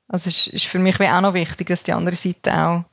Also 0.09 0.29
es 0.29 0.47
ist 0.47 0.67
für 0.67 0.79
mich 0.79 0.99
auch 1.01 1.21
noch 1.21 1.35
wichtig, 1.35 1.69
dass 1.69 1.83
die 1.83 1.93
andere 1.93 2.17
Seite 2.17 2.55
auch, 2.55 2.85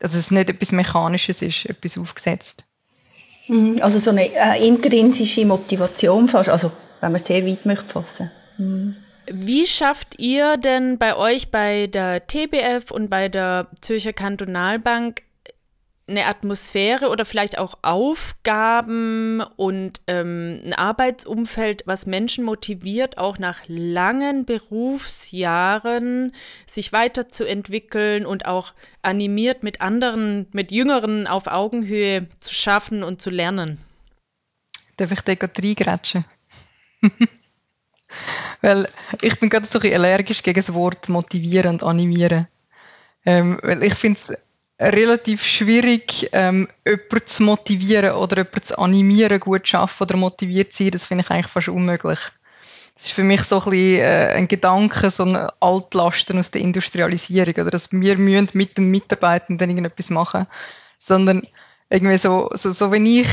also 0.00 0.18
es 0.18 0.30
nicht 0.30 0.50
etwas 0.50 0.72
Mechanisches 0.72 1.40
ist, 1.40 1.64
etwas 1.66 1.96
aufgesetzt. 1.96 2.65
Mhm, 3.48 3.78
also 3.80 3.98
so 3.98 4.10
eine 4.10 4.26
äh, 4.34 4.66
intrinsische 4.66 5.44
Motivation 5.44 6.28
fast, 6.28 6.48
also 6.48 6.70
wenn 7.00 7.12
man 7.12 7.20
es 7.20 7.26
sehr 7.26 7.46
weit 7.46 7.64
möchte 7.66 7.86
fassen. 7.86 8.30
Mhm. 8.58 8.96
Wie 9.28 9.66
schafft 9.66 10.18
ihr 10.20 10.56
denn 10.56 10.98
bei 10.98 11.16
euch 11.16 11.50
bei 11.50 11.88
der 11.88 12.26
TBF 12.26 12.90
und 12.92 13.10
bei 13.10 13.28
der 13.28 13.66
Zürcher 13.80 14.12
Kantonalbank 14.12 15.22
eine 16.08 16.26
Atmosphäre 16.26 17.08
oder 17.08 17.24
vielleicht 17.24 17.58
auch 17.58 17.78
Aufgaben 17.82 19.42
und 19.56 20.00
ähm, 20.06 20.60
ein 20.64 20.72
Arbeitsumfeld, 20.72 21.82
was 21.86 22.06
Menschen 22.06 22.44
motiviert, 22.44 23.18
auch 23.18 23.38
nach 23.38 23.62
langen 23.66 24.44
Berufsjahren 24.44 26.32
sich 26.64 26.92
weiterzuentwickeln 26.92 28.24
und 28.24 28.46
auch 28.46 28.74
animiert 29.02 29.64
mit 29.64 29.80
anderen, 29.80 30.46
mit 30.52 30.70
Jüngeren 30.70 31.26
auf 31.26 31.48
Augenhöhe 31.48 32.28
zu 32.38 32.54
schaffen 32.54 33.02
und 33.02 33.20
zu 33.20 33.30
lernen. 33.30 33.78
Darf 34.96 35.10
ich 35.10 35.20
da 35.22 35.34
gerade 35.34 35.60
reingrätschen? 35.60 36.24
weil 38.60 38.88
ich 39.22 39.38
bin 39.40 39.50
gerade 39.50 39.66
so 39.66 39.80
ein 39.80 39.92
allergisch 39.92 40.42
gegen 40.42 40.56
das 40.56 40.72
Wort 40.72 41.08
motivieren 41.08 41.72
und 41.72 41.82
animieren. 41.82 42.46
Ähm, 43.24 43.58
weil 43.62 43.82
ich 43.82 43.94
finde 43.94 44.20
es 44.20 44.45
relativ 44.80 45.42
schwierig, 45.42 46.28
ähm, 46.32 46.68
jemanden 46.86 47.26
zu 47.26 47.42
motivieren 47.42 48.12
oder 48.12 48.38
jemanden 48.38 48.62
zu 48.62 48.78
animieren, 48.78 49.40
gut 49.40 49.66
zu 49.66 49.78
arbeiten 49.78 50.02
oder 50.02 50.16
motiviert 50.16 50.72
zu 50.72 50.84
sein. 50.84 50.90
Das 50.90 51.06
finde 51.06 51.24
ich 51.24 51.30
eigentlich 51.30 51.48
fast 51.48 51.68
unmöglich. 51.68 52.18
Das 52.94 53.06
ist 53.06 53.12
für 53.12 53.24
mich 53.24 53.42
so 53.42 53.60
ein, 53.60 53.70
bisschen, 53.70 54.00
äh, 54.00 54.34
ein 54.36 54.48
Gedanke, 54.48 55.10
so 55.10 55.24
ein 55.24 55.36
Altlasten 55.60 56.38
aus 56.38 56.50
der 56.50 56.62
Industrialisierung. 56.62 57.54
Oder 57.54 57.70
dass 57.70 57.92
wir 57.92 58.16
mit 58.18 58.78
den 58.78 58.90
Mitarbeitenden 58.90 59.70
irgendetwas 59.70 60.10
machen 60.10 60.46
sondern 61.06 61.42
irgendwie 61.90 62.18
so, 62.18 62.50
so, 62.54 62.72
so 62.72 62.90
wenn 62.90 63.06
ich 63.06 63.28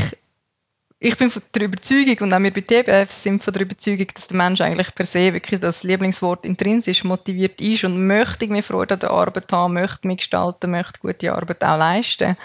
ich 1.06 1.18
bin 1.18 1.30
von 1.30 1.42
der 1.54 1.64
Überzeugung, 1.64 2.18
und 2.22 2.34
auch 2.34 2.40
wir 2.40 2.54
bei 2.54 2.62
TBF 2.62 3.12
sind 3.12 3.44
von 3.44 3.54
der 3.54 3.64
Überzeugung, 3.64 4.08
dass 4.14 4.28
der 4.28 4.38
Mensch 4.38 4.62
eigentlich 4.62 4.96
per 4.96 5.06
se 5.06 5.34
wirklich 5.34 5.60
das 5.60 5.84
Lieblingswort 5.84 6.46
intrinsisch 6.46 7.04
motiviert 7.04 7.60
ist 7.60 7.84
und 7.84 8.08
möchte 8.08 8.48
mehr 8.48 8.64
Freude 8.64 8.94
an 8.94 9.02
der 9.02 9.12
Arbeit 9.12 9.52
haben, 9.52 9.74
möchte 9.74 10.08
mitgestalten, 10.08 10.72
möchte 10.72 11.02
gute 11.02 11.34
Arbeit 11.34 11.62
auch 11.62 11.78
leisten. 11.78 12.38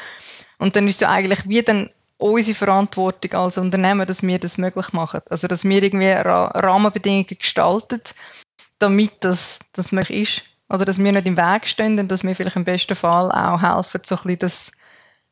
Und 0.59 0.75
dann 0.75 0.89
ist 0.89 1.01
es 1.01 1.09
eigentlich 1.09 1.49
wie 1.49 1.63
dann 1.63 1.91
unsere 2.17 2.57
Verantwortung 2.57 3.33
als 3.35 3.59
Unternehmen, 3.59 4.09
dass 4.09 4.25
wir 4.25 4.41
das 4.41 4.59
möglich 4.59 4.93
machen. 4.93 5.21
Also, 5.31 5.47
dass 5.47 5.65
wir 5.65 5.81
irgendwie 5.81 6.11
Rahmenbedingungen 6.11 7.29
gestalten, 7.29 8.01
damit 8.81 9.13
das, 9.21 9.61
das 9.73 9.93
möglich 9.93 10.23
ist. 10.23 10.43
Oder 10.69 10.85
dass 10.85 10.99
wir 10.99 11.13
nicht 11.13 11.27
im 11.27 11.37
Weg 11.37 11.65
stehen 11.65 11.97
und 12.01 12.11
dass 12.11 12.25
wir 12.25 12.35
vielleicht 12.35 12.57
im 12.57 12.65
besten 12.65 12.97
Fall 12.97 13.31
auch 13.31 13.63
helfen, 13.63 14.01
so 14.05 14.17
ein 14.17 14.23
bisschen 14.23 14.39
das, 14.41 14.73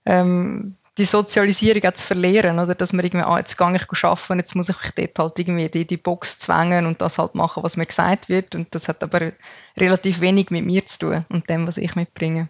ähm, 0.06 0.76
die 0.98 1.04
Sozialisierung 1.04 1.84
auch 1.84 1.94
zu 1.94 2.06
verlieren, 2.06 2.58
oder? 2.58 2.74
Dass 2.74 2.92
man 2.92 3.04
irgendwie, 3.04 3.24
ah, 3.24 3.38
jetzt 3.38 3.58
gehe 3.58 3.74
ich 3.74 4.04
arbeiten, 4.04 4.38
jetzt 4.38 4.54
muss 4.54 4.68
ich 4.68 4.76
mich 4.82 4.92
dort 4.94 5.18
halt 5.18 5.38
irgendwie 5.38 5.66
in 5.66 5.86
die 5.86 5.96
Box 5.96 6.38
zwängen 6.38 6.86
und 6.86 7.02
das 7.02 7.18
halt 7.18 7.34
machen, 7.34 7.62
was 7.62 7.76
mir 7.76 7.86
gesagt 7.86 8.28
wird. 8.28 8.54
Und 8.54 8.74
das 8.74 8.88
hat 8.88 9.02
aber 9.02 9.32
relativ 9.76 10.20
wenig 10.20 10.50
mit 10.50 10.64
mir 10.64 10.86
zu 10.86 10.98
tun 10.98 11.26
und 11.28 11.48
dem, 11.50 11.66
was 11.66 11.76
ich 11.76 11.94
mitbringe. 11.96 12.48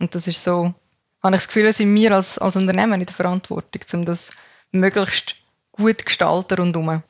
Und 0.00 0.14
das 0.14 0.26
ist 0.26 0.42
so, 0.42 0.74
habe 1.22 1.36
ich 1.36 1.42
das 1.42 1.48
Gefühl, 1.48 1.72
sind 1.72 1.94
wir 1.94 2.12
als, 2.12 2.38
als 2.38 2.56
Unternehmen 2.56 3.00
in 3.00 3.06
der 3.06 3.14
Verantwortung, 3.14 3.82
um 3.92 4.04
das 4.04 4.30
möglichst 4.72 5.36
gut 5.72 6.06
gestalten 6.06 6.58
rundherum, 6.58 7.02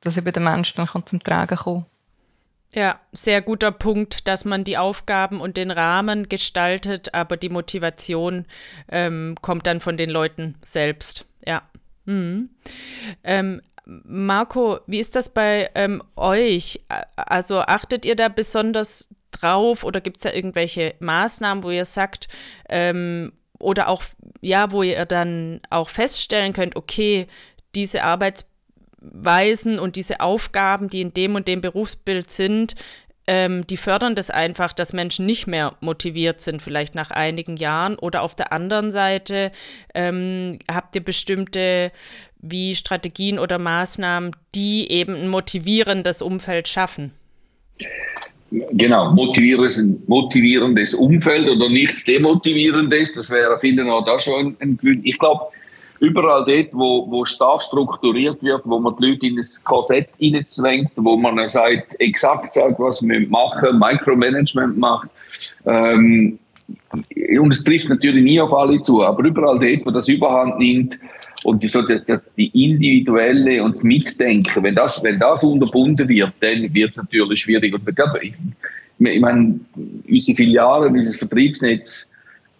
dass 0.00 0.16
eben 0.16 0.32
der 0.32 0.42
Mensch 0.42 0.74
dann 0.74 0.86
kann 0.86 1.06
zum 1.06 1.22
Tragen 1.22 1.56
kommen 1.56 1.86
ja, 2.74 3.00
sehr 3.12 3.40
guter 3.40 3.72
Punkt, 3.72 4.28
dass 4.28 4.44
man 4.44 4.64
die 4.64 4.76
Aufgaben 4.76 5.40
und 5.40 5.56
den 5.56 5.70
Rahmen 5.70 6.28
gestaltet, 6.28 7.14
aber 7.14 7.36
die 7.36 7.48
Motivation 7.48 8.44
ähm, 8.90 9.36
kommt 9.40 9.66
dann 9.66 9.80
von 9.80 9.96
den 9.96 10.10
Leuten 10.10 10.56
selbst. 10.62 11.26
Ja. 11.46 11.62
Mhm. 12.04 12.50
Ähm, 13.24 13.62
Marco, 13.84 14.80
wie 14.86 14.98
ist 14.98 15.16
das 15.16 15.30
bei 15.30 15.70
ähm, 15.74 16.02
euch? 16.14 16.80
Also 17.16 17.60
achtet 17.60 18.04
ihr 18.04 18.16
da 18.16 18.28
besonders 18.28 19.08
drauf 19.30 19.82
oder 19.82 20.02
gibt 20.02 20.18
es 20.18 20.24
da 20.24 20.32
irgendwelche 20.32 20.94
Maßnahmen, 21.00 21.64
wo 21.64 21.70
ihr 21.70 21.86
sagt, 21.86 22.28
ähm, 22.68 23.32
oder 23.58 23.88
auch, 23.88 24.02
ja, 24.42 24.70
wo 24.70 24.82
ihr 24.82 25.06
dann 25.06 25.60
auch 25.70 25.88
feststellen 25.88 26.52
könnt, 26.52 26.76
okay, 26.76 27.26
diese 27.74 28.04
Arbeits 28.04 28.48
Weisen 29.00 29.78
und 29.78 29.96
diese 29.96 30.20
Aufgaben, 30.20 30.88
die 30.88 31.00
in 31.00 31.12
dem 31.12 31.34
und 31.34 31.48
dem 31.48 31.60
Berufsbild 31.60 32.30
sind, 32.30 32.74
ähm, 33.28 33.66
die 33.66 33.76
fördern 33.76 34.14
das 34.14 34.30
einfach, 34.30 34.72
dass 34.72 34.94
Menschen 34.94 35.26
nicht 35.26 35.46
mehr 35.46 35.74
motiviert 35.80 36.40
sind, 36.40 36.62
vielleicht 36.62 36.94
nach 36.94 37.10
einigen 37.10 37.56
Jahren. 37.56 37.96
Oder 37.96 38.22
auf 38.22 38.34
der 38.34 38.52
anderen 38.52 38.90
Seite 38.90 39.52
ähm, 39.94 40.58
habt 40.70 40.96
ihr 40.96 41.04
bestimmte 41.04 41.92
wie 42.40 42.74
Strategien 42.74 43.38
oder 43.38 43.58
Maßnahmen, 43.58 44.34
die 44.54 44.90
eben 44.90 45.14
ein 45.14 45.28
motivierendes 45.28 46.22
Umfeld 46.22 46.68
schaffen. 46.68 47.12
Genau, 48.50 49.12
motivierendes 49.12 50.94
Umfeld 50.94 51.50
oder 51.50 51.68
nichts 51.68 52.04
demotivierendes, 52.04 53.12
das 53.14 53.28
wäre 53.28 53.58
vielen 53.60 53.90
auch 53.90 54.06
da 54.06 54.18
schon 54.18 54.56
ein 54.60 54.78
Gewinn. 54.78 55.02
Ich 55.04 55.18
glaube, 55.18 55.48
überall 56.00 56.44
dort, 56.44 56.68
wo, 56.72 57.10
wo 57.10 57.24
stark 57.24 57.62
strukturiert 57.62 58.42
wird, 58.42 58.62
wo 58.64 58.78
man 58.78 58.94
die 58.96 59.06
Leute 59.06 59.26
in 59.26 59.38
ein 59.38 59.64
Korsett 59.64 60.08
hineinzwängt, 60.18 60.90
wo 60.96 61.16
man 61.16 61.46
sagt, 61.48 62.00
exakt 62.00 62.54
sagt, 62.54 62.78
was 62.78 63.02
wir 63.02 63.28
machen, 63.28 63.78
Micromanagement 63.78 64.76
macht. 64.78 65.08
Ähm, 65.64 66.38
und 66.90 67.52
es 67.52 67.64
trifft 67.64 67.88
natürlich 67.88 68.22
nie 68.22 68.40
auf 68.40 68.52
alle 68.52 68.80
zu, 68.82 69.02
aber 69.02 69.24
überall 69.24 69.58
dort, 69.58 69.86
wo 69.86 69.90
das 69.90 70.08
Überhand 70.08 70.58
nimmt 70.58 70.98
und 71.44 71.62
die, 71.62 71.68
so 71.68 71.82
die, 71.82 72.00
die 72.36 72.64
individuelle 72.64 73.62
und 73.62 73.76
das 73.76 73.82
Mitdenken, 73.82 74.62
wenn 74.62 74.74
das, 74.74 75.02
wenn 75.02 75.18
das 75.18 75.42
unterbunden 75.42 76.08
wird, 76.08 76.32
dann 76.40 76.72
wird 76.74 76.90
es 76.90 76.96
natürlich 76.96 77.40
schwierig. 77.40 77.72
Und 77.72 77.88
ich 78.98 79.20
meine, 79.20 79.60
unsere 80.08 80.36
Filialen, 80.36 80.96
unser 80.96 81.18
Vertriebsnetz, 81.18 82.10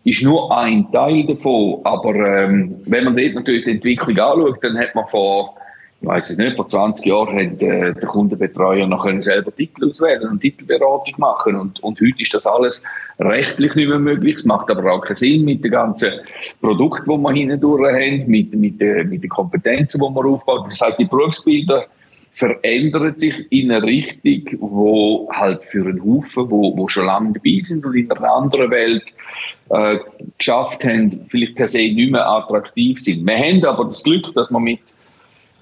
ist 0.08 0.22
nur 0.22 0.56
ein 0.56 0.90
Teil 0.90 1.26
davon. 1.26 1.80
Aber 1.84 2.14
ähm, 2.14 2.76
wenn 2.86 3.04
man 3.04 3.16
dort 3.16 3.34
natürlich 3.34 3.64
die 3.64 3.72
Entwicklung 3.72 4.18
anschaut, 4.18 4.58
dann 4.62 4.78
hat 4.78 4.94
man 4.94 5.06
vor, 5.06 5.54
ich 6.00 6.08
weiß 6.08 6.30
es 6.30 6.38
nicht, 6.38 6.56
vor 6.56 6.68
20 6.68 7.06
Jahren 7.06 7.36
hat 7.36 7.62
äh, 7.62 7.92
der 7.92 8.08
Kundenbetreuer 8.08 8.86
noch 8.86 9.04
können 9.04 9.20
selber 9.20 9.54
Titel 9.54 9.88
auswählen 9.88 10.28
und 10.28 10.40
Titelberatung 10.40 11.14
machen. 11.18 11.56
Und, 11.56 11.80
und 11.80 12.00
heute 12.00 12.22
ist 12.22 12.32
das 12.32 12.46
alles 12.46 12.82
rechtlich 13.18 13.74
nicht 13.74 13.88
mehr 13.88 13.98
möglich. 13.98 14.36
Es 14.36 14.44
macht 14.44 14.70
aber 14.70 14.92
auch 14.92 15.00
keinen 15.00 15.16
Sinn 15.16 15.44
mit 15.44 15.64
den 15.64 15.72
ganzen 15.72 16.12
Produkten, 16.60 17.10
die 17.10 17.18
wir 17.18 17.32
hindurch 17.32 17.92
haben, 17.92 18.24
mit, 18.26 18.54
mit, 18.54 18.80
den, 18.80 19.08
mit 19.08 19.22
den 19.22 19.30
Kompetenzen, 19.30 20.00
die 20.00 20.10
man 20.10 20.26
aufbaut. 20.26 20.66
Das 20.70 20.80
heißt, 20.80 20.98
die 20.98 21.04
Berufsbilder 21.04 21.86
verändert 22.38 23.18
sich 23.18 23.50
in 23.50 23.72
eine 23.72 23.84
Richtung, 23.84 24.58
wo 24.60 25.28
halt 25.32 25.64
für 25.64 25.84
einen 25.84 26.02
Haufen, 26.04 26.50
wo, 26.50 26.76
wo 26.76 26.88
schon 26.88 27.06
lange 27.06 27.32
dabei 27.32 27.58
sind 27.62 27.84
und 27.84 27.96
in 27.96 28.10
einer 28.10 28.32
anderen 28.32 28.70
Welt 28.70 29.02
äh, 29.70 29.98
geschafft 30.36 30.84
haben, 30.84 31.26
vielleicht 31.28 31.56
per 31.56 31.66
se 31.66 31.78
nicht 31.78 32.12
mehr 32.12 32.28
attraktiv 32.28 33.00
sind. 33.00 33.26
Wir 33.26 33.36
haben 33.36 33.64
aber 33.64 33.86
das 33.86 34.04
Glück, 34.04 34.32
dass 34.34 34.50
wir 34.50 34.60
mit 34.60 34.78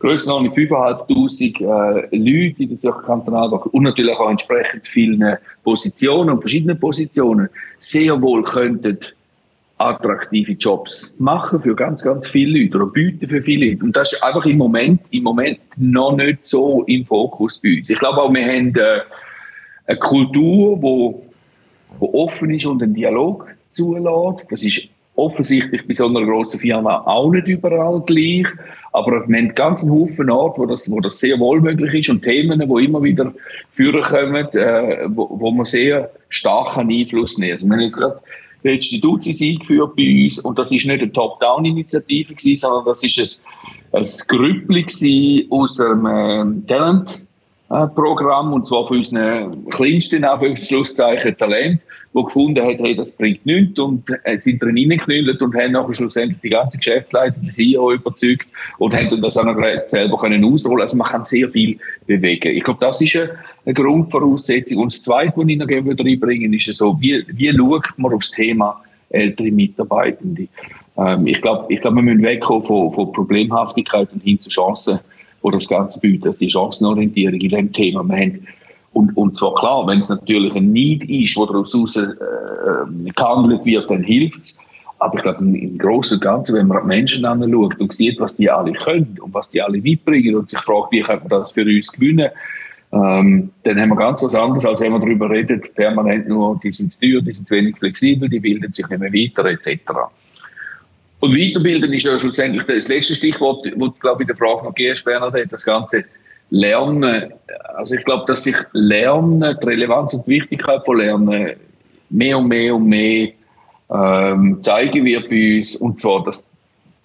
Grössenordnung 0.00 0.52
5'500 0.52 1.60
äh, 1.60 2.16
Leute 2.16 2.62
in 2.62 2.68
der 2.68 2.78
Zürcher 2.78 3.02
Kantonalbank 3.02 3.66
und 3.66 3.82
natürlich 3.82 4.14
auch 4.14 4.28
entsprechend 4.28 4.86
vielen 4.86 5.38
Positionen 5.64 6.30
und 6.30 6.40
verschiedenen 6.40 6.78
Positionen 6.78 7.48
sehr 7.78 8.20
wohl 8.20 8.42
könnten 8.42 8.98
attraktive 9.78 10.52
Jobs 10.52 11.14
machen 11.18 11.60
für 11.60 11.74
ganz, 11.74 12.02
ganz 12.02 12.28
viele 12.28 12.60
Leute 12.60 12.78
oder 12.78 12.86
bieten 12.86 13.28
für 13.28 13.42
viele 13.42 13.70
Leute. 13.70 13.84
Und 13.84 13.96
das 13.96 14.14
ist 14.14 14.22
einfach 14.22 14.44
im 14.46 14.56
Moment, 14.56 15.02
im 15.10 15.24
Moment 15.24 15.58
noch 15.76 16.16
nicht 16.16 16.46
so 16.46 16.82
im 16.84 17.04
Fokus 17.04 17.58
bei 17.58 17.76
uns. 17.76 17.90
Ich 17.90 17.98
glaube 17.98 18.22
auch, 18.22 18.32
wir 18.32 18.44
haben 18.44 18.74
äh, 18.74 19.00
eine 19.86 19.98
Kultur, 19.98 20.80
wo, 20.80 21.26
wo 21.98 22.24
offen 22.24 22.50
ist 22.50 22.66
und 22.66 22.82
einen 22.82 22.94
Dialog 22.94 23.46
zulässt. 23.70 24.46
Das 24.50 24.64
ist 24.64 24.88
offensichtlich 25.14 25.86
bei 25.86 25.94
so 25.94 26.08
einer 26.08 26.24
grossen 26.24 26.60
Firma 26.60 27.02
auch 27.06 27.30
nicht 27.30 27.46
überall 27.46 28.00
gleich. 28.06 28.46
Aber 28.92 29.28
wir 29.28 29.36
haben 29.36 29.54
ganz 29.54 29.82
einen 29.82 29.92
Haufen 29.92 30.30
Orte, 30.30 30.60
wo 30.60 30.66
das, 30.66 30.90
wo 30.90 31.00
das 31.00 31.18
sehr 31.18 31.38
wohl 31.38 31.60
möglich 31.60 31.92
ist 31.92 32.08
und 32.08 32.22
Themen, 32.22 32.58
die 32.58 32.84
immer 32.84 33.02
wieder 33.02 33.32
führen 33.70 34.02
kommen, 34.02 34.48
äh, 34.54 35.06
wo, 35.08 35.28
wo 35.30 35.50
man 35.50 35.66
sehr 35.66 36.10
starken 36.30 36.90
Einfluss 36.90 37.36
nehmen. 37.36 37.52
Also 37.52 37.66
wir 37.66 37.74
haben 37.74 37.82
jetzt 37.82 37.98
gerade 37.98 38.20
letzte 38.66 38.98
Duzis 38.98 39.42
eingeführt 39.42 39.96
bei 39.96 40.24
uns. 40.24 40.38
Und 40.40 40.58
das 40.58 40.72
ist 40.72 40.86
nicht 40.86 41.00
eine 41.00 41.12
Top-Down-Initiative 41.12 42.34
sondern 42.56 42.84
das 42.84 43.02
ist 43.02 43.42
ein, 43.92 44.00
ein 44.00 44.06
Grüppli 44.28 45.46
aus 45.50 45.80
einem 45.80 46.06
äh, 46.06 46.66
Talent-Programm 46.66 48.52
und 48.52 48.66
zwar 48.66 48.86
von 48.86 48.98
unseren 48.98 49.68
kleinsten, 49.70 50.24
Anführungszeichen, 50.24 51.36
Talent 51.36 51.80
die 52.16 52.24
gefunden 52.24 52.64
hat, 52.64 52.78
hey, 52.78 52.96
das 52.96 53.12
bringt 53.12 53.44
nichts 53.44 53.78
und 53.78 54.04
äh, 54.24 54.38
sind 54.38 54.62
drin 54.62 54.76
reingeknüllt 54.76 55.40
und 55.42 55.54
haben 55.54 55.72
nachher 55.72 55.94
schlussendlich 55.94 56.40
die 56.40 56.48
ganze 56.48 56.78
Geschäftsleitung, 56.78 57.42
die 57.42 57.50
CEO 57.50 57.92
überzeugt 57.92 58.46
und 58.78 58.94
haben 58.94 59.08
dann 59.10 59.22
das 59.22 59.36
auch 59.36 59.44
noch 59.44 59.56
selber 59.86 60.16
können 60.18 60.44
ausrollen. 60.44 60.82
Also 60.82 60.96
man 60.96 61.08
kann 61.08 61.24
sehr 61.24 61.48
viel 61.48 61.78
bewegen. 62.06 62.56
Ich 62.56 62.64
glaube, 62.64 62.80
das 62.80 63.00
ist 63.00 63.16
eine, 63.16 63.74
Grundvoraussetzung. 63.74 64.78
Und 64.78 64.92
das 64.92 65.02
Zweite, 65.02 65.32
was 65.36 65.48
ich 65.48 65.58
noch 65.58 65.66
gerne 65.66 65.98
reinbringen 65.98 66.52
ist 66.52 66.72
so, 66.74 66.96
wie, 67.00 67.24
wie 67.28 67.54
schaut 67.54 67.86
man 67.98 68.12
aufs 68.12 68.30
Thema 68.30 68.80
ältere 69.10 69.50
Mitarbeitende? 69.50 70.48
Ähm, 70.96 71.26
ich 71.26 71.40
glaube, 71.42 71.72
ich 71.72 71.80
glaub, 71.80 71.94
wir 71.94 72.02
müssen 72.02 72.22
wegkommen 72.22 72.64
von, 72.64 72.92
von 72.92 73.12
Problemhaftigkeit 73.12 74.08
und 74.12 74.22
hin 74.22 74.40
zu 74.40 74.48
Chancen, 74.48 75.00
wo 75.42 75.50
das 75.50 75.68
Ganze 75.68 76.00
bietet, 76.00 76.40
die 76.40 76.48
Chancenorientierung 76.48 77.34
in 77.34 77.40
diesem 77.40 77.72
Thema. 77.72 78.02
Wir 78.04 78.16
haben 78.16 78.46
und, 78.96 79.14
und 79.14 79.36
zwar 79.36 79.54
klar, 79.56 79.86
wenn 79.86 79.98
es 79.98 80.08
natürlich 80.08 80.54
ein 80.54 80.72
Need 80.72 81.04
ist, 81.04 81.36
wo 81.36 81.44
daraus 81.44 81.74
raus, 81.74 81.96
äh, 81.96 83.10
gehandelt 83.14 83.66
wird, 83.66 83.90
dann 83.90 84.02
hilft 84.02 84.40
es. 84.40 84.58
Aber 84.98 85.16
ich 85.18 85.22
glaube, 85.22 85.44
im 85.44 85.76
Großen 85.76 86.16
und 86.16 86.22
Ganzen, 86.22 86.56
wenn 86.56 86.68
man 86.68 86.86
Menschen 86.86 87.26
anschaut 87.26 87.78
und 87.78 87.92
sieht, 87.92 88.18
was 88.18 88.34
die 88.34 88.50
alle 88.50 88.72
können 88.72 89.18
und 89.20 89.34
was 89.34 89.50
die 89.50 89.60
alle 89.60 89.82
mitbringen 89.82 90.36
und 90.36 90.48
sich 90.48 90.60
fragt, 90.60 90.92
wie 90.92 91.02
können 91.02 91.20
wir 91.24 91.28
das 91.28 91.50
für 91.50 91.64
uns 91.64 91.92
gewinnen, 91.92 92.30
ähm, 92.92 93.50
dann 93.64 93.78
haben 93.78 93.90
wir 93.90 93.96
ganz 93.96 94.22
was 94.22 94.34
anderes, 94.34 94.64
als 94.64 94.80
wenn 94.80 94.92
man 94.92 95.02
darüber 95.02 95.28
redet, 95.28 95.74
permanent 95.74 96.26
nur, 96.26 96.58
die 96.62 96.72
sind 96.72 96.90
zu 96.90 97.00
teuer, 97.00 97.20
die 97.20 97.34
sind 97.34 97.46
zu 97.46 97.54
wenig 97.54 97.76
flexibel, 97.76 98.30
die 98.30 98.40
bilden 98.40 98.72
sich 98.72 98.88
nicht 98.88 98.98
mehr 98.98 99.12
weiter, 99.12 99.44
etc. 99.44 99.82
Und 101.20 101.36
Weiterbilden 101.36 101.92
ist 101.92 102.06
ja 102.06 102.18
schlussendlich 102.18 102.64
das 102.64 102.88
letzte 102.88 103.14
Stichwort, 103.14 103.66
wo 103.76 103.88
du, 103.88 103.94
glaube 104.00 104.22
ich, 104.22 104.28
in 104.28 104.28
der 104.28 104.36
Frage 104.36 104.64
noch 104.64 104.74
gehst, 104.74 105.04
Bernhard, 105.04 105.52
das 105.52 105.66
Ganze 105.66 106.06
Lernen, 106.50 107.32
also 107.74 107.96
ich 107.96 108.04
glaube, 108.04 108.24
dass 108.26 108.44
sich 108.44 108.56
Lernen, 108.72 109.56
die 109.60 109.66
Relevanz 109.66 110.14
und 110.14 110.26
die 110.26 110.32
Wichtigkeit 110.32 110.84
von 110.84 110.98
Lernen 110.98 111.52
mehr 112.10 112.38
und 112.38 112.48
mehr 112.48 112.74
und 112.74 112.86
mehr 112.86 113.28
ähm, 113.90 114.58
zeigen 114.60 115.04
wird 115.04 115.28
bei 115.28 115.56
uns. 115.56 115.76
Und 115.76 115.98
zwar, 115.98 116.24
dass 116.24 116.46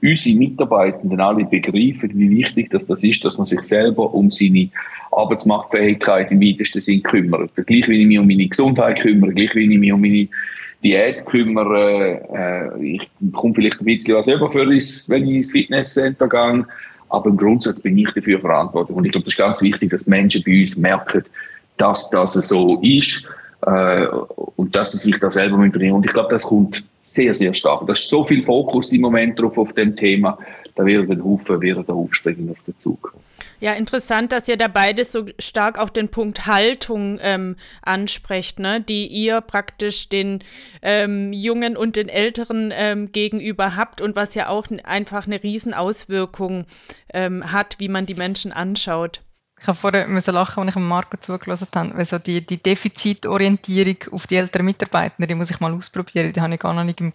unsere 0.01 0.37
Mitarbeitenden 0.37 1.19
alle 1.19 1.45
begreifen, 1.45 2.11
wie 2.13 2.29
wichtig 2.29 2.69
das, 2.71 2.85
das 2.85 3.03
ist, 3.03 3.23
dass 3.23 3.37
man 3.37 3.45
sich 3.45 3.61
selber 3.61 4.13
um 4.13 4.31
seine 4.31 4.69
Arbeitsmachtfähigkeit 5.11 6.31
im 6.31 6.41
weitesten 6.41 6.81
Sinn 6.81 7.03
kümmert. 7.03 7.51
Gleich 7.55 7.87
wie 7.87 8.01
ich 8.01 8.07
mich 8.07 8.19
um 8.19 8.27
meine 8.27 8.47
Gesundheit 8.47 9.01
kümmere, 9.01 9.33
gleich 9.33 9.53
wie 9.55 9.71
ich 9.71 9.79
mich 9.79 9.91
um 9.91 10.01
meine 10.01 10.27
Diät 10.83 11.25
kümmere. 11.25 12.21
Äh, 12.79 12.95
ich 12.95 13.01
komme 13.33 13.53
vielleicht 13.53 13.81
ein 13.81 13.85
bisschen 13.85 14.15
was 14.15 14.27
über 14.27 14.49
für 14.49 14.63
uns, 14.63 15.07
wenn 15.09 15.27
ich 15.27 15.35
ins 15.35 15.51
Fitnesscenter 15.51 16.27
gehe. 16.27 16.65
Aber 17.11 17.29
im 17.29 17.37
Grundsatz 17.37 17.81
bin 17.81 17.97
ich 17.97 18.11
dafür 18.11 18.39
verantwortlich. 18.39 18.95
Und 18.95 19.05
ich 19.05 19.11
glaube, 19.11 19.25
das 19.25 19.33
ist 19.33 19.37
ganz 19.37 19.61
wichtig, 19.61 19.89
dass 19.91 20.07
Menschen 20.07 20.43
bei 20.45 20.61
uns 20.61 20.77
merken, 20.77 21.23
dass 21.77 22.09
das 22.09 22.33
so 22.33 22.79
ist 22.81 23.27
äh, 23.61 24.05
und 24.55 24.75
dass 24.75 24.93
sie 24.93 24.97
sich 24.97 25.19
da 25.19 25.29
selber 25.29 25.57
bringen. 25.57 25.93
Und 25.93 26.05
ich 26.05 26.13
glaube, 26.13 26.29
das 26.29 26.43
kommt 26.43 26.83
sehr, 27.03 27.33
sehr 27.33 27.53
stark. 27.53 27.85
Da 27.85 27.93
ist 27.93 28.07
so 28.07 28.23
viel 28.23 28.43
Fokus 28.43 28.91
im 28.93 29.01
Moment 29.01 29.39
drauf 29.39 29.57
auf 29.57 29.73
dem 29.73 29.95
Thema. 29.95 30.37
Da 30.75 30.85
werden 30.85 31.11
ein 31.11 31.23
Haufen 31.23 31.61
werden 31.61 31.83
da 31.85 31.93
aufspringen 31.93 32.49
auf 32.49 32.63
den 32.65 32.77
Zug. 32.79 33.13
Ja, 33.61 33.73
interessant, 33.73 34.31
dass 34.31 34.47
ihr 34.47 34.57
da 34.57 34.67
beides 34.67 35.11
so 35.11 35.27
stark 35.37 35.77
auf 35.77 35.91
den 35.91 36.09
Punkt 36.09 36.47
Haltung 36.47 37.19
ähm, 37.21 37.55
ansprecht, 37.83 38.57
ne? 38.57 38.81
die 38.81 39.05
ihr 39.05 39.39
praktisch 39.39 40.09
den 40.09 40.43
ähm, 40.81 41.31
Jungen 41.31 41.77
und 41.77 41.95
den 41.95 42.09
Älteren 42.09 42.73
ähm, 42.73 43.11
gegenüber 43.11 43.75
habt 43.75 44.01
und 44.01 44.15
was 44.15 44.33
ja 44.33 44.47
auch 44.47 44.65
einfach 44.83 45.27
eine 45.27 45.43
Riesenauswirkung 45.43 46.65
ähm, 47.13 47.51
hat, 47.51 47.75
wie 47.77 47.87
man 47.87 48.07
die 48.07 48.15
Menschen 48.15 48.51
anschaut. 48.51 49.21
Ich 49.59 49.67
habe 49.67 49.77
vorher 49.77 50.07
müssen 50.07 50.33
lachen, 50.33 50.63
als 50.63 50.75
ich 50.75 50.81
Marco 50.81 51.17
zugelassen 51.17 51.67
habe, 51.75 51.95
weil 51.95 52.05
so 52.05 52.17
die, 52.17 52.43
die 52.43 52.63
Defizitorientierung 52.63 53.97
auf 54.11 54.25
die 54.25 54.37
älteren 54.37 54.65
Mitarbeiter, 54.65 55.27
die 55.27 55.35
muss 55.35 55.51
ich 55.51 55.59
mal 55.59 55.71
ausprobieren, 55.71 56.33
die 56.33 56.41
habe 56.41 56.55
ich 56.55 56.59
gar 56.59 56.73
noch 56.73 56.83
nicht 56.83 56.99
im, 56.99 57.13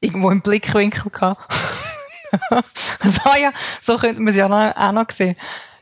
irgendwo 0.00 0.32
im 0.32 0.40
Blickwinkel 0.40 1.12
gehabt. 1.12 1.54
also, 2.50 3.20
ja, 3.40 3.52
so 3.80 3.96
könnte 3.96 4.20
man 4.20 4.32
sie 4.32 4.40
ja 4.40 4.46
auch 4.76 4.92
noch 4.92 5.08
sehen. 5.12 5.36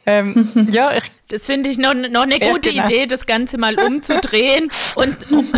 Ähm, 0.05 0.49
ja, 0.71 0.93
ich, 0.97 1.05
das 1.29 1.47
finde 1.47 1.71
ich 1.71 1.79
noch, 1.79 1.95
noch 1.95 2.23
eine 2.23 2.39
gute 2.39 2.71
ja, 2.71 2.83
genau. 2.83 2.95
Idee, 2.95 3.07
das 3.07 3.27
Ganze 3.27 3.59
mal 3.59 3.79
umzudrehen 3.79 4.69
und, 4.97 5.33
um, 5.33 5.49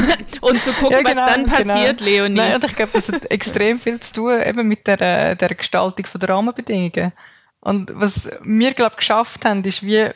und 0.40 0.62
zu 0.62 0.72
gucken, 0.74 0.92
ja, 0.92 1.02
genau, 1.02 1.22
was 1.22 1.34
dann 1.34 1.44
genau. 1.44 1.56
passiert, 1.56 1.98
genau. 1.98 2.10
Leonie. 2.10 2.36
Nein, 2.36 2.54
und 2.56 2.64
ich 2.64 2.76
glaube, 2.76 2.92
das 2.92 3.10
hat 3.10 3.24
extrem 3.30 3.80
viel 3.80 3.98
zu 4.00 4.12
tun 4.12 4.42
eben 4.42 4.68
mit 4.68 4.86
der, 4.86 5.34
der 5.34 5.48
Gestaltung 5.54 6.06
der 6.14 6.28
Rahmenbedingungen. 6.28 7.12
Und 7.60 7.90
was 7.94 8.28
wir, 8.42 8.72
glaube 8.74 8.92
ich, 8.92 8.98
geschafft 8.98 9.44
haben, 9.44 9.64
ist, 9.64 9.82
wie 9.82 10.10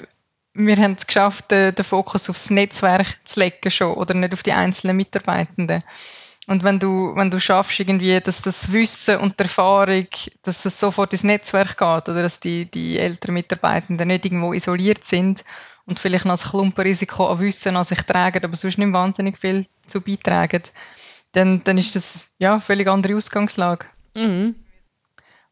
wir 0.55 0.77
haben 0.77 0.97
es 0.99 1.07
geschafft, 1.07 1.51
den, 1.51 1.75
den 1.75 1.85
Fokus 1.85 2.29
aufs 2.29 2.51
Netzwerk 2.51 3.07
zu 3.25 3.41
legen 3.41 3.71
schon 3.71 3.95
oder 3.95 4.15
nicht 4.15 4.35
auf 4.35 4.43
die 4.43 4.53
einzelnen 4.53 4.97
Mitarbeitenden. 4.97 5.83
Und 6.49 6.65
wenn 6.65 6.79
du, 6.79 7.15
wenn 7.15 7.31
du 7.31 7.39
schaffst, 7.39 7.79
irgendwie, 7.79 8.19
dass 8.21 8.41
das 8.41 8.73
Wissen 8.73 9.19
und 9.19 9.39
die 9.39 9.43
Erfahrung, 9.43 10.07
dass 10.43 10.63
das 10.63 10.81
sofort 10.81 11.13
ins 11.13 11.23
Netzwerk 11.23 11.77
geht 11.77 12.09
oder 12.09 12.23
dass 12.23 12.41
die, 12.41 12.65
die 12.65 12.99
älteren 12.99 13.35
Mitarbeitenden 13.35 14.09
nicht 14.09 14.25
irgendwo 14.25 14.55
isoliert 14.55 15.05
sind 15.05 15.45
und 15.85 15.99
vielleicht 15.99 16.25
noch 16.25 16.43
ein 16.43 16.51
Klumpenrisiko 16.51 17.27
an 17.27 17.41
Wissen 17.41 17.77
an 17.77 17.85
sich 17.85 18.01
tragen, 18.01 18.43
aber 18.43 18.57
sonst 18.57 18.79
nicht 18.79 18.93
wahnsinnig 18.95 19.37
viel 19.37 19.67
zu 19.87 20.01
beitragen, 20.01 20.63
dann, 21.33 21.63
dann 21.65 21.77
ist 21.77 21.95
das 21.95 22.31
ja 22.39 22.59
völlig 22.59 22.89
andere 22.89 23.17
Ausgangslage. 23.17 23.85
Mhm. 24.17 24.55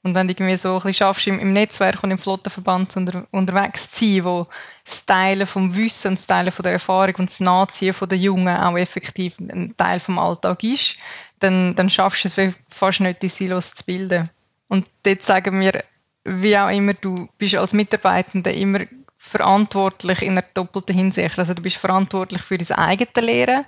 Und 0.07 0.15
wenn 0.15 0.29
du 0.29 0.35
irgendwie 0.35 0.57
so 0.57 0.69
ein 0.69 0.75
bisschen 0.77 0.95
schaffst, 0.95 1.27
im, 1.27 1.41
im 1.41 1.53
Netzwerk 1.53 2.05
und 2.05 2.13
im 2.13 2.19
Flottenverband 2.19 2.97
unter, 2.97 3.27
unterwegs 3.33 3.91
zu 3.91 4.05
sein, 4.05 4.25
wo 4.25 4.47
das 4.85 5.05
Teilen 5.05 5.49
vom 5.49 5.75
Wissen, 5.75 6.15
das 6.15 6.29
Teilen 6.29 6.53
von 6.53 6.63
der 6.63 6.75
Erfahrung 6.75 7.17
und 7.17 7.29
das 7.29 7.41
Nachziehen 7.41 7.93
von 7.93 8.09
den 8.09 8.21
Jungen 8.21 8.57
auch 8.57 8.79
effektiv 8.79 9.41
ein 9.41 9.75
Teil 9.77 9.99
vom 9.99 10.21
Alltag 10.21 10.63
ist, 10.63 10.95
dann, 11.41 11.75
dann 11.75 11.91
schaffst 11.91 12.23
du 12.23 12.41
es 12.41 12.55
fast 12.69 13.01
nicht, 13.01 13.21
die 13.21 13.29
Silos 13.29 13.75
zu 13.75 13.85
bilden. 13.85 14.31
Und 14.69 14.87
dort 15.03 15.23
sagen 15.23 15.59
wir, 15.59 15.83
wie 16.23 16.57
auch 16.57 16.71
immer, 16.71 16.95
du 16.95 17.29
bist 17.37 17.57
als 17.57 17.73
Mitarbeitender 17.73 18.55
immer 18.55 18.83
verantwortlich 19.19 20.23
in 20.23 20.39
einer 20.39 20.45
doppelten 20.55 20.95
Hinsicht. 20.95 21.37
Also 21.37 21.53
du 21.53 21.63
bist 21.63 21.79
verantwortlich 21.79 22.43
für 22.43 22.57
dein 22.57 22.79
eigenes 22.79 23.27
Lehren, 23.27 23.65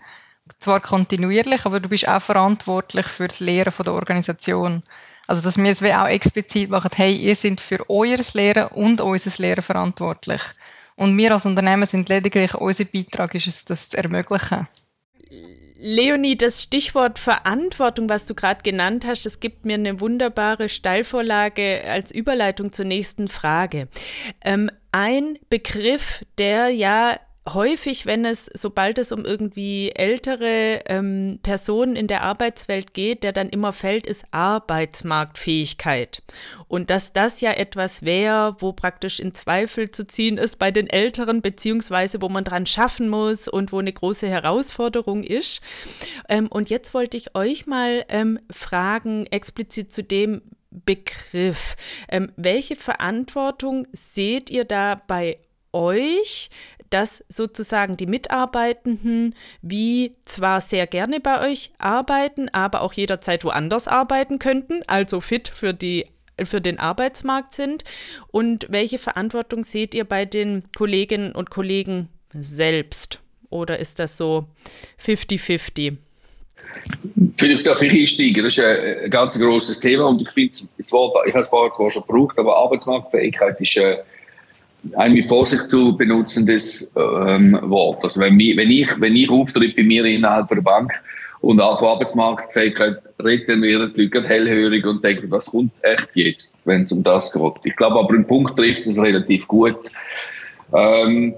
zwar 0.61 0.79
kontinuierlich, 0.79 1.67
aber 1.67 1.81
du 1.81 1.89
bist 1.89 2.07
auch 2.07 2.23
verantwortlich 2.23 3.09
für 3.09 3.27
das 3.27 3.41
Lehren 3.41 3.73
von 3.73 3.83
der 3.83 3.95
Organisation. 3.95 4.85
Also, 5.29 5.43
dass 5.43 5.59
wir 5.59 5.71
es 5.71 5.83
auch 5.83 6.09
explizit 6.09 6.71
machen, 6.71 6.91
hey, 6.97 7.15
ihr 7.15 7.35
seid 7.35 7.61
für 7.61 7.89
euer 7.89 8.19
Lehren 8.33 8.69
und 8.69 9.01
unser 9.03 9.43
Lehren 9.43 9.63
verantwortlich. 9.63 10.41
Und 10.97 11.17
wir 11.17 11.33
als 11.33 11.47
Unternehmen 11.47 11.87
sind 11.87 12.09
lediglich, 12.09 12.55
unser 12.55 12.87
Beitrag 12.87 13.35
ist 13.35 13.47
es, 13.47 13.65
das 13.67 13.91
zu 13.91 13.99
ermöglichen. 13.99 14.67
Leonie, 15.81 16.37
das 16.37 16.63
Stichwort 16.63 17.21
Verantwortung, 17.21 18.09
was 18.09 18.27
du 18.27 18.35
gerade 18.35 18.63
genannt 18.63 19.07
hast, 19.07 19.27
das 19.27 19.39
gibt 19.39 19.65
mir 19.65 19.75
eine 19.75 20.01
wunderbare 20.01 20.69
Steilvorlage 20.69 21.85
als 21.89 22.11
Überleitung 22.11 22.73
zur 22.73 22.87
nächsten 22.87 23.29
Frage. 23.29 23.87
Ähm, 24.43 24.71
ein 24.91 25.39
Begriff, 25.51 26.25
der 26.39 26.71
ja 26.71 27.21
häufig, 27.55 28.07
wenn 28.07 28.25
es, 28.25 28.51
sobald 28.55 28.99
es 28.99 29.13
um 29.13 29.25
irgendwie 29.25 29.91
ältere 29.91 30.81
ähm, 30.87 31.39
Personen 31.43 31.97
in 31.97 32.07
der 32.07 32.23
Arbeitswelt 32.23 32.95
geht, 32.95 33.23
der 33.23 33.33
dann 33.33 33.49
immer 33.49 33.73
fällt, 33.73 34.07
ist 34.07 34.25
Arbeitsmarktfähigkeit. 34.31 36.23
Und 36.69 36.91
dass 36.91 37.13
das 37.13 37.41
ja 37.41 37.53
etwas 37.53 38.03
wäre, 38.03 38.57
wo 38.59 38.73
praktisch 38.73 39.21
in 39.21 39.35
Zweifel 39.35 39.91
zu 39.91 40.07
ziehen 40.07 40.39
ist 40.39 40.59
bei 40.59 40.71
den 40.71 40.89
Älteren, 40.89 41.43
beziehungsweise 41.43 42.21
wo 42.23 42.29
man 42.29 42.45
dran 42.45 42.67
schaffen 42.67 43.09
muss 43.09 43.49
und 43.49 43.73
wo 43.73 43.79
eine 43.79 43.93
große 43.93 44.29
Herausforderung 44.29 45.25
ist. 45.25 45.63
Ähm, 46.29 46.49
und 46.49 46.71
jetzt 46.71 46.95
wollte 46.95 47.17
ich 47.17 47.35
euch 47.35 47.67
mal 47.67 48.05
ähm, 48.09 48.39
fragen, 48.51 49.27
explizit 49.27 49.93
zu 49.93 50.03
dem, 50.03 50.43
Begriff. 50.71 51.77
Ähm, 52.09 52.31
welche 52.37 52.77
Verantwortung 52.77 53.87
seht 53.93 54.51
ihr 54.51 54.65
da 54.65 54.97
bei 55.07 55.39
euch, 55.73 56.51
dass 56.91 57.25
sozusagen 57.29 57.97
die 57.97 58.07
Mitarbeitenden 58.07 59.35
wie 59.63 60.17
zwar 60.25 60.61
sehr 60.61 60.87
gerne 60.87 61.21
bei 61.21 61.49
euch 61.49 61.73
arbeiten, 61.79 62.49
aber 62.51 62.83
auch 62.83 62.93
jederzeit 62.93 63.45
woanders 63.45 63.89
arbeiten 63.89 64.39
könnten, 64.39 64.83
also 64.87 65.21
fit 65.21 65.49
für 65.49 65.75
die 65.75 66.07
für 66.45 66.61
den 66.61 66.79
Arbeitsmarkt 66.79 67.53
sind 67.53 67.83
und 68.31 68.67
welche 68.71 68.99
Verantwortung 68.99 69.65
seht 69.65 69.93
ihr 69.93 70.05
bei 70.05 70.25
den 70.25 70.63
Kolleginnen 70.73 71.33
und 71.33 71.51
Kollegen 71.51 72.09
selbst? 72.33 73.21
Oder 73.51 73.81
ist 73.81 73.99
das 73.99 74.17
so 74.17 74.47
50-50? 75.05 75.97
Vielleicht 77.37 77.67
darf 77.67 77.83
ich 77.83 77.93
einsteigen. 77.93 78.45
Das 78.45 78.59
ist 78.59 78.65
ein, 78.65 79.11
ganz 79.11 79.39
großes 79.39 79.81
Thema 79.81 80.07
und 80.07 80.21
ich 80.21 80.31
finde, 80.31 80.59
ich 80.77 80.93
habe 80.93 81.41
es 81.41 81.49
vorher 81.49 81.91
schon 81.91 82.03
gebraucht, 82.03 82.39
aber 82.39 82.57
Arbeitsmarktfähigkeit 82.57 83.61
ist 83.61 83.77
äh, 83.77 83.99
ein 84.97 85.13
mit 85.13 85.29
Vorsicht 85.29 85.69
zu 85.69 85.97
benutzendes 85.97 86.91
ähm, 86.97 87.59
Wort. 87.63 88.05
Also 88.05 88.21
wenn, 88.21 88.39
wenn, 88.39 88.71
ich, 88.71 89.01
wenn 89.01 89.17
ich 89.17 89.31
auftritt 89.31 89.77
bei 89.77 89.83
mir 89.83 90.05
innerhalb 90.05 90.49
der 90.49 90.61
Bank 90.61 90.93
und 91.41 91.59
von 91.59 91.89
Arbeitsmarktfähigkeit 91.89 92.99
rede, 93.23 93.47
dann 93.47 93.63
werden 93.63 93.93
die 93.95 94.05
Leute 94.05 94.27
hellhörig 94.27 94.85
und 94.87 95.03
denken, 95.05 95.31
was 95.31 95.47
kommt 95.47 95.73
echt 95.83 96.09
jetzt, 96.15 96.57
wenn 96.65 96.83
es 96.83 96.93
um 96.93 97.03
das 97.03 97.33
geht. 97.33 97.53
Ich 97.65 97.77
glaube 97.77 97.99
aber, 97.99 98.15
im 98.15 98.27
Punkt 98.27 98.57
trifft 98.57 98.87
es 98.87 99.01
relativ 99.01 99.47
gut. 99.47 99.77
Ähm, 100.75 101.35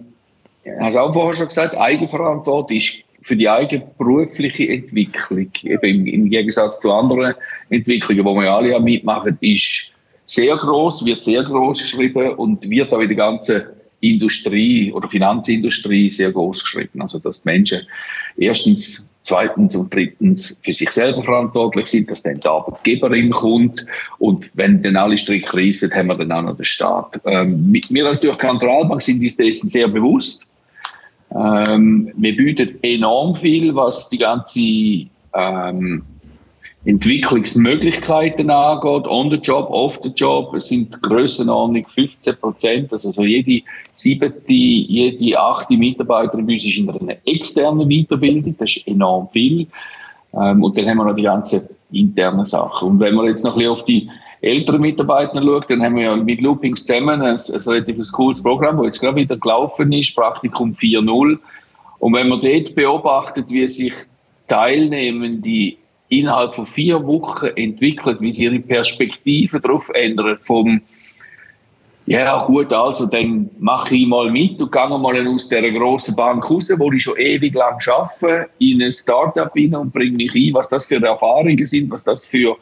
hast 0.81 0.97
auch 0.97 1.13
vorher 1.13 1.35
schon 1.35 1.49
gesagt, 1.49 1.77
Eigenverantwortung 1.77 2.77
ist 2.77 3.05
für 3.23 3.37
die 3.37 3.49
eigene 3.49 3.87
berufliche 3.99 4.69
Entwicklung, 4.69 5.51
eben 5.63 5.83
im, 5.83 6.07
im 6.07 6.31
Gegensatz 6.31 6.81
zu 6.81 6.93
anderen 6.93 7.35
Entwicklungen, 7.69 8.25
die 8.25 8.41
wir 8.41 8.51
alle 8.51 8.71
ja 8.71 8.79
mitmachen, 8.79 9.37
ist 9.41 9.93
sehr 10.31 10.57
groß, 10.57 11.05
wird 11.05 11.25
sehr 11.25 11.43
groß 11.43 11.81
geschrieben 11.81 12.35
und 12.37 12.71
wird 12.71 12.93
auch 12.93 13.01
in 13.01 13.09
der 13.09 13.17
ganzen 13.17 13.63
Industrie 13.99 14.93
oder 14.93 15.09
Finanzindustrie 15.09 16.09
sehr 16.09 16.31
groß 16.31 16.63
geschrieben. 16.63 17.03
Also, 17.03 17.19
dass 17.19 17.43
die 17.43 17.49
Menschen 17.49 17.81
erstens, 18.37 19.05
zweitens 19.23 19.75
und 19.75 19.93
drittens 19.93 20.57
für 20.63 20.73
sich 20.73 20.93
selber 20.93 21.25
verantwortlich 21.25 21.89
sind, 21.89 22.09
dass 22.13 22.23
dann 22.23 22.39
der 22.39 22.53
Arbeitgeberin 22.53 23.31
kommt 23.31 23.85
und 24.21 24.53
wenn 24.55 24.81
dann 24.85 24.97
alle 24.97 25.19
Stricke 25.19 25.53
reissen, 25.57 25.93
haben 25.93 26.07
wir 26.07 26.15
dann 26.15 26.31
auch 26.31 26.43
noch 26.43 26.57
den 26.57 26.65
Staat. 26.65 27.21
Ähm, 27.25 27.83
wir 27.89 28.07
als 28.07 28.21
Zürcher 28.21 28.39
Kantonalbank 28.39 29.03
sind 29.03 29.21
uns 29.21 29.37
dessen 29.37 29.69
sehr 29.69 29.89
bewusst. 29.89 30.47
Ähm, 31.35 32.13
wir 32.17 32.37
bieten 32.37 32.79
enorm 32.83 33.35
viel, 33.35 33.75
was 33.75 34.09
die 34.09 34.19
ganze 34.19 34.61
ähm, 35.35 36.05
Entwicklungsmöglichkeiten 36.85 38.49
angeht, 38.49 39.07
on 39.07 39.31
the 39.31 39.37
job, 39.37 39.69
off 39.71 40.01
the 40.03 40.09
job, 40.09 40.55
es 40.55 40.69
sind 40.69 41.03
Grössenordnung 41.03 41.87
15 41.87 42.37
Prozent, 42.37 42.93
also 42.93 43.13
so 43.13 43.23
jede 43.23 43.63
siebte, 43.93 44.53
jede 44.53 45.39
achte 45.39 45.77
Mitarbeiterin 45.77 46.47
bei 46.47 46.55
uns 46.55 46.65
ist 46.65 46.79
in 46.79 46.89
einer 46.89 47.17
externen 47.27 47.87
Weiterbildung, 47.87 48.57
das 48.59 48.77
ist 48.77 48.89
enorm 48.89 49.29
viel. 49.29 49.67
Ähm, 50.33 50.63
und 50.63 50.79
dann 50.79 50.89
haben 50.89 50.97
wir 50.97 51.05
noch 51.05 51.17
die 51.17 51.23
ganzen 51.23 51.69
internen 51.93 52.47
Sachen. 52.47 52.89
Und 52.89 53.01
wenn 53.01 53.15
man 53.15 53.27
jetzt 53.27 53.45
noch 53.45 53.53
ein 53.53 53.59
bisschen 53.59 53.73
auf 53.73 53.85
die 53.85 54.09
älteren 54.41 54.81
Mitarbeiter 54.81 55.43
schaut, 55.43 55.71
dann 55.71 55.83
haben 55.83 55.97
wir 55.97 56.05
ja 56.05 56.17
mit 56.17 56.41
Loopings 56.41 56.85
zusammen 56.87 57.21
ein, 57.21 57.37
ein 57.37 57.61
relativ 57.61 58.13
cooles 58.13 58.43
Programm, 58.43 58.79
das 58.79 58.87
jetzt 58.87 59.01
gerade 59.01 59.17
wieder 59.17 59.37
gelaufen 59.37 59.93
ist, 59.93 60.17
Praktikum 60.17 60.73
4.0. 60.73 61.39
Und 61.99 62.15
wenn 62.15 62.29
man 62.29 62.41
dort 62.41 62.75
beobachtet, 62.75 63.51
wie 63.51 63.69
sich 63.69 63.93
Teilnehmende 64.49 65.75
innerhalb 66.11 66.55
von 66.55 66.67
vier 66.67 67.07
Wochen 67.07 67.47
entwickelt, 67.57 68.21
wie 68.21 68.33
sie 68.33 68.45
ihre 68.45 68.59
Perspektive 68.59 69.61
darauf 69.61 69.89
ändern, 69.95 70.39
vom 70.43 70.83
ja 72.07 72.45
gut, 72.45 72.73
also 72.73 73.07
dann 73.07 73.51
mache 73.61 73.95
ich 73.95 74.07
mal 74.07 74.33
mit 74.33 74.61
und 74.61 74.73
gehe 74.73 74.89
mal 74.89 75.29
aus 75.29 75.49
dieser 75.49 75.71
grossen 75.71 76.17
Bank 76.17 76.51
raus, 76.51 76.73
wo 76.77 76.91
ich 76.91 77.05
schon 77.05 77.17
ewig 77.17 77.55
lang 77.55 77.79
arbeite, 77.87 78.49
in 78.59 78.83
ein 78.83 78.91
Startup 78.91 79.55
rein 79.55 79.77
und 79.77 79.93
bringe 79.93 80.17
mich 80.17 80.35
ein, 80.35 80.53
was 80.53 80.69
das 80.69 80.87
für 80.87 81.01
Erfahrungen 81.01 81.65
sind, 81.65 81.89
was 81.89 82.03
das 82.03 82.27
für 82.27 82.57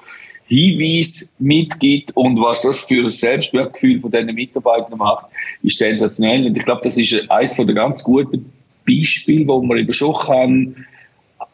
Hinweise 0.48 1.30
mitgibt 1.38 2.14
und 2.14 2.38
was 2.38 2.60
das 2.60 2.80
für 2.80 3.04
ein 3.04 3.10
Selbstwertgefühl 3.10 4.00
von 4.00 4.10
diesen 4.10 4.34
Mitarbeitern 4.34 4.98
macht, 4.98 5.26
ist 5.62 5.78
sensationell. 5.78 6.46
Und 6.46 6.56
ich 6.56 6.64
glaube, 6.64 6.82
das 6.84 6.98
ist 6.98 7.30
eines 7.30 7.54
der 7.54 7.66
ganz 7.66 8.02
guten 8.04 8.52
Beispiele, 8.86 9.46
wo 9.46 9.62
man 9.62 9.78
eben 9.78 9.92
schon 9.94 10.14
kann 10.14 10.86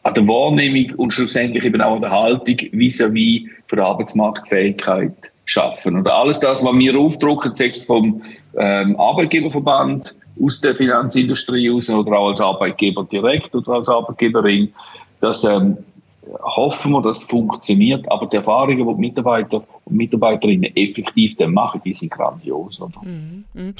an 0.05 0.13
der 0.13 0.27
Wahrnehmung 0.27 0.93
und 0.97 1.11
schlussendlich 1.11 1.65
eben 1.65 1.81
auch 1.81 1.95
an 1.95 2.01
der 2.01 2.11
Haltung 2.11 2.55
vis-à-vis 2.55 3.41
-vis 3.41 3.49
für 3.65 3.75
die 3.75 3.81
Arbeitsmarktfähigkeit 3.81 5.31
schaffen. 5.45 5.99
Oder 5.99 6.13
alles 6.15 6.39
das, 6.39 6.63
was 6.63 6.77
wir 6.77 6.95
aufdrucken, 6.95 7.55
sechs 7.55 7.85
vom 7.85 8.21
ähm, 8.55 8.99
Arbeitgeberverband, 8.99 10.15
aus 10.43 10.61
der 10.61 10.75
Finanzindustrie 10.75 11.71
aus 11.71 11.89
oder 11.89 12.19
auch 12.19 12.29
als 12.29 12.41
Arbeitgeber 12.41 13.03
direkt 13.05 13.55
oder 13.55 13.73
als 13.73 13.89
Arbeitgeberin, 13.89 14.71
das 15.21 15.43
ähm, 15.43 15.77
hoffen 16.55 16.91
wir, 16.91 17.01
dass 17.01 17.19
es 17.19 17.23
funktioniert, 17.23 18.09
aber 18.11 18.27
die 18.27 18.35
Erfahrungen, 18.35 18.77
die, 18.77 18.93
die 18.93 18.99
Mitarbeiter 18.99 19.63
und 19.85 19.95
Mitarbeiterinnen 19.95 20.75
effektiv 20.75 21.35
dann 21.37 21.53
machen, 21.53 21.81
die 21.83 21.93
sind 21.93 22.11
grandios. 22.11 22.79
Oder? 22.79 23.01
Mhm. 23.03 23.73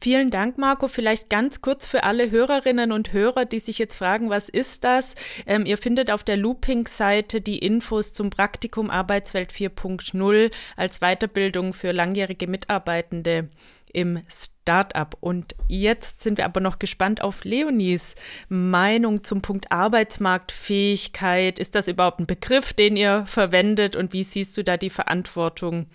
Vielen 0.00 0.30
Dank, 0.30 0.58
Marco. 0.58 0.88
Vielleicht 0.88 1.30
ganz 1.30 1.60
kurz 1.60 1.86
für 1.86 2.04
alle 2.04 2.30
Hörerinnen 2.30 2.92
und 2.92 3.12
Hörer, 3.12 3.44
die 3.44 3.60
sich 3.60 3.78
jetzt 3.78 3.96
fragen, 3.96 4.30
was 4.30 4.48
ist 4.48 4.84
das? 4.84 5.14
Ähm, 5.46 5.66
ihr 5.66 5.78
findet 5.78 6.10
auf 6.10 6.24
der 6.24 6.36
Looping-Seite 6.36 7.40
die 7.40 7.58
Infos 7.58 8.12
zum 8.12 8.30
Praktikum 8.30 8.90
Arbeitswelt 8.90 9.52
4.0 9.52 10.50
als 10.76 11.00
Weiterbildung 11.00 11.72
für 11.72 11.92
langjährige 11.92 12.46
Mitarbeitende 12.46 13.48
im 13.92 14.20
Startup. 14.28 15.16
Und 15.20 15.54
jetzt 15.68 16.22
sind 16.22 16.38
wir 16.38 16.44
aber 16.44 16.60
noch 16.60 16.78
gespannt 16.78 17.22
auf 17.22 17.44
Leonies 17.44 18.14
Meinung 18.48 19.24
zum 19.24 19.42
Punkt 19.42 19.72
Arbeitsmarktfähigkeit. 19.72 21.58
Ist 21.58 21.74
das 21.74 21.88
überhaupt 21.88 22.20
ein 22.20 22.26
Begriff, 22.26 22.72
den 22.72 22.96
ihr 22.96 23.24
verwendet? 23.26 23.96
Und 23.96 24.12
wie 24.12 24.22
siehst 24.22 24.56
du 24.56 24.64
da 24.64 24.76
die 24.76 24.90
Verantwortung 24.90 25.86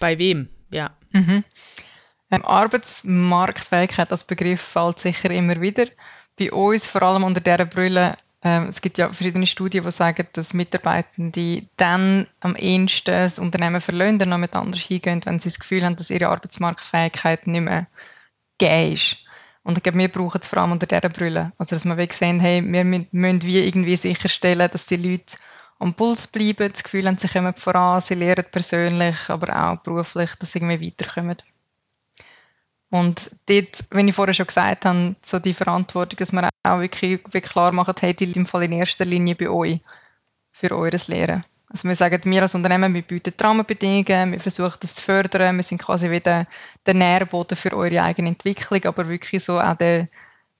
bei 0.00 0.18
wem? 0.18 0.48
Ja. 0.70 0.90
Mhm. 1.12 1.44
Ähm, 2.30 2.44
Arbeitsmarktfähigkeit 2.44 4.10
als 4.10 4.24
Begriff 4.24 4.60
fällt 4.60 5.00
sicher 5.00 5.30
immer 5.30 5.60
wieder. 5.60 5.86
Bei 6.38 6.52
uns 6.52 6.86
vor 6.86 7.02
allem 7.02 7.24
unter 7.24 7.40
dieser 7.40 7.64
Brille 7.64 8.16
ähm, 8.42 8.66
es 8.68 8.80
gibt 8.80 8.98
ja 8.98 9.06
verschiedene 9.12 9.46
Studien, 9.46 9.82
die 9.82 9.90
sagen, 9.90 10.26
dass 10.32 10.54
Mitarbeitende 10.54 11.66
dann 11.76 12.26
am 12.40 12.54
ehesten 12.54 13.10
das 13.10 13.38
Unternehmen 13.38 13.80
verlassen, 13.80 14.18
dann 14.20 14.28
noch 14.28 14.38
mit 14.38 14.54
anders 14.54 14.80
hingehen, 14.80 15.20
wenn 15.24 15.40
sie 15.40 15.48
das 15.48 15.58
Gefühl 15.58 15.84
haben, 15.84 15.96
dass 15.96 16.10
ihre 16.10 16.28
Arbeitsmarktfähigkeit 16.28 17.46
nicht 17.48 17.62
mehr 17.62 17.88
gegeben 18.58 18.92
ist. 18.92 19.16
Und 19.64 19.76
ich 19.76 19.82
glaube, 19.82 19.98
wir 19.98 20.08
brauchen 20.08 20.40
es 20.40 20.46
vor 20.46 20.60
allem 20.60 20.72
unter 20.72 20.86
dieser 20.86 21.08
Brille. 21.08 21.52
Also, 21.58 21.74
dass 21.74 21.84
wir 21.84 22.08
sehen, 22.12 22.40
hey, 22.40 22.62
wir 22.64 22.84
müssen 22.84 23.42
wie 23.42 23.58
irgendwie 23.58 23.96
sicherstellen, 23.96 24.70
dass 24.72 24.86
die 24.86 24.96
Leute 24.96 25.36
am 25.80 25.94
Puls 25.94 26.28
bleiben, 26.28 26.72
das 26.72 26.84
Gefühl 26.84 27.06
haben, 27.06 27.18
sie 27.18 27.28
kommen 27.28 27.54
voran, 27.54 28.00
sie 28.00 28.14
lernen 28.14 28.46
persönlich, 28.50 29.16
aber 29.28 29.54
auch 29.54 29.76
beruflich, 29.82 30.30
dass 30.36 30.52
sie 30.52 30.60
irgendwie 30.60 30.86
weiterkommen. 30.86 31.36
Und 32.90 33.30
dort, 33.46 33.84
wenn 33.90 34.08
ich 34.08 34.14
vorher 34.14 34.32
schon 34.34 34.46
gesagt 34.46 34.86
habe, 34.86 35.14
so 35.22 35.38
die 35.38 35.52
Verantwortung, 35.52 36.16
dass 36.16 36.32
man 36.32 36.48
auch 36.62 36.80
wirklich, 36.80 37.22
wirklich 37.24 37.44
klar 37.44 37.72
machen, 37.72 37.94
hey, 38.00 38.14
die 38.14 38.32
im 38.32 38.46
Fall 38.46 38.64
in 38.64 38.72
erster 38.72 39.04
Linie 39.04 39.34
bei 39.34 39.50
euch 39.50 39.80
für 40.52 40.74
eures 40.74 41.08
Lehren. 41.08 41.42
Also 41.70 41.86
wir 41.86 41.96
sagen, 41.96 42.20
wir 42.24 42.42
als 42.42 42.54
Unternehmen, 42.54 42.94
wir 42.94 43.02
bieten 43.02 43.34
Rahmenbedingungen, 43.38 44.32
wir 44.32 44.40
versuchen 44.40 44.78
das 44.80 44.94
zu 44.94 45.02
fördern, 45.02 45.56
wir 45.56 45.62
sind 45.62 45.82
quasi 45.82 46.10
wieder 46.10 46.46
der 46.86 46.94
Nährboden 46.94 47.58
für 47.58 47.76
eure 47.76 48.02
eigene 48.02 48.30
Entwicklung, 48.30 48.82
aber 48.84 49.06
wirklich 49.06 49.44
so 49.44 49.60
auch 49.60 49.74
der 49.74 50.08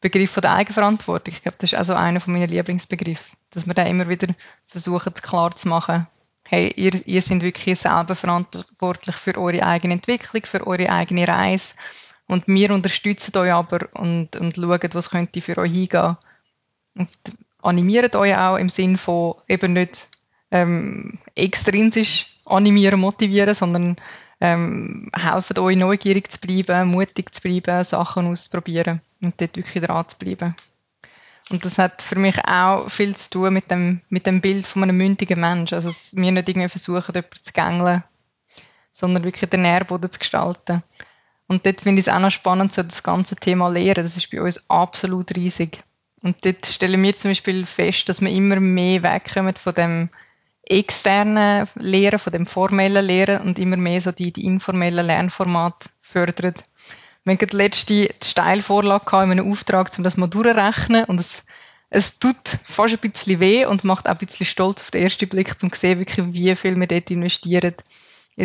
Begriff 0.03 0.35
der 0.35 0.53
Eigenverantwortung. 0.53 1.33
Ich 1.33 1.43
glaube, 1.43 1.57
das 1.59 1.73
ist 1.73 1.79
also 1.79 1.95
einer 1.95 2.21
von 2.21 2.35
meinen 2.35 2.51
Lieblingsbegriffen, 2.51 3.39
dass 3.51 3.67
wir 3.67 3.73
da 3.73 3.85
immer 3.85 4.07
wieder 4.07 4.29
versuchen, 4.67 5.15
klar 5.15 5.57
zu 5.57 5.69
machen, 5.69 6.07
hey, 6.47 6.73
ihr, 6.77 6.93
ihr 7.07 7.23
seid 7.23 7.41
wirklich 7.41 7.79
selber 7.79 8.15
verantwortlich 8.15 9.17
für 9.17 9.37
eure 9.39 9.65
eigene 9.65 9.95
Entwicklung, 9.95 10.43
für 10.45 10.67
eure 10.67 10.91
eigene 10.91 11.27
Reise 11.27 11.75
und 12.29 12.47
wir 12.47 12.71
unterstützen 12.73 13.37
euch 13.39 13.53
aber 13.53 13.89
und, 13.95 14.37
und 14.37 14.55
schauen, 14.55 14.91
was 14.93 15.11
könnte 15.11 15.41
für 15.41 15.59
euch 15.59 15.73
hingehen. 15.73 16.17
Und 16.95 17.11
animieren 17.63 18.15
euch 18.15 18.37
auch 18.37 18.57
im 18.57 18.69
Sinn 18.69 18.97
von 18.97 19.35
eben 19.49 19.73
nicht 19.73 20.09
ähm, 20.51 21.19
extrinsisch 21.35 22.27
animieren, 22.45 23.01
motivieren, 23.01 23.55
sondern 23.55 23.97
ähm, 24.41 25.11
helfen 25.17 25.59
euch 25.59 25.77
neugierig 25.77 26.31
zu 26.31 26.41
bleiben, 26.41 26.91
mutig 26.91 27.35
zu 27.35 27.43
bleiben, 27.43 27.85
Sachen 27.85 28.27
auszuprobieren 28.27 29.01
und 29.21 29.41
dort 29.41 29.57
wirklich 29.57 29.83
dran 29.83 30.09
zu 30.09 30.19
bleiben. 30.19 30.55
Und 31.51 31.65
das 31.65 31.79
hat 31.79 32.03
für 32.03 32.19
mich 32.19 32.37
auch 32.47 32.91
viel 32.91 33.17
zu 33.17 33.31
tun 33.31 33.55
mit 33.55 33.71
dem, 33.71 34.03
mit 34.11 34.27
dem 34.27 34.41
Bild 34.43 34.67
von 34.67 34.83
einem 34.83 34.99
mündigen 34.99 35.41
Mensch. 35.41 35.73
Also, 35.73 35.89
dass 35.89 36.15
wir 36.15 36.31
nicht 36.31 36.49
irgendwie 36.49 36.69
versuchen, 36.69 37.15
jemanden 37.15 37.43
zu 37.43 37.53
gängeln, 37.53 38.05
sondern 38.93 39.25
wirklich 39.25 39.49
den 39.49 39.63
Nährboden 39.63 40.11
zu 40.11 40.19
gestalten. 40.19 40.83
Und 41.49 41.65
dort 41.65 41.81
finde 41.81 42.01
ich 42.01 42.07
es 42.07 42.13
auch 42.13 42.21
noch 42.21 42.31
spannend, 42.31 42.75
so 42.75 42.83
das 42.83 43.03
ganze 43.03 43.35
Thema 43.35 43.69
Lehren. 43.69 44.05
Das 44.05 44.17
ist 44.17 44.31
bei 44.31 44.41
uns 44.41 44.69
absolut 44.69 45.35
riesig. 45.35 45.83
Und 46.23 46.37
dort 46.45 46.67
stellen 46.67 47.03
wir 47.03 47.17
zum 47.17 47.31
Beispiel 47.31 47.65
fest, 47.65 48.09
dass 48.09 48.21
wir 48.21 48.31
immer 48.31 48.61
mehr 48.61 49.03
wegkommen 49.03 49.55
von 49.55 49.75
dem 49.75 50.11
externen 50.63 51.67
Lehren, 51.77 52.19
von 52.19 52.33
dem 52.33 52.47
formellen 52.47 53.05
Lehren 53.05 53.41
und 53.43 53.59
immer 53.59 53.79
mehr 53.79 54.01
so 54.03 54.13
die, 54.13 54.33
die 54.33 54.45
informellen 54.45 55.07
Lernformate 55.07 55.89
fördern. 56.03 56.55
Wir 57.25 57.35
hatten 57.35 57.57
letzte 57.57 58.09
Steilvorlage 58.23 59.17
in 59.17 59.31
einem 59.31 59.51
Auftrag, 59.51 59.91
um 59.97 60.05
das 60.05 60.19
mal 60.19 60.27
durchzurechnen 60.27 61.05
und 61.05 61.21
es, 61.21 61.47
es 61.89 62.19
tut 62.19 62.37
fast 62.47 63.03
ein 63.03 63.11
bisschen 63.11 63.41
weh 63.41 63.65
und 63.65 63.85
macht 63.85 64.07
auch 64.07 64.13
ein 64.13 64.27
bisschen 64.27 64.45
stolz 64.45 64.83
auf 64.83 64.91
den 64.91 65.03
ersten 65.03 65.29
Blick, 65.29 65.55
um 65.63 65.73
zu 65.73 65.81
sehen, 65.81 65.99
wirklich, 65.99 66.33
wie 66.35 66.55
viel 66.55 66.79
wir 66.79 66.87
dort 66.87 67.11
investieren 67.11 67.75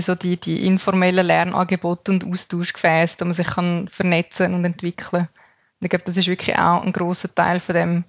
so 0.01 0.15
die, 0.15 0.37
die 0.37 0.65
informellen 0.65 1.25
Lernangebote 1.25 2.11
und 2.11 2.25
Austauschgefäße, 2.25 3.17
da 3.17 3.25
man 3.25 3.33
sich 3.33 3.47
kann 3.47 3.87
vernetzen 3.87 4.53
und 4.53 4.65
entwickeln. 4.65 5.27
Und 5.79 5.85
ich 5.85 5.89
glaube, 5.89 6.05
das 6.05 6.17
ist 6.17 6.27
wirklich 6.27 6.57
auch 6.57 6.83
ein 6.83 6.93
großer 6.93 7.33
Teil 7.33 7.59
von 7.59 7.75
dem, 7.75 8.03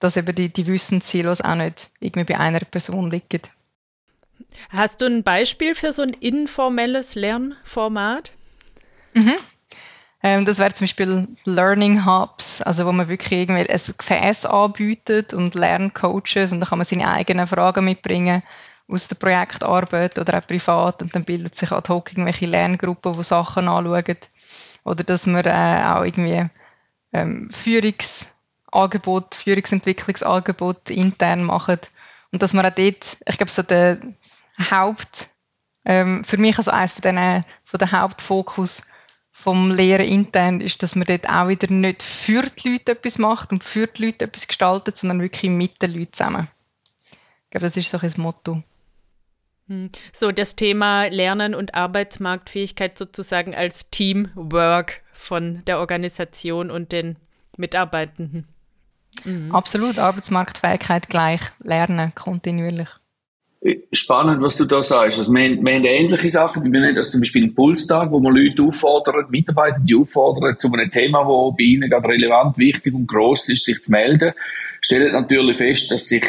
dass 0.00 0.16
eben 0.16 0.34
die, 0.34 0.48
die 0.48 0.66
Wissenssilos 0.66 1.40
auch 1.40 1.54
nicht 1.54 1.90
irgendwie 2.00 2.32
bei 2.32 2.38
einer 2.38 2.60
Person 2.60 3.10
liegen. 3.10 3.42
Hast 4.70 5.00
du 5.00 5.06
ein 5.06 5.22
Beispiel 5.22 5.74
für 5.74 5.92
so 5.92 6.02
ein 6.02 6.12
informelles 6.14 7.14
Lernformat? 7.14 8.32
Mhm. 9.14 9.34
Ähm, 10.22 10.44
das 10.44 10.58
wäre 10.58 10.74
zum 10.74 10.86
Beispiel 10.86 11.28
Learning 11.44 12.04
Hubs, 12.04 12.60
also 12.62 12.86
wo 12.86 12.92
man 12.92 13.08
wirklich 13.08 13.42
irgendwie 13.42 13.70
ein 13.70 13.80
Gefäß 13.98 14.46
anbietet 14.46 15.32
und 15.32 15.54
Lerncoaches 15.54 16.52
und 16.52 16.60
da 16.60 16.66
kann 16.66 16.78
man 16.78 16.84
seine 16.84 17.08
eigenen 17.08 17.46
Fragen 17.46 17.84
mitbringen 17.84 18.42
aus 18.88 19.06
der 19.06 19.16
Projektarbeit 19.16 20.18
oder 20.18 20.38
auch 20.38 20.46
privat 20.46 21.02
und 21.02 21.14
dann 21.14 21.24
bildet 21.24 21.54
sich 21.54 21.70
ad 21.70 21.92
hoc 21.92 22.10
irgendwelche 22.10 22.46
Lerngruppen, 22.46 23.12
die 23.12 23.22
Sachen 23.22 23.68
anschauen. 23.68 24.16
Oder 24.84 25.04
dass 25.04 25.26
wir 25.26 25.44
äh, 25.44 25.84
auch 25.84 26.04
irgendwie 26.04 26.46
ähm, 27.12 27.50
Führungsangebot, 27.50 29.34
Führungsentwicklungsangebot 29.34 30.88
intern 30.90 31.44
machen. 31.44 31.80
Und 32.32 32.42
dass 32.42 32.54
man 32.54 32.64
auch 32.64 32.74
dort, 32.74 33.18
ich 33.28 33.36
glaube, 33.36 33.50
so 33.50 33.62
der 33.62 33.98
Haupt, 34.70 35.28
ähm, 35.84 36.24
für 36.24 36.38
mich 36.38 36.56
also 36.56 36.70
eines 36.70 36.92
von 36.92 37.02
den, 37.02 37.44
von 37.64 37.78
den 37.78 37.92
Hauptfokus 37.92 38.84
vom 39.32 39.70
Lehren 39.70 40.06
intern 40.06 40.60
ist, 40.60 40.82
dass 40.82 40.96
man 40.96 41.06
dort 41.06 41.28
auch 41.28 41.48
wieder 41.48 41.72
nicht 41.72 42.02
für 42.02 42.42
die 42.42 42.70
Leute 42.70 42.92
etwas 42.92 43.18
macht 43.18 43.52
und 43.52 43.62
für 43.62 43.86
die 43.86 44.06
Leute 44.06 44.24
etwas 44.24 44.48
gestaltet, 44.48 44.96
sondern 44.96 45.20
wirklich 45.20 45.50
mit 45.50 45.80
den 45.80 45.92
Leuten 45.92 46.12
zusammen. 46.12 46.48
Ich 47.44 47.50
glaube, 47.50 47.66
das 47.66 47.76
ist 47.76 47.90
so 47.90 47.98
ein 47.98 48.12
Motto. 48.16 48.62
Hm. 49.68 49.90
So, 50.12 50.32
das 50.32 50.56
Thema 50.56 51.06
Lernen 51.06 51.54
und 51.54 51.74
Arbeitsmarktfähigkeit 51.74 52.98
sozusagen 52.98 53.54
als 53.54 53.90
Teamwork 53.90 55.02
von 55.12 55.62
der 55.66 55.78
Organisation 55.78 56.70
und 56.70 56.92
den 56.92 57.16
Mitarbeitenden. 57.56 58.46
Mhm. 59.24 59.54
Absolut, 59.54 59.98
Arbeitsmarktfähigkeit 59.98 61.08
gleich, 61.08 61.40
Lernen 61.62 62.14
kontinuierlich. 62.14 62.88
Spannend, 63.92 64.40
was 64.40 64.56
du 64.56 64.64
da 64.66 64.84
sagst. 64.84 65.18
Also 65.18 65.32
wir, 65.32 65.42
haben, 65.42 65.66
wir 65.66 65.74
haben 65.74 65.84
ähnliche 65.84 66.30
Sachen. 66.30 66.62
Wir 66.62 66.70
nennen 66.70 66.94
das 66.94 67.10
zum 67.10 67.20
Beispiel 67.20 67.42
einen 67.42 67.54
Pulstag, 67.54 68.12
wo 68.12 68.20
wir 68.20 68.30
Leute 68.30 68.62
auffordern, 68.62 69.26
Mitarbeiter, 69.30 69.80
die 69.80 69.96
auffordern, 69.96 70.56
zu 70.56 70.72
einem 70.72 70.88
Thema, 70.90 71.24
das 71.24 71.56
bei 71.56 71.64
ihnen 71.64 71.90
gerade 71.90 72.06
relevant, 72.06 72.56
wichtig 72.56 72.94
und 72.94 73.08
groß 73.08 73.48
ist, 73.48 73.64
sich 73.64 73.82
zu 73.82 73.90
melden. 73.90 74.32
Stellen 74.80 75.12
natürlich 75.12 75.58
fest, 75.58 75.90
dass 75.90 76.06
sich 76.06 76.24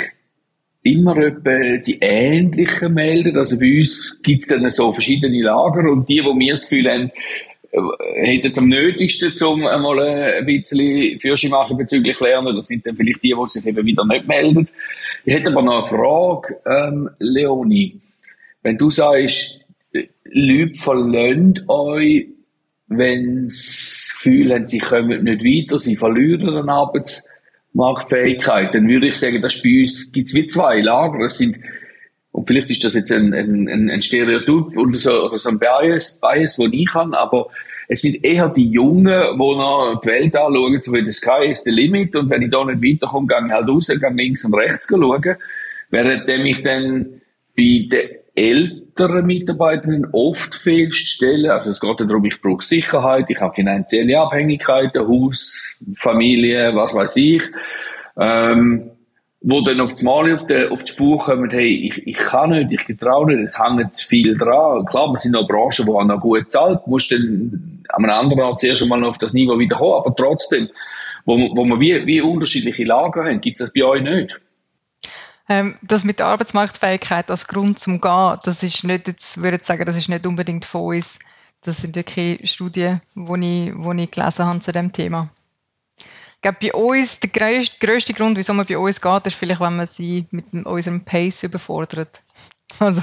immer 0.83 1.17
etwa 1.17 1.77
die 1.85 1.99
ähnlichen 1.99 2.93
melden. 2.93 3.37
Also 3.37 3.59
bei 3.59 3.79
uns 3.79 4.17
gibt 4.23 4.41
es 4.41 4.47
dann 4.47 4.69
so 4.69 4.91
verschiedene 4.93 5.41
Lager 5.41 5.89
und 5.89 6.07
die, 6.07 6.23
wo 6.23 6.37
wir 6.37 6.53
das 6.53 6.69
Gefühl 6.69 6.89
haben, 6.89 7.11
äh, 7.71 8.25
hätten 8.25 8.51
es 8.51 8.57
am 8.57 8.67
nötigsten, 8.67 9.33
um 9.47 9.65
einmal 9.65 9.99
ein 9.99 10.45
bisschen 10.45 11.19
Fürsche 11.19 11.49
machen 11.49 11.77
bezüglich 11.77 12.19
Lernen. 12.19 12.55
Das 12.55 12.67
sind 12.67 12.85
dann 12.85 12.95
vielleicht 12.95 13.23
die, 13.23 13.35
die 13.37 13.47
sich 13.47 13.65
eben 13.65 13.85
wieder 13.85 14.05
nicht 14.05 14.27
melden. 14.27 14.67
Ich 15.25 15.33
hätte 15.33 15.51
aber 15.51 15.61
noch 15.61 15.73
eine 15.73 15.83
Frage, 15.83 16.57
ähm, 16.65 17.09
Leonie. 17.19 17.99
Wenn 18.63 18.77
du 18.77 18.89
sagst, 18.89 19.59
Leute 20.23 20.79
verlöhnt 20.79 21.67
euch, 21.67 22.27
wenn 22.87 23.47
sie 23.47 23.57
das 23.57 24.13
Gefühl 24.13 24.53
haben, 24.53 24.67
sie 24.67 24.79
kommen 24.79 25.23
nicht 25.23 25.43
weiter, 25.43 25.79
sie 25.79 25.95
verlieren 25.95 26.55
den 26.55 26.69
Arbeits 26.69 27.28
Marktfähigkeit, 27.73 28.73
dann 28.73 28.87
würde 28.87 29.07
ich 29.07 29.15
sagen, 29.15 29.41
dass 29.41 29.61
bei 29.61 29.81
uns 29.81 30.11
gibt's 30.11 30.33
wie 30.33 30.45
zwei 30.47 30.81
Lager. 30.81 31.25
Es 31.25 31.37
sind, 31.37 31.57
und 32.31 32.47
vielleicht 32.47 32.69
ist 32.71 32.83
das 32.83 32.95
jetzt 32.95 33.11
ein, 33.11 33.33
ein, 33.33 33.89
ein 33.89 34.01
Stereotyp 34.01 34.77
oder 34.77 34.91
so, 34.91 35.25
oder 35.25 35.39
so 35.39 35.49
ein 35.49 35.59
Bias, 35.59 36.19
Bias, 36.19 36.57
den 36.57 36.73
ich 36.73 36.93
habe, 36.93 37.17
aber 37.17 37.49
es 37.87 38.01
sind 38.01 38.23
eher 38.23 38.49
die 38.49 38.69
Jungen, 38.69 39.05
die 39.05 39.37
noch 39.37 39.99
die 40.03 40.09
Welt 40.09 40.35
anschauen, 40.37 40.79
so 40.81 40.93
wie 40.93 41.05
the 41.05 41.11
sky 41.11 41.47
is 41.49 41.63
the 41.63 41.71
limit, 41.71 42.15
und 42.15 42.29
wenn 42.29 42.43
ich 42.43 42.51
da 42.51 42.63
nicht 42.63 42.83
weiterkomme, 42.83 43.27
gehe 43.27 43.45
ich 43.47 43.51
halt 43.51 43.67
raus, 43.67 43.87
gehe 43.87 44.09
links 44.13 44.45
und 44.45 44.53
rechts 44.53 44.87
schauen. 44.87 45.35
Während 45.89 46.29
ich 46.29 46.61
dann 46.61 47.21
bei 47.57 47.87
den 47.91 48.09
Eltern 48.35 48.88
älteren 48.99 49.25
Mitarbeitenden 49.25 50.07
oft 50.11 50.55
feststellen, 50.55 51.51
also 51.51 51.71
es 51.71 51.79
geht 51.79 51.99
darum, 52.01 52.25
ich 52.25 52.41
brauche 52.41 52.63
Sicherheit, 52.63 53.29
ich 53.29 53.39
habe 53.39 53.55
finanzielle 53.55 54.19
Abhängigkeiten, 54.19 55.07
Haus, 55.07 55.77
Familie, 55.95 56.75
was 56.75 56.93
weiß 56.93 57.15
ich, 57.17 57.43
ähm, 58.19 58.91
wo 59.41 59.61
dann 59.61 59.79
auf 59.79 59.93
Mal 60.03 60.33
auf 60.33 60.45
die, 60.47 60.67
auf 60.67 60.83
die 60.83 60.91
Spur 60.91 61.17
kommen, 61.17 61.49
hey, 61.49 61.87
ich, 61.87 62.05
ich 62.05 62.17
kann 62.17 62.49
nicht, 62.49 62.73
ich 62.73 62.85
getraue 62.85 63.27
nicht, 63.27 63.39
es 63.39 63.57
hängt 63.57 63.95
viel 63.95 64.37
dran. 64.37 64.85
Klar, 64.85 65.09
wir 65.11 65.17
sind 65.17 65.31
noch 65.31 65.47
Branchen, 65.47 65.85
die 65.85 66.07
noch 66.07 66.19
gut 66.19 66.51
zahlt, 66.51 66.85
musst 66.87 67.11
dann 67.11 67.81
an 67.87 68.03
einem 68.03 68.13
anderen 68.13 68.41
Ort 68.41 68.59
zuerst 68.59 68.83
einmal 68.83 69.03
auf 69.05 69.17
das 69.17 69.33
Niveau 69.33 69.57
wieder 69.57 69.77
kommen, 69.77 70.03
aber 70.05 70.13
trotzdem, 70.15 70.67
wo, 71.25 71.37
wo 71.37 71.65
wir 71.65 71.79
wie, 71.79 72.05
wie 72.05 72.21
unterschiedliche 72.21 72.83
Lager 72.83 73.23
haben, 73.23 73.39
gibt 73.39 73.55
es 73.57 73.65
das 73.65 73.73
bei 73.73 73.83
euch 73.83 74.01
nicht? 74.01 74.41
Ähm, 75.49 75.75
das 75.81 76.05
mit 76.05 76.19
der 76.19 76.27
Arbeitsmarktfähigkeit 76.27 77.29
als 77.31 77.47
Grund 77.47 77.79
zum 77.79 77.99
Gehen, 77.99 78.37
das 78.43 78.61
ist 78.61 78.83
nicht, 78.83 79.07
jetzt 79.07 79.41
würde 79.41 79.57
ich 79.57 79.63
sagen, 79.63 79.83
das 79.83 79.97
ist 79.97 80.07
nicht 80.07 80.27
unbedingt 80.27 80.63
von 80.63 80.95
uns. 80.95 81.17
Das 81.61 81.79
sind 81.79 81.95
ja 81.95 82.03
keine 82.03 82.45
Studien, 82.45 83.01
die 83.15 83.67
ich, 83.67 83.73
wo 83.75 83.91
ich 83.91 84.11
gelesen 84.11 84.45
habe 84.45 84.61
zu 84.61 84.71
dem 84.71 84.93
Thema. 84.93 85.29
Ich 85.97 86.41
glaube, 86.41 86.57
bei 86.61 86.73
uns, 86.73 87.19
der 87.19 87.31
grösste, 87.31 87.85
grösste 87.85 88.13
Grund, 88.13 88.37
wieso 88.37 88.53
man 88.53 88.65
bei 88.65 88.77
uns 88.77 89.01
geht, 89.01 89.25
ist 89.25 89.35
vielleicht, 89.35 89.59
wenn 89.59 89.75
man 89.75 89.87
sie 89.87 90.25
mit 90.31 90.53
unserem 90.53 91.03
Pace 91.03 91.43
überfordert. 91.43 92.21
Also, 92.77 93.01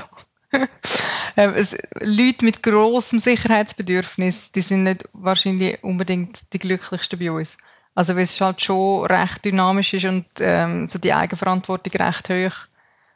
ähm, 1.36 1.55
Leute 2.01 2.44
mit 2.44 2.62
großem 2.62 3.18
Sicherheitsbedürfnis, 3.18 4.53
die 4.53 4.61
sind 4.61 4.84
nicht 4.84 5.09
wahrscheinlich 5.12 5.82
unbedingt 5.82 6.53
die 6.53 6.61
glücklichsten 6.61 7.18
bei 7.18 7.32
uns. 7.32 7.59
Also 7.97 8.14
weil 8.14 8.24
es 8.24 8.40
halt 8.40 8.61
schon 8.61 9.07
recht 9.07 9.44
dynamisch 9.44 9.94
ist 9.94 10.05
und 10.05 10.26
ähm, 10.38 10.86
so 10.86 10.99
die 10.99 11.14
Eigenverantwortung 11.14 11.94
recht 11.94 12.28
hoch. 12.28 12.68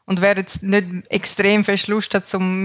Und 0.07 0.23
wer 0.23 0.37
jetzt 0.37 0.63
nicht 0.63 0.87
extrem 1.11 1.63
fest 1.63 1.87
Lust 1.87 2.15
hat, 2.15 2.27
zum 2.27 2.65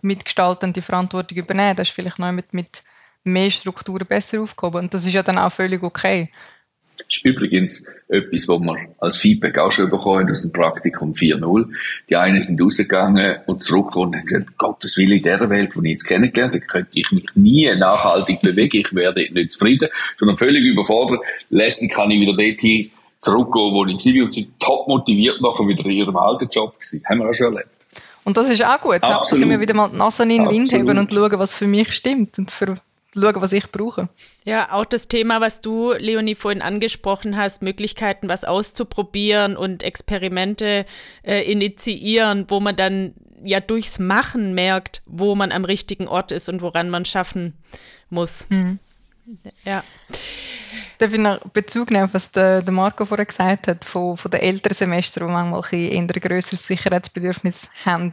mitgestalten 0.00 0.72
die 0.72 0.80
Verantwortung 0.80 1.38
übernehmen, 1.38 1.76
der 1.76 1.82
ist 1.82 1.92
vielleicht 1.92 2.18
noch 2.18 2.32
mit, 2.32 2.54
mit 2.54 2.82
mehr 3.24 3.50
Strukturen 3.50 4.06
besser 4.06 4.40
aufgehoben. 4.40 4.84
Und 4.84 4.94
das 4.94 5.06
ist 5.06 5.12
ja 5.12 5.22
dann 5.22 5.38
auch 5.38 5.52
völlig 5.52 5.82
okay. 5.82 6.30
Das 7.06 7.16
ist 7.16 7.24
übrigens 7.24 7.84
etwas, 8.08 8.48
was 8.48 8.60
wir 8.60 8.76
als 8.98 9.18
Feedback 9.18 9.58
auch 9.58 9.72
schon 9.72 9.90
bekommen 9.90 10.20
haben 10.20 10.32
aus 10.32 10.42
dem 10.42 10.52
Praktikum 10.52 11.12
4.0. 11.12 11.66
Die 12.08 12.16
einen 12.16 12.42
sind 12.42 12.60
rausgegangen 12.60 13.38
und 13.46 13.62
zurückgekommen 13.62 14.08
und 14.08 14.16
haben 14.16 14.26
gesagt, 14.26 14.58
Gottes 14.58 14.96
Willen, 14.96 15.12
in 15.12 15.22
dieser 15.22 15.50
Welt, 15.50 15.72
die 15.74 15.86
ich 15.86 15.90
jetzt 15.92 16.04
kennengelernt 16.04 16.54
habe, 16.54 16.66
könnte 16.66 16.90
ich 16.94 17.10
mich 17.12 17.26
nie 17.34 17.74
nachhaltig 17.76 18.40
bewegen, 18.40 18.78
ich 18.78 18.94
werde 18.94 19.26
nicht 19.32 19.52
zufrieden, 19.52 19.88
sondern 20.18 20.36
völlig 20.36 20.64
überfordert. 20.64 21.20
Lässig 21.50 21.92
kann 21.92 22.10
ich 22.10 22.20
wieder 22.20 22.36
dorthin 22.36 22.90
zurückgehen, 23.18 23.72
wo 23.72 23.84
ich 23.86 24.16
war 24.16 24.24
und 24.24 24.34
sind 24.34 24.60
top 24.60 24.88
motiviert 24.88 25.40
nachher 25.40 25.68
wieder 25.68 25.84
in 25.84 25.92
ihrem 25.92 26.16
alten 26.16 26.48
Job 26.48 26.78
gewesen. 26.78 27.02
Haben 27.08 27.18
wir 27.18 27.28
auch 27.28 27.34
schon 27.34 27.54
erlebt. 27.54 27.70
Und 28.24 28.36
das 28.36 28.50
ist 28.50 28.64
auch 28.64 28.80
gut. 28.80 29.02
Absolut. 29.02 29.44
Ich 29.44 29.48
mir 29.50 29.60
wieder 29.60 29.74
mal 29.74 29.88
die 29.88 29.96
Nase 29.96 30.22
in 30.22 30.28
den 30.28 30.50
Wind 30.50 30.72
heben 30.72 30.98
und 30.98 31.10
schauen, 31.10 31.38
was 31.38 31.56
für 31.56 31.66
mich 31.66 31.92
stimmt 31.92 32.38
und 32.38 32.50
für 32.50 32.74
schauen, 33.14 33.40
was 33.40 33.52
ich 33.52 33.70
brauche. 33.70 34.08
Ja, 34.44 34.72
auch 34.72 34.84
das 34.84 35.08
Thema, 35.08 35.40
was 35.40 35.60
du, 35.60 35.92
Leonie, 35.92 36.34
vorhin 36.34 36.62
angesprochen 36.62 37.36
hast, 37.36 37.62
Möglichkeiten, 37.62 38.28
was 38.28 38.44
auszuprobieren 38.44 39.56
und 39.56 39.82
Experimente 39.82 40.86
äh, 41.22 41.50
initiieren, 41.50 42.46
wo 42.48 42.60
man 42.60 42.76
dann 42.76 43.14
ja 43.42 43.60
durchs 43.60 43.98
Machen 43.98 44.54
merkt, 44.54 45.02
wo 45.06 45.34
man 45.34 45.52
am 45.52 45.64
richtigen 45.64 46.08
Ort 46.08 46.32
ist 46.32 46.48
und 46.48 46.62
woran 46.62 46.90
man 46.90 47.04
schaffen 47.04 47.54
muss. 48.10 48.46
Mhm. 48.50 48.78
Ja. 49.64 49.84
Darf 50.98 51.12
ich 51.12 51.18
noch 51.18 51.40
Bezug 51.48 51.90
nehmen, 51.90 52.08
was 52.12 52.32
der, 52.32 52.62
der 52.62 52.72
Marco 52.72 53.04
vorher 53.04 53.26
gesagt 53.26 53.68
hat, 53.68 53.84
von, 53.84 54.16
von 54.16 54.30
den 54.30 54.40
älteren 54.40 54.74
Semestern, 54.74 55.28
die 55.28 55.32
manchmal 55.32 55.62
ein, 55.72 55.98
ein 55.98 56.06
größeres 56.08 56.66
Sicherheitsbedürfnis 56.66 57.68
haben. 57.84 58.12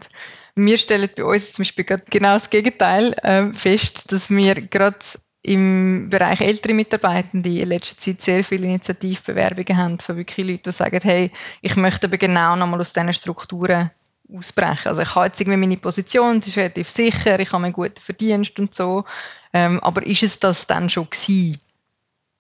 Wir 0.60 0.78
stellen 0.80 1.10
bei 1.16 1.24
uns 1.24 1.54
zum 1.54 1.62
Beispiel 1.62 1.86
genau 1.86 2.34
das 2.34 2.50
Gegenteil 2.50 3.14
äh, 3.22 3.54
fest, 3.54 4.12
dass 4.12 4.32
wir 4.32 4.56
gerade 4.56 4.98
im 5.44 6.10
Bereich 6.10 6.42
ältere 6.42 6.74
Mitarbeitende 6.74 7.48
in 7.50 7.70
letzter 7.70 7.96
Zeit 7.96 8.24
sehr 8.24 8.44
viele 8.44 8.66
Initiativbewerbungen 8.66 9.78
haben 9.78 10.00
von 10.00 10.18
wirklich 10.18 10.48
Leuten, 10.48 10.64
die 10.64 10.72
sagen, 10.72 11.00
hey, 11.04 11.32
ich 11.62 11.76
möchte 11.76 12.08
aber 12.08 12.18
genau 12.18 12.56
nochmal 12.56 12.80
aus 12.80 12.92
diesen 12.92 13.14
Strukturen 13.14 13.92
ausbrechen. 14.36 14.88
Also 14.88 15.04
ich 15.04 15.14
habe 15.14 15.28
jetzt 15.28 15.40
irgendwie 15.40 15.60
meine 15.60 15.78
Position, 15.78 16.42
sie 16.42 16.50
ist 16.50 16.58
relativ 16.58 16.90
sicher, 16.90 17.40
ich 17.40 17.52
habe 17.52 17.64
einen 17.64 17.74
guten 17.74 18.02
Verdienst 18.02 18.60
und 18.60 18.74
so, 18.74 19.06
ähm, 19.54 19.80
aber 19.82 20.04
ist 20.08 20.24
es 20.24 20.40
das 20.40 20.66
dann 20.66 20.90
schon 20.90 21.08
gewesen? 21.08 21.62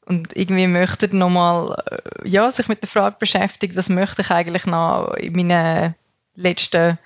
Und 0.07 0.35
irgendwie 0.35 0.67
möchte 0.67 1.15
nochmal, 1.15 1.83
äh, 1.91 2.27
ja, 2.27 2.49
sich 2.51 2.67
mit 2.67 2.81
der 2.81 2.89
Frage 2.89 3.17
beschäftigen, 3.19 3.75
was 3.75 3.89
möchte 3.89 4.23
ich 4.23 4.31
eigentlich 4.31 4.65
noch 4.65 5.13
in 5.13 5.33
meinen 5.33 5.93
letzten 6.35 6.97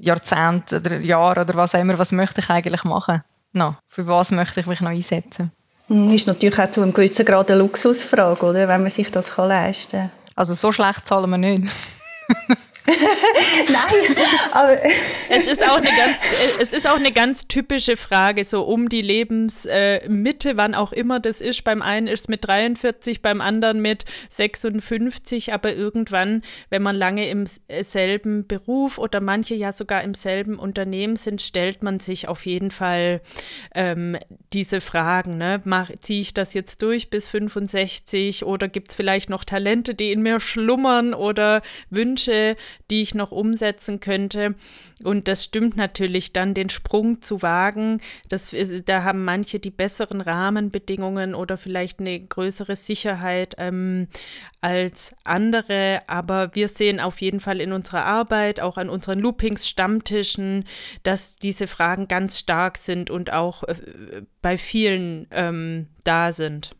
Jahrzehnt 0.00 0.72
oder 0.72 0.98
Jahr 0.98 1.32
oder 1.32 1.54
was 1.54 1.74
auch 1.74 1.80
immer, 1.80 1.98
was 1.98 2.12
möchte 2.12 2.40
ich 2.40 2.50
eigentlich 2.50 2.84
machen? 2.84 3.22
No, 3.52 3.76
für 3.88 4.06
was 4.06 4.30
möchte 4.30 4.60
ich 4.60 4.66
mich 4.66 4.80
noch 4.80 4.90
einsetzen? 4.90 5.52
Hm, 5.88 6.12
ist 6.12 6.26
natürlich 6.26 6.58
auch 6.58 6.70
zu 6.70 6.82
einem 6.82 6.94
gewissen 6.94 7.24
Grad 7.24 7.50
eine 7.50 7.58
Luxusfrage, 7.60 8.46
oder? 8.46 8.68
wenn 8.68 8.82
man 8.82 8.90
sich 8.90 9.10
das 9.10 9.36
leisten 9.36 10.00
kann. 10.00 10.10
Also 10.36 10.54
so 10.54 10.72
schlecht 10.72 11.06
zahlen 11.06 11.30
wir 11.30 11.38
nicht. 11.38 11.70
Nein, 12.86 14.16
aber 14.52 14.78
es 15.28 15.46
ist 15.46 15.64
auch 15.64 15.76
eine 15.76 15.90
ganz, 15.96 16.24
es 16.60 16.72
ist 16.72 16.86
auch 16.86 16.96
eine 16.96 17.12
ganz 17.12 17.46
typische 17.46 17.96
Frage, 17.96 18.44
so 18.44 18.62
um 18.62 18.88
die 18.88 19.02
Lebensmitte, 19.02 20.50
äh, 20.50 20.56
wann 20.56 20.74
auch 20.74 20.92
immer 20.92 21.20
das 21.20 21.40
ist. 21.40 21.62
Beim 21.64 21.82
einen 21.82 22.06
ist 22.06 22.22
es 22.22 22.28
mit 22.28 22.46
43, 22.46 23.22
beim 23.22 23.40
anderen 23.40 23.80
mit 23.80 24.04
56, 24.28 25.52
aber 25.52 25.74
irgendwann, 25.74 26.42
wenn 26.70 26.82
man 26.82 26.96
lange 26.96 27.28
im 27.28 27.46
selben 27.80 28.46
Beruf 28.46 28.98
oder 28.98 29.20
manche 29.20 29.54
ja 29.54 29.72
sogar 29.72 30.02
im 30.02 30.14
selben 30.14 30.58
Unternehmen 30.58 31.16
sind, 31.16 31.42
stellt 31.42 31.82
man 31.82 31.98
sich 31.98 32.28
auf 32.28 32.46
jeden 32.46 32.70
Fall 32.70 33.20
ähm, 33.74 34.16
diese 34.52 34.80
Fragen. 34.80 35.38
Ne? 35.38 35.60
Ziehe 36.00 36.20
ich 36.20 36.34
das 36.34 36.54
jetzt 36.54 36.82
durch 36.82 37.10
bis 37.10 37.28
65 37.28 38.44
oder 38.44 38.68
gibt 38.68 38.90
es 38.90 38.94
vielleicht 38.96 39.30
noch 39.30 39.44
Talente, 39.44 39.94
die 39.94 40.12
in 40.12 40.22
mir 40.22 40.40
schlummern 40.40 41.14
oder 41.14 41.62
Wünsche, 41.90 42.56
die 42.90 43.02
ich 43.02 43.14
noch 43.14 43.30
umsetzen 43.30 44.00
könnte. 44.00 44.54
Und 45.02 45.28
das 45.28 45.44
stimmt 45.44 45.76
natürlich 45.76 46.32
dann, 46.32 46.54
den 46.54 46.70
Sprung 46.70 47.22
zu 47.22 47.42
wagen. 47.42 48.00
Das, 48.28 48.54
da 48.84 49.04
haben 49.04 49.24
manche 49.24 49.58
die 49.58 49.70
besseren 49.70 50.20
Rahmenbedingungen 50.20 51.34
oder 51.34 51.56
vielleicht 51.56 52.00
eine 52.00 52.20
größere 52.20 52.76
Sicherheit 52.76 53.54
ähm, 53.58 54.08
als 54.60 55.14
andere. 55.24 56.02
Aber 56.06 56.54
wir 56.54 56.68
sehen 56.68 57.00
auf 57.00 57.20
jeden 57.20 57.40
Fall 57.40 57.60
in 57.60 57.72
unserer 57.72 58.04
Arbeit, 58.04 58.60
auch 58.60 58.76
an 58.76 58.90
unseren 58.90 59.20
Loopings-Stammtischen, 59.20 60.64
dass 61.02 61.36
diese 61.36 61.66
Fragen 61.66 62.08
ganz 62.08 62.38
stark 62.38 62.76
sind 62.78 63.10
und 63.10 63.32
auch 63.32 63.62
äh, 63.64 64.22
bei 64.42 64.58
vielen 64.58 65.26
ähm, 65.30 65.86
da 66.04 66.32
sind. 66.32 66.70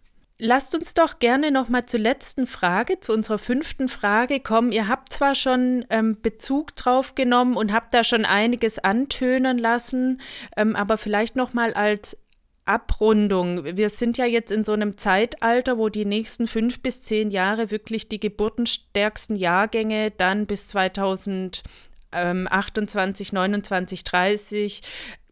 Lasst 0.42 0.74
uns 0.74 0.94
doch 0.94 1.18
gerne 1.18 1.50
noch 1.50 1.68
mal 1.68 1.84
zur 1.84 2.00
letzten 2.00 2.46
Frage, 2.46 2.98
zu 2.98 3.12
unserer 3.12 3.36
fünften 3.36 3.90
Frage 3.90 4.40
kommen. 4.40 4.72
Ihr 4.72 4.88
habt 4.88 5.12
zwar 5.12 5.34
schon 5.34 5.84
ähm, 5.90 6.16
Bezug 6.22 6.74
drauf 6.76 7.14
genommen 7.14 7.58
und 7.58 7.74
habt 7.74 7.92
da 7.92 8.04
schon 8.04 8.24
einiges 8.24 8.78
antönen 8.78 9.58
lassen, 9.58 10.18
ähm, 10.56 10.76
aber 10.76 10.96
vielleicht 10.96 11.36
noch 11.36 11.52
mal 11.52 11.74
als 11.74 12.16
Abrundung. 12.64 13.76
Wir 13.76 13.90
sind 13.90 14.16
ja 14.16 14.24
jetzt 14.24 14.50
in 14.50 14.64
so 14.64 14.72
einem 14.72 14.96
Zeitalter, 14.96 15.76
wo 15.76 15.90
die 15.90 16.06
nächsten 16.06 16.46
fünf 16.46 16.80
bis 16.80 17.02
zehn 17.02 17.30
Jahre 17.30 17.70
wirklich 17.70 18.08
die 18.08 18.18
geburtenstärksten 18.18 19.36
Jahrgänge 19.36 20.10
dann 20.10 20.46
bis 20.46 20.68
2028, 20.68 23.34
29, 23.34 24.04
30 24.04 24.80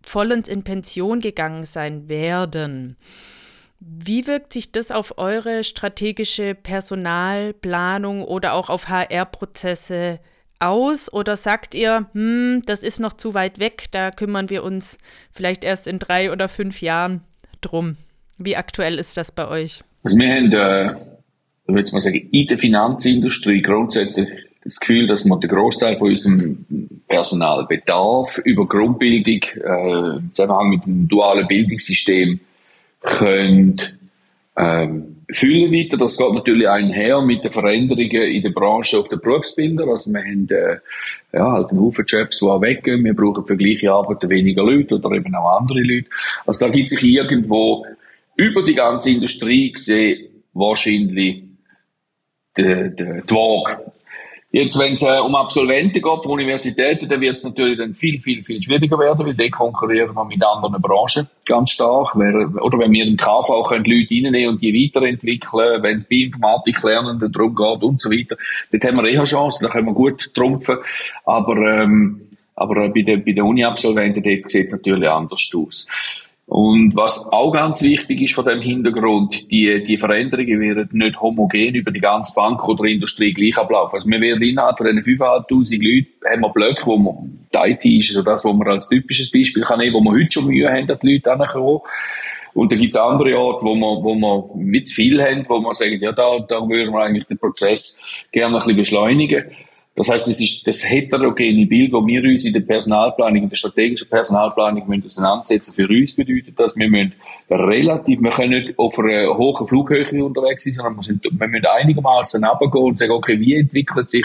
vollends 0.02 0.50
in 0.50 0.64
Pension 0.64 1.20
gegangen 1.20 1.64
sein 1.64 2.11
werden. 2.11 2.98
Wie 3.81 4.26
wirkt 4.26 4.53
sich 4.53 4.72
das 4.72 4.91
auf 4.91 5.18
eure 5.18 5.62
strategische 5.62 6.55
Personalplanung 6.55 8.24
oder 8.24 8.55
auch 8.55 8.70
auf 8.70 8.89
HR-Prozesse 8.89 10.18
aus? 10.59 11.12
Oder 11.12 11.37
sagt 11.37 11.76
ihr, 11.76 12.07
hm, 12.12 12.62
das 12.66 12.83
ist 12.83 12.99
noch 12.99 13.12
zu 13.12 13.35
weit 13.35 13.61
weg, 13.61 13.85
da 13.93 14.11
kümmern 14.11 14.51
wir 14.51 14.64
uns 14.64 14.99
vielleicht 15.31 15.62
erst 15.62 15.87
in 15.87 15.99
drei 15.99 16.33
oder 16.33 16.49
fünf 16.49 16.83
Jahren 16.83 17.20
drum? 17.61 17.97
Wie 18.37 18.57
aktuell 18.57 18.99
ist 18.99 19.16
das 19.16 19.31
bei 19.31 19.47
euch? 19.47 19.83
Also 20.03 20.18
wir 20.18 20.29
haben, 20.29 20.53
äh, 20.53 20.93
ich 21.68 21.74
würde 21.74 21.93
mal 21.93 22.01
sagen, 22.01 22.29
in 22.33 22.47
der 22.47 22.59
Finanzindustrie 22.59 23.62
grundsätzlich 23.62 24.29
das 24.64 24.81
Gefühl, 24.81 25.07
dass 25.07 25.24
wir 25.24 25.39
den 25.39 25.51
Großteil 25.51 25.97
von 25.97 26.11
unserem 26.11 26.66
Personalbedarf 27.07 28.39
über 28.39 28.66
Grundbildung 28.66 29.41
äh, 29.55 30.16
im 30.16 30.31
Zusammenhang 30.35 30.68
mit 30.70 30.85
dem 30.85 31.09
dualen 31.09 31.47
Bildungssystem 31.47 32.41
könnt, 33.09 33.96
ähm, 34.56 35.16
füllen 35.30 35.72
weiter. 35.72 35.96
Das 35.96 36.16
geht 36.16 36.32
natürlich 36.32 36.68
einher 36.68 37.20
mit 37.22 37.44
den 37.44 37.50
Veränderungen 37.50 38.11
in 38.11 38.42
der 38.42 38.50
Branche 38.50 38.98
auf 38.98 39.09
den 39.09 39.20
Berufsbilder. 39.20 39.86
Also 39.86 40.11
wir 40.11 40.20
haben 40.20 40.48
äh, 40.50 40.78
ja, 41.36 41.52
halt 41.52 41.70
einen 41.70 41.80
Haufen 41.80 42.04
Jobs, 42.06 42.40
die 42.40 42.46
auch 42.46 42.61
weggehen. 42.61 43.04
Wir 43.04 43.14
brauchen 43.14 43.46
für 43.46 43.56
gleiche 43.56 43.92
Arbeit 43.92 44.28
weniger 44.28 44.62
Leute 44.62 44.96
oder 44.96 45.12
eben 45.12 45.34
auch 45.34 45.59
andere 45.59 45.80
Leute. 45.80 46.09
Also 46.46 46.66
da 46.66 46.72
gibt 46.72 46.88
sich 46.88 47.02
irgendwo 47.04 47.86
über 48.36 48.62
die 48.62 48.74
ganze 48.74 49.11
Industrie 49.11 49.72
gesehen 49.72 50.28
wahrscheinlich 50.52 51.44
die, 52.56 52.64
die, 52.64 52.96
die 52.96 53.30
Waage. 53.30 53.84
Jetzt, 54.51 54.78
wenn 54.78 54.94
es 54.94 55.03
äh, 55.03 55.18
um 55.18 55.34
Absolventen 55.34 56.01
geht 56.01 56.22
von 56.22 56.32
Universitäten, 56.32 57.07
dann 57.07 57.20
wird 57.20 57.36
es 57.36 57.44
natürlich 57.44 57.76
dann 57.76 57.94
viel, 57.94 58.18
viel, 58.18 58.42
viel 58.42 58.62
schwieriger 58.62 58.99
werden, 58.99 59.26
weil 59.26 59.34
die 59.34 59.51
konkurrieren 59.51 60.14
wir 60.14 60.24
mit 60.24 60.42
anderen 60.42 60.80
Branchen 60.80 61.28
ganz 61.44 61.72
stark. 61.72 62.14
Oder 62.16 62.78
wenn 62.78 62.92
wir 62.92 63.05
im 63.07 63.16
KV 63.18 63.62
können 63.68 63.84
Leute 63.84 64.14
reinnehmen 64.14 64.55
und 64.55 64.62
die 64.62 64.72
weiterentwickeln, 64.72 65.82
wenn 65.82 65.99
es 65.99 66.07
bei 66.07 66.16
Informatik 66.16 66.82
lernen 66.82 67.18
darum 67.20 67.55
geht 67.55 67.82
und 67.82 68.01
so 68.01 68.11
weiter, 68.11 68.38
dort 68.72 68.84
haben 68.84 68.96
wir 68.96 69.11
eher 69.11 69.24
Chancen, 69.24 69.64
da 69.64 69.70
können 69.70 69.86
wir 69.86 69.94
gut 69.94 70.34
trumpfen. 70.34 70.78
Aber, 71.26 71.57
ähm, 71.57 72.22
aber 72.57 72.88
bei 72.88 73.03
den, 73.03 73.22
bei 73.24 73.32
den 73.32 73.42
Uni-Absolventen, 73.42 74.22
sieht 74.49 74.68
es 74.68 74.72
natürlich 74.72 75.11
anders 75.11 75.51
aus. 75.55 75.86
Und 76.49 76.96
was 76.96 77.28
auch 77.30 77.53
ganz 77.53 77.82
wichtig 77.82 78.22
ist 78.22 78.34
von 78.34 78.46
dem 78.46 78.62
Hintergrund, 78.62 79.51
die, 79.51 79.84
die 79.84 79.99
Veränderungen 79.99 80.61
werden 80.61 80.88
nicht 80.92 81.20
homogen 81.20 81.74
über 81.74 81.90
die 81.90 82.01
ganze 82.01 82.34
Bank 82.34 82.66
oder 82.66 82.84
Industrie 82.84 83.34
gleich 83.34 83.59
ablaufen. 83.59 83.96
Also 83.96 84.09
wir 84.09 84.18
werden 84.18 84.42
innerhalb 84.42 84.78
von 84.78 84.86
diesen 84.86 85.03
5'500 85.03 85.44
Leuten 85.51 86.09
haben 86.24 86.40
wir 86.40 86.49
Blöcke, 86.49 86.86
wo 86.86 86.96
man, 86.96 87.46
die 87.53 87.70
IT 87.70 87.84
ist 87.84 88.14
so 88.14 88.22
das, 88.22 88.46
was 88.46 88.55
man 88.55 88.66
als 88.66 88.88
typisches 88.88 89.30
Beispiel 89.30 89.62
kann 89.62 89.78
nehmen, 89.78 89.92
wo 89.92 90.01
wir 90.01 90.12
heute 90.12 90.32
schon 90.32 90.46
Mühe 90.46 90.66
haben, 90.70 90.86
die 90.86 91.12
Leute 91.12 91.32
anzukommen. 91.32 91.80
Und 92.55 92.72
da 92.72 92.76
gibt 92.76 92.94
es 92.94 92.99
andere 92.99 93.38
Orte, 93.38 93.66
wo 93.66 93.74
man, 93.74 94.03
wo 94.03 94.14
man 94.14 94.66
mit 94.66 94.88
zu 94.88 94.94
viel 94.94 95.22
haben, 95.22 95.44
wo 95.46 95.61
man 95.61 95.74
sagt, 95.74 96.01
ja, 96.01 96.12
da, 96.12 96.38
da 96.49 96.66
würden 96.66 96.94
wir 96.94 97.01
eigentlich 97.01 97.26
den 97.26 97.36
Prozess 97.36 98.01
gerne 98.32 98.57
ein 98.57 98.62
bisschen 98.62 98.76
beschleunigen. 98.78 99.44
Das 99.99 100.09
heißt, 100.11 100.28
es 100.28 100.40
ist 100.40 100.68
das 100.68 100.88
heterogene 100.88 101.66
Bild, 101.66 101.92
wo 101.92 102.07
wir 102.07 102.22
uns 102.22 102.44
in 102.44 102.53
der 102.53 102.61
Personalplanung, 102.61 103.42
in 103.42 103.49
der 103.49 103.57
strategischen 103.57 104.09
Personalplanung 104.09 104.88
müssen 104.88 105.07
auseinandersetzen. 105.07 105.74
Für 105.74 105.88
uns 105.88 106.14
bedeutet 106.14 106.55
das, 106.57 106.76
wir 106.76 106.88
müssen 106.88 107.14
relativ, 107.51 108.22
wir 108.22 108.30
können 108.30 108.62
nicht 108.62 108.78
auf 108.78 108.96
einer 109.01 109.36
hohen 109.36 109.66
Flughöhe 109.66 110.24
unterwegs 110.24 110.62
sein, 110.62 110.74
sondern 110.74 110.96
wir, 110.99 111.03
sind, 111.03 111.24
wir 111.24 111.49
müssen 111.49 111.66
einigermaßen 111.66 112.44
runtergehen 112.44 112.84
und 112.84 112.99
sagen, 113.01 113.11
okay, 113.11 113.40
wie 113.40 113.57
entwickelt 113.57 114.09
sich, 114.09 114.24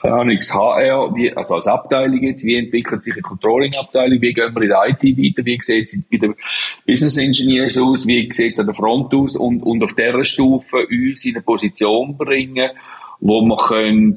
keine 0.00 0.14
Ahnung, 0.14 0.36
das 0.36 0.52
HR, 0.52 1.14
wie, 1.14 1.32
also 1.32 1.54
als 1.54 1.68
Abteilung 1.68 2.20
jetzt, 2.20 2.44
wie 2.44 2.56
entwickelt 2.56 3.04
sich 3.04 3.12
eine 3.12 3.22
Controlling-Abteilung, 3.22 4.20
wie 4.20 4.34
gehen 4.34 4.52
wir 4.52 4.62
in 4.62 4.68
der 4.70 4.88
IT 4.88 5.04
weiter, 5.04 5.46
wie 5.46 5.58
sieht 5.60 5.86
es 5.86 6.02
bei 6.10 6.18
den 6.18 6.34
Business 6.84 7.16
Engineers 7.16 7.78
aus, 7.78 8.08
wie 8.08 8.28
sieht 8.32 8.54
es 8.54 8.58
an 8.58 8.66
der 8.66 8.74
Front 8.74 9.14
aus 9.14 9.36
und, 9.36 9.62
und 9.62 9.84
auf 9.84 9.94
dieser 9.94 10.24
Stufe 10.24 10.84
uns 10.90 11.24
in 11.26 11.36
eine 11.36 11.42
Position 11.42 12.16
bringen, 12.16 12.70
wo 13.20 13.40
wir 13.40 13.56
können, 13.56 14.16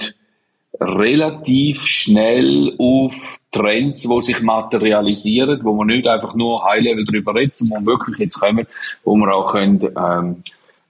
relativ 0.79 1.81
schnell 1.85 2.75
auf 2.77 3.39
Trends, 3.51 4.01
die 4.01 4.21
sich 4.21 4.41
materialisieren, 4.41 5.63
wo 5.63 5.73
man 5.73 5.87
nicht 5.87 6.07
einfach 6.07 6.35
nur 6.35 6.63
High-Level 6.63 7.05
darüber 7.05 7.35
redet, 7.35 7.57
sondern 7.57 7.85
wirklich 7.85 8.17
jetzt 8.19 8.39
kommen, 8.39 8.67
wo 9.03 9.15
man 9.15 9.29
auch 9.29 9.51
können, 9.51 9.79
ähm, 9.81 10.43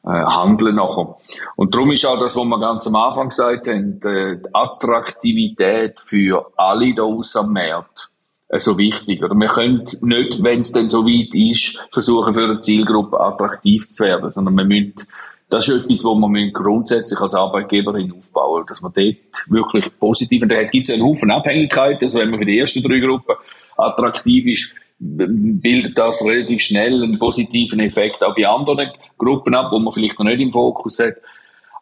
äh, 0.03 0.09
handeln 0.09 0.75
nachher. 0.75 1.15
Und 1.55 1.73
darum 1.73 1.91
ist 1.91 2.05
auch 2.05 2.19
das, 2.19 2.35
was 2.35 2.45
wir 2.45 2.59
ganz 2.59 2.87
am 2.87 2.95
Anfang 2.95 3.29
gesagt 3.29 3.67
haben, 3.67 3.99
die 3.99 4.39
Attraktivität 4.53 5.99
für 5.99 6.51
alle 6.55 6.93
da 6.93 7.03
aus 7.03 7.35
am 7.35 7.53
Markt 7.53 8.09
äh, 8.49 8.59
so 8.59 8.77
wichtig. 8.77 9.23
Oder 9.23 9.35
wir 9.35 9.47
können 9.47 9.85
nicht, 10.01 10.43
wenn 10.43 10.61
es 10.61 10.71
denn 10.71 10.89
so 10.89 11.05
weit 11.05 11.33
ist, 11.33 11.79
versuchen 11.91 12.33
für 12.33 12.43
eine 12.43 12.59
Zielgruppe 12.59 13.19
attraktiv 13.19 13.87
zu 13.87 14.05
werden, 14.05 14.29
sondern 14.31 14.55
wir 14.55 14.65
müssen 14.65 15.07
das 15.55 15.69
ist 15.69 15.85
etwas, 15.85 16.03
wo 16.03 16.15
man 16.15 16.51
grundsätzlich 16.51 17.19
als 17.21 17.33
Arbeitgeberin 17.33 18.11
aufbauen 18.11 18.65
dass 18.67 18.81
man 18.81 18.91
dort 18.93 19.15
wirklich 19.47 19.85
positiv, 19.97 20.41
und 20.41 20.51
da 20.51 20.61
gibt 20.63 20.87
es 20.87 20.93
einen 20.93 21.03
Haufen 21.03 21.31
Abhängigkeiten, 21.31 22.03
also 22.03 22.19
wenn 22.19 22.29
man 22.29 22.39
für 22.39 22.45
die 22.45 22.59
ersten 22.59 22.83
drei 22.83 22.99
Gruppen 22.99 23.35
attraktiv 23.77 24.47
ist, 24.47 24.75
bildet 24.99 25.97
das 25.97 26.25
relativ 26.25 26.61
schnell 26.61 27.03
einen 27.03 27.17
positiven 27.17 27.79
Effekt 27.79 28.21
auch 28.21 28.35
bei 28.35 28.45
anderen 28.47 28.91
Gruppen 29.17 29.55
ab, 29.55 29.71
wo 29.71 29.79
man 29.79 29.93
vielleicht 29.93 30.19
noch 30.19 30.25
nicht 30.25 30.41
im 30.41 30.51
Fokus 30.51 30.99
hat. 30.99 31.15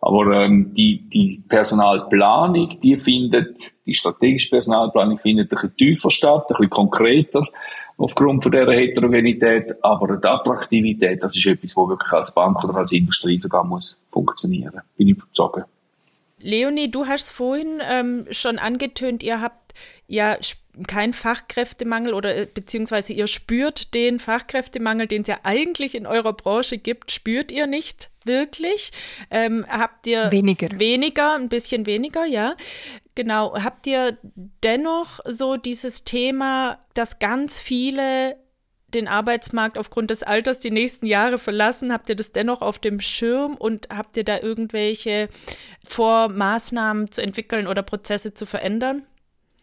Aber 0.01 0.43
ähm, 0.43 0.73
die, 0.73 1.09
die 1.09 1.41
Personalplanung, 1.47 2.79
die 2.81 2.97
findet, 2.97 3.71
die 3.85 3.95
strategische 3.95 4.49
Personalplanung 4.49 5.17
findet 5.17 5.51
ein 5.51 5.55
bisschen 5.55 5.77
tiefer 5.77 6.09
statt, 6.11 6.45
ein 6.49 6.55
bisschen 6.55 6.69
konkreter 6.69 7.47
aufgrund 7.97 8.43
von 8.43 8.51
dieser 8.51 8.71
Heterogenität. 8.71 9.75
Aber 9.81 10.17
die 10.17 10.27
Attraktivität, 10.27 11.23
das 11.23 11.35
ist 11.35 11.45
etwas, 11.45 11.75
was 11.75 11.89
wirklich 11.89 12.11
als 12.11 12.33
Bank 12.33 12.63
oder 12.63 12.75
als 12.75 12.91
Industrie 12.91 13.39
sogar 13.39 13.63
muss 13.63 14.01
funktionieren. 14.11 14.81
Bin 14.97 15.09
ich 15.09 15.17
überzeugt. 15.17 15.67
Leonie, 16.39 16.91
du 16.91 17.05
hast 17.05 17.31
vorhin 17.31 17.81
ähm, 17.89 18.25
schon 18.31 18.59
angetönt, 18.59 19.23
ihr 19.23 19.41
habt 19.41 19.73
ja 20.07 20.37
keinen 20.87 21.13
Fachkräftemangel 21.13 22.13
oder 22.13 22.35
äh, 22.35 22.47
beziehungsweise 22.51 23.13
ihr 23.13 23.27
spürt 23.27 23.93
den 23.93 24.19
Fachkräftemangel, 24.19 25.07
den 25.07 25.21
es 25.21 25.27
ja 25.27 25.39
eigentlich 25.43 25.95
in 25.95 26.07
eurer 26.07 26.33
Branche 26.33 26.77
gibt, 26.77 27.11
spürt 27.11 27.51
ihr 27.51 27.67
nicht 27.67 28.09
wirklich? 28.25 28.91
Ähm, 29.29 29.65
habt 29.69 30.07
ihr 30.07 30.31
weniger. 30.31 30.67
weniger, 30.79 31.35
ein 31.35 31.49
bisschen 31.49 31.85
weniger, 31.85 32.25
ja? 32.25 32.55
Genau. 33.15 33.55
Habt 33.55 33.85
ihr 33.87 34.17
dennoch 34.63 35.19
so 35.25 35.57
dieses 35.57 36.03
Thema, 36.03 36.79
dass 36.93 37.19
ganz 37.19 37.59
viele 37.59 38.35
den 38.93 39.07
Arbeitsmarkt 39.07 39.77
aufgrund 39.77 40.11
des 40.11 40.23
Alters 40.23 40.59
die 40.59 40.71
nächsten 40.71 41.05
Jahre 41.05 41.37
verlassen? 41.37 41.91
Habt 41.91 42.09
ihr 42.09 42.15
das 42.15 42.31
dennoch 42.31 42.61
auf 42.61 42.79
dem 42.79 42.99
Schirm 43.01 43.55
und 43.55 43.87
habt 43.95 44.17
ihr 44.17 44.23
da 44.23 44.39
irgendwelche 44.39 45.29
Vormaßnahmen 45.83 47.11
zu 47.11 47.21
entwickeln 47.21 47.67
oder 47.67 47.83
Prozesse 47.83 48.33
zu 48.33 48.45
verändern? 48.45 49.03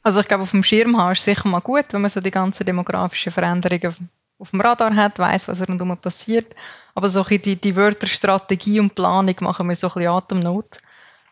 Also 0.03 0.21
ich 0.21 0.29
glaube, 0.29 0.45
auf 0.45 0.51
dem 0.51 0.65
Schirm 0.65 0.97
haben 0.97 1.13
ist 1.13 1.25
sicher 1.25 1.49
mal 1.49 1.61
gut, 1.61 1.87
wenn 1.91 2.01
man 2.01 2.11
so 2.11 2.21
die 2.21 2.31
ganzen 2.31 2.65
demografischen 2.65 3.33
Veränderungen 3.33 4.11
auf 4.39 4.51
dem 4.51 4.61
Radar 4.63 4.95
hat, 4.97 5.19
weiß, 5.19 5.49
was 5.49 5.69
rundherum 5.69 5.97
passiert. 5.99 6.57
Aber 6.95 7.09
so 7.09 7.23
die, 7.23 7.57
die 7.57 7.77
Wörter 7.77 8.07
Strategie 8.07 8.81
und 8.81 8.95
Planung 8.95 9.37
machen 9.41 9.67
mir 9.67 9.75
so 9.75 9.89
ein 9.89 9.95
bisschen 9.95 10.09
Atemnot. 10.09 10.79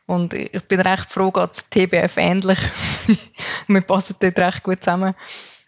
Und 0.09 0.33
ich 0.33 0.63
bin 0.63 0.81
recht 0.81 1.13
froh, 1.13 1.31
geht 1.31 1.71
TBF 1.71 2.17
ähnlich. 2.17 2.59
wir 3.69 3.83
passen 3.83 4.17
dort 4.19 4.39
recht 4.39 4.63
gut 4.63 4.83
zusammen. 4.83 5.15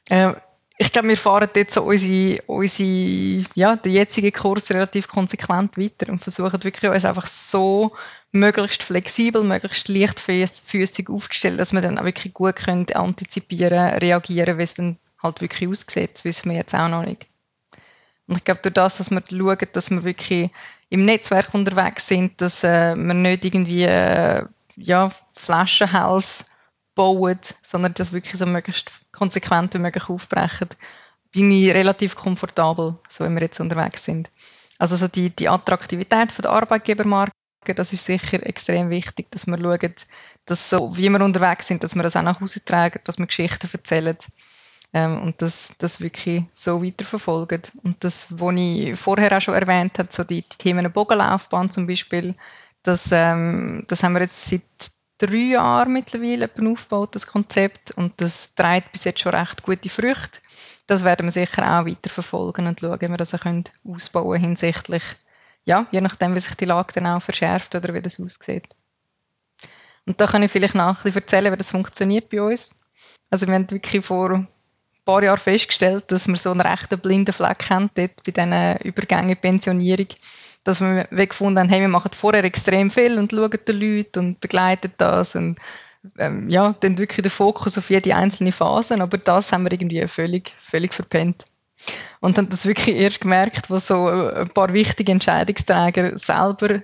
Äh, 0.08 0.32
ich 0.78 0.90
glaube, 0.90 1.08
wir 1.08 1.16
fahren 1.18 1.50
dort 1.52 1.70
so 1.70 1.82
unsere, 1.82 2.40
unsere, 2.46 3.44
ja, 3.54 3.76
den 3.76 3.92
jetzigen 3.92 4.32
Kurs 4.32 4.70
relativ 4.70 5.08
konsequent 5.08 5.76
weiter 5.76 6.10
und 6.10 6.22
versuchen 6.22 6.64
wirklich 6.64 6.90
uns 6.90 7.04
einfach 7.04 7.26
so 7.26 7.92
möglichst 8.32 8.82
flexibel, 8.82 9.44
möglichst 9.44 9.88
leichtfüßig 9.88 11.10
aufzustellen, 11.10 11.58
dass 11.58 11.74
wir 11.74 11.82
dann 11.82 11.98
auch 11.98 12.04
wirklich 12.04 12.32
gut 12.32 12.56
können 12.56 12.86
antizipieren, 12.94 13.98
reagieren, 13.98 14.56
wie 14.56 14.62
es 14.62 14.72
dann 14.72 14.96
halt 15.22 15.42
wirklich 15.42 15.68
aussieht. 15.68 16.12
Das 16.14 16.24
wissen 16.24 16.50
wir 16.50 16.56
jetzt 16.56 16.74
auch 16.74 16.88
noch 16.88 17.04
nicht. 17.04 17.26
Und 18.26 18.38
ich 18.38 18.44
glaube, 18.44 18.62
durch 18.62 18.72
das, 18.72 18.96
dass 18.96 19.10
wir 19.10 19.22
schauen, 19.28 19.58
dass 19.74 19.90
wir 19.90 20.02
wirklich 20.02 20.48
im 20.90 21.04
Netzwerk 21.04 21.54
unterwegs 21.54 22.06
sind, 22.08 22.40
dass 22.40 22.64
äh, 22.64 22.94
wir 22.96 23.14
nicht 23.14 23.44
irgendwie 23.44 23.84
äh, 23.84 24.44
ja, 24.76 25.10
Flaschenhals 25.32 26.46
bauen, 26.94 27.38
sondern 27.62 27.94
das 27.94 28.12
wirklich 28.12 28.36
so 28.38 28.46
möglichst 28.46 28.90
konsequent 29.12 29.72
wie 29.74 29.78
möglich 29.78 30.08
aufbrechen, 30.08 30.68
bin 31.32 31.50
ich 31.52 31.72
relativ 31.72 32.16
komfortabel, 32.16 32.96
so 33.08 33.24
wenn 33.24 33.34
wir 33.34 33.42
jetzt 33.42 33.60
unterwegs 33.60 34.04
sind. 34.04 34.30
Also 34.78 34.96
so 34.96 35.06
die, 35.08 35.30
die 35.30 35.48
Attraktivität 35.48 36.32
von 36.32 36.42
der 36.42 36.52
Arbeitgebermarke, 36.52 37.32
das 37.76 37.92
ist 37.92 38.06
sicher 38.06 38.44
extrem 38.44 38.90
wichtig, 38.90 39.30
dass 39.30 39.46
wir 39.46 39.58
schauen, 39.58 39.94
dass 40.46 40.70
so, 40.70 40.96
wie 40.96 41.08
wir 41.08 41.20
unterwegs 41.20 41.68
sind, 41.68 41.84
dass 41.84 41.94
wir 41.94 42.02
das 42.02 42.16
auch 42.16 42.22
nach 42.22 42.40
Hause 42.40 42.64
tragen, 42.64 43.00
dass 43.04 43.18
wir 43.18 43.26
Geschichten 43.26 43.68
erzählen 43.72 44.16
ähm, 44.92 45.22
und 45.22 45.40
das, 45.42 45.74
das 45.78 46.00
wirklich 46.00 46.44
so 46.52 46.82
weiterverfolgen. 46.84 47.62
Und 47.84 48.02
das, 48.02 48.26
was 48.30 48.54
ich 48.56 48.98
vorher 48.98 49.36
auch 49.36 49.40
schon 49.40 49.54
erwähnt 49.54 49.98
habe, 49.98 50.08
so 50.10 50.24
die, 50.24 50.42
die 50.42 50.58
Themen 50.58 50.90
Bogenlaufbahn 50.90 51.70
zum 51.70 51.86
Beispiel, 51.86 52.34
das, 52.82 53.10
ähm, 53.12 53.84
das 53.88 54.02
haben 54.02 54.14
wir 54.14 54.22
jetzt 54.22 54.46
seit 54.46 54.62
drei 55.18 55.52
Jahren 55.52 55.92
mittlerweile 55.92 56.50
aufgebaut, 56.72 57.14
das 57.14 57.26
Konzept, 57.26 57.92
und 57.92 58.20
das 58.20 58.54
trägt 58.54 58.92
bis 58.92 59.04
jetzt 59.04 59.20
schon 59.20 59.34
recht 59.34 59.62
gute 59.62 59.90
Früchte. 59.90 60.40
Das 60.86 61.04
werden 61.04 61.26
wir 61.26 61.32
sicher 61.32 61.62
auch 61.62 61.86
weiterverfolgen 61.86 62.66
und 62.66 62.80
schauen, 62.80 63.00
wie 63.00 63.08
wir 63.08 63.16
das 63.16 63.34
auch 63.34 63.40
können 63.40 63.64
ausbauen 63.84 64.40
hinsichtlich, 64.40 65.02
ja, 65.64 65.86
je 65.92 66.00
nachdem, 66.00 66.34
wie 66.34 66.40
sich 66.40 66.54
die 66.54 66.64
Lage 66.64 66.94
dann 66.94 67.06
auch 67.06 67.22
verschärft 67.22 67.74
oder 67.74 67.94
wie 67.94 68.02
das 68.02 68.18
aussieht. 68.18 68.66
Und 70.06 70.20
da 70.20 70.26
kann 70.26 70.42
ich 70.42 70.50
vielleicht 70.50 70.74
noch 70.74 70.96
ein 70.96 71.02
bisschen 71.02 71.20
erzählen, 71.20 71.52
wie 71.52 71.56
das 71.56 71.70
funktioniert 71.70 72.30
bei 72.30 72.40
uns. 72.40 72.74
Also 73.28 73.46
wir 73.46 73.54
haben 73.54 73.70
wirklich 73.70 74.04
vor 74.04 74.46
paar 75.10 75.22
Jahren 75.24 75.38
festgestellt, 75.38 76.04
dass 76.08 76.28
wir 76.28 76.36
so 76.36 76.52
einen 76.52 76.60
rechten 76.60 76.98
blinden 76.98 77.32
Fleck 77.32 77.68
haben 77.68 77.90
dort 77.94 78.22
bei 78.24 78.30
diesen 78.30 78.76
Übergängen 78.84 79.36
Pensionierung, 79.36 80.06
dass 80.62 80.80
wir 80.80 81.04
gefunden 81.26 81.58
haben, 81.58 81.68
hey, 81.68 81.80
wir 81.80 81.88
machen 81.88 82.12
vorher 82.14 82.44
extrem 82.44 82.90
viel 82.90 83.18
und 83.18 83.32
schauen 83.32 83.58
die 83.66 83.72
Leute 83.72 84.20
und 84.20 84.40
begleiten 84.40 84.92
das 84.98 85.34
und 85.34 85.58
ähm, 86.18 86.48
ja, 86.48 86.74
dann 86.80 86.96
wirklich 86.96 87.22
den 87.22 87.30
Fokus 87.30 87.76
auf 87.76 87.90
jede 87.90 88.14
einzelne 88.14 88.52
Phase, 88.52 89.00
aber 89.00 89.18
das 89.18 89.52
haben 89.52 89.64
wir 89.64 89.72
irgendwie 89.72 90.06
völlig, 90.06 90.52
völlig 90.60 90.94
verpennt. 90.94 91.44
Und 92.20 92.38
haben 92.38 92.48
das 92.48 92.66
wirklich 92.66 92.96
erst 92.96 93.20
gemerkt, 93.20 93.68
wo 93.68 93.78
so 93.78 94.08
ein 94.08 94.48
paar 94.50 94.72
wichtige 94.72 95.12
Entscheidungsträger 95.12 96.16
selber, 96.18 96.82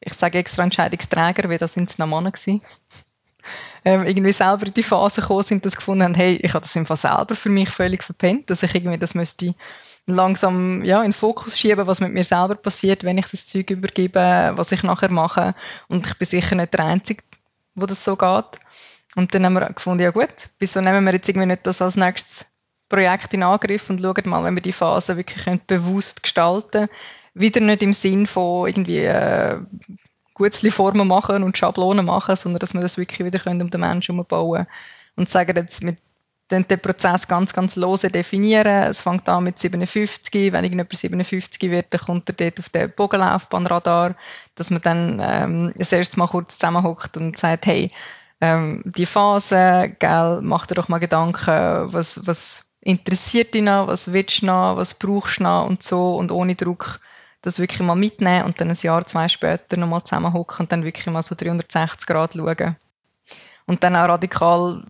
ich 0.00 0.14
sage 0.14 0.38
extra 0.38 0.62
Entscheidungsträger, 0.62 1.48
weil 1.50 1.58
das 1.58 1.74
sind 1.74 1.90
es 1.90 1.98
noch 1.98 2.06
Männer 2.06 2.32
ähm, 3.84 4.06
irgendwie 4.06 4.32
selber 4.32 4.66
in 4.66 4.74
die 4.74 4.82
Phase 4.82 5.20
gekommen 5.20 5.42
sind, 5.42 5.66
dass 5.66 5.76
gefunden 5.76 6.04
haben, 6.04 6.14
hey, 6.14 6.38
ich 6.42 6.54
habe 6.54 6.64
das 6.64 6.76
einfach 6.76 6.96
selber 6.96 7.34
für 7.34 7.50
mich 7.50 7.70
völlig 7.70 8.02
verpennt, 8.02 8.50
dass 8.50 8.62
ich 8.62 8.74
irgendwie 8.74 8.98
das 8.98 9.14
müsste 9.14 9.54
langsam 10.06 10.82
ja, 10.84 10.98
in 10.98 11.08
den 11.08 11.12
Fokus 11.12 11.58
schieben, 11.58 11.86
was 11.86 12.00
mit 12.00 12.12
mir 12.12 12.24
selber 12.24 12.56
passiert, 12.56 13.04
wenn 13.04 13.18
ich 13.18 13.26
das 13.28 13.46
Zeug 13.46 13.70
übergebe, 13.70 14.52
was 14.54 14.72
ich 14.72 14.82
nachher 14.82 15.10
mache. 15.10 15.54
Und 15.88 16.06
ich 16.06 16.18
bin 16.18 16.26
sicher 16.26 16.56
nicht 16.56 16.74
der 16.74 16.84
Einzige 16.84 17.22
wo 17.74 17.86
das 17.86 18.04
so 18.04 18.16
geht. 18.16 18.60
Und 19.14 19.34
dann 19.34 19.44
haben 19.44 19.54
wir 19.54 19.66
gefunden, 19.66 20.02
ja 20.02 20.10
gut, 20.10 20.48
wieso 20.58 20.80
nehmen 20.80 21.04
wir 21.04 21.12
jetzt 21.12 21.28
irgendwie 21.28 21.46
nicht 21.46 21.66
das 21.66 21.82
als 21.82 21.96
nächstes 21.96 22.46
Projekt 22.88 23.34
in 23.34 23.42
Angriff 23.42 23.88
und 23.90 24.00
schauen 24.00 24.28
mal, 24.28 24.44
wenn 24.44 24.54
wir 24.54 24.62
die 24.62 24.72
Phase 24.72 25.16
wirklich 25.16 25.60
bewusst 25.66 26.22
gestalten 26.22 26.70
können. 26.70 26.88
Wieder 27.34 27.60
nicht 27.60 27.82
im 27.82 27.94
Sinn 27.94 28.26
von 28.26 28.68
irgendwie 28.68 29.04
äh, 29.04 29.58
Gutzli-Formen 30.34 31.06
machen 31.06 31.42
und 31.42 31.56
Schablonen 31.56 32.06
machen, 32.06 32.36
sondern 32.36 32.58
dass 32.58 32.74
wir 32.74 32.80
das 32.80 32.98
wirklich 32.98 33.24
wieder 33.24 33.38
können 33.38 33.62
um 33.62 33.70
den 33.70 33.80
Menschen 33.80 34.18
umbauen 34.18 34.66
und 35.16 35.28
sagen 35.28 35.56
jetzt 35.56 35.82
mit 35.82 35.98
den, 36.50 36.66
den 36.68 36.80
Prozess 36.80 37.26
ganz, 37.26 37.52
ganz 37.52 37.76
lose 37.76 38.10
definieren. 38.10 38.90
Es 38.90 39.02
fängt 39.02 39.28
an 39.28 39.44
mit 39.44 39.58
57. 39.58 40.52
Wenn 40.52 40.64
irgendjemand 40.64 40.94
57 40.94 41.70
wird, 41.70 41.86
dann 41.90 42.00
kommt 42.00 42.28
er 42.28 42.34
dort 42.34 42.58
auf 42.58 42.68
den 42.68 42.92
Bogenlaufbahnradar, 42.94 44.14
dass 44.54 44.70
man 44.70 44.82
dann 44.82 45.22
ähm, 45.22 45.72
das 45.76 45.92
erste 45.92 46.18
Mal 46.18 46.28
kurz 46.28 46.58
zusammenhockt 46.58 47.16
und 47.16 47.38
sagt, 47.38 47.66
hey, 47.66 47.90
ähm, 48.40 48.82
die 48.84 49.06
Phase, 49.06 49.94
gell, 49.98 50.40
mach 50.42 50.66
dir 50.66 50.74
doch 50.74 50.88
mal 50.88 50.98
Gedanken, 50.98 51.92
was, 51.92 52.26
was 52.26 52.64
interessiert 52.80 53.54
dich 53.54 53.62
noch, 53.62 53.86
was 53.86 54.12
willst 54.12 54.42
du 54.42 54.46
noch, 54.46 54.76
was 54.76 54.94
brauchst 54.94 55.38
du 55.38 55.44
noch 55.44 55.66
und 55.66 55.82
so 55.82 56.16
und 56.16 56.32
ohne 56.32 56.54
Druck 56.54 57.00
das 57.42 57.58
wirklich 57.58 57.80
mal 57.80 57.96
mitnehmen 57.96 58.44
und 58.44 58.60
dann 58.60 58.70
ein 58.70 58.78
Jahr, 58.80 59.06
zwei 59.06 59.28
später 59.28 59.76
nochmal 59.76 60.04
zusammenhocken 60.04 60.60
und 60.60 60.72
dann 60.72 60.84
wirklich 60.84 61.06
mal 61.06 61.22
so 61.22 61.34
360 61.34 62.06
Grad 62.06 62.34
schauen. 62.34 62.76
Und 63.66 63.82
dann 63.82 63.96
auch 63.96 64.08
radikal 64.08 64.84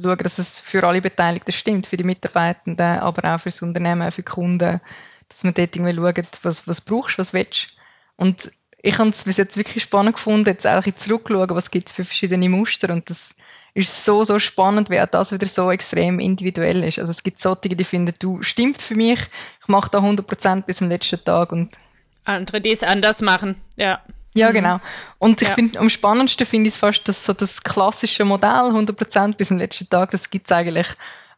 schauen, 0.00 0.18
dass 0.18 0.38
es 0.38 0.58
für 0.58 0.84
alle 0.84 1.02
Beteiligten 1.02 1.52
stimmt, 1.52 1.86
für 1.86 1.96
die 1.96 2.04
Mitarbeitenden, 2.04 2.98
aber 2.98 3.34
auch 3.34 3.38
für 3.38 3.50
das 3.50 3.62
Unternehmen, 3.62 4.10
für 4.10 4.22
die 4.22 4.30
Kunden, 4.30 4.80
dass 5.28 5.44
man 5.44 5.54
dort 5.54 5.76
irgendwie 5.76 5.94
schaut, 5.94 6.38
was, 6.42 6.66
was 6.66 6.80
brauchst, 6.80 7.18
was 7.18 7.34
willst. 7.34 7.76
Und 8.16 8.50
ich 8.82 8.98
habe 8.98 9.10
es 9.10 9.24
bis 9.24 9.36
jetzt 9.36 9.56
wirklich 9.56 9.82
spannend 9.82 10.16
gefunden, 10.16 10.48
jetzt 10.48 10.66
auch 10.66 10.82
zurückzuschauen, 10.82 11.50
was 11.50 11.70
gibt 11.70 11.88
es 11.88 11.94
für 11.94 12.04
verschiedene 12.04 12.48
Muster 12.48 12.92
und 12.92 13.08
das 13.08 13.34
ist 13.74 14.04
so, 14.04 14.22
so 14.24 14.38
spannend, 14.38 14.90
wie 14.90 15.00
auch 15.00 15.06
das 15.06 15.32
wieder 15.32 15.46
so 15.46 15.70
extrem 15.70 16.20
individuell 16.20 16.84
ist. 16.84 16.98
Also 16.98 17.10
es 17.10 17.22
gibt 17.22 17.38
solche, 17.38 17.70
die 17.70 17.84
finden, 17.84 18.14
du, 18.18 18.42
stimmt 18.42 18.82
für 18.82 18.94
mich, 18.94 19.20
ich 19.60 19.68
mache 19.68 19.90
da 19.90 19.98
100% 19.98 20.62
bis 20.62 20.78
zum 20.78 20.88
letzten 20.88 21.24
Tag 21.24 21.52
und 21.52 21.70
andere, 22.24 22.60
die 22.60 22.70
es 22.70 22.82
anders 22.82 23.22
machen, 23.22 23.56
ja. 23.76 24.00
Ja, 24.34 24.48
mhm. 24.50 24.54
genau. 24.54 24.80
Und 25.18 25.42
ich 25.42 25.48
ja. 25.48 25.54
finde, 25.54 25.78
am 25.78 25.90
spannendsten 25.90 26.46
finde 26.46 26.68
ich 26.68 26.74
es 26.74 26.80
fast, 26.80 27.06
dass 27.08 27.24
so 27.24 27.32
das 27.32 27.62
klassische 27.62 28.24
Modell, 28.24 28.70
100% 28.70 29.36
bis 29.36 29.48
zum 29.48 29.58
letzten 29.58 29.88
Tag, 29.88 30.10
das 30.10 30.30
gibt 30.30 30.46
es 30.46 30.52
eigentlich 30.52 30.86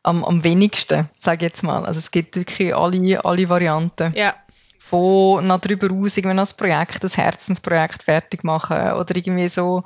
am, 0.02 0.24
am 0.24 0.44
wenigsten, 0.44 1.08
sage 1.18 1.38
ich 1.38 1.50
jetzt 1.50 1.62
mal. 1.62 1.84
Also 1.84 1.98
es 1.98 2.10
gibt 2.10 2.36
wirklich 2.36 2.74
alle, 2.74 3.24
alle 3.24 3.48
Varianten. 3.48 4.12
Ja. 4.14 4.34
Von 4.78 5.46
noch 5.46 5.60
darüber 5.60 5.92
aus, 5.92 6.16
irgendwie 6.16 6.36
das 6.36 6.54
Projekt, 6.54 7.02
das 7.02 7.16
Herzensprojekt 7.16 8.02
fertig 8.02 8.44
machen 8.44 8.92
oder 8.92 9.16
irgendwie 9.16 9.48
so 9.48 9.82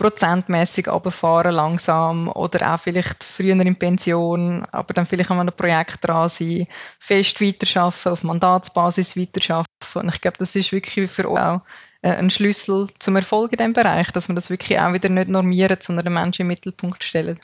prozentmäßig 0.00 0.88
runterfahren 0.88 1.54
langsam 1.54 2.28
oder 2.28 2.72
auch 2.74 2.80
vielleicht 2.80 3.22
früher 3.22 3.52
in 3.52 3.76
Pension, 3.76 4.64
aber 4.72 4.94
dann 4.94 5.04
vielleicht 5.04 5.30
an 5.30 5.40
einem 5.40 5.54
Projekt 5.54 5.98
dran 6.02 6.30
sein, 6.30 6.66
fest 6.98 7.42
weiterarbeiten, 7.42 8.12
auf 8.12 8.22
Mandatsbasis 8.22 9.14
weiterarbeiten. 9.14 9.68
Und 9.94 10.14
ich 10.14 10.20
glaube, 10.22 10.38
das 10.38 10.56
ist 10.56 10.72
wirklich 10.72 11.10
für 11.10 11.28
uns 11.28 11.38
auch 11.38 11.60
äh, 12.00 12.12
ein 12.12 12.30
Schlüssel 12.30 12.88
zum 12.98 13.16
Erfolg 13.16 13.52
in 13.52 13.58
diesem 13.58 13.72
Bereich, 13.74 14.10
dass 14.10 14.28
man 14.28 14.36
das 14.36 14.48
wirklich 14.48 14.80
auch 14.80 14.94
wieder 14.94 15.10
nicht 15.10 15.28
normiert, 15.28 15.82
sondern 15.82 16.06
den 16.06 16.14
Menschen 16.14 16.42
im 16.42 16.48
Mittelpunkt 16.48 17.04
stellt. 17.04 17.38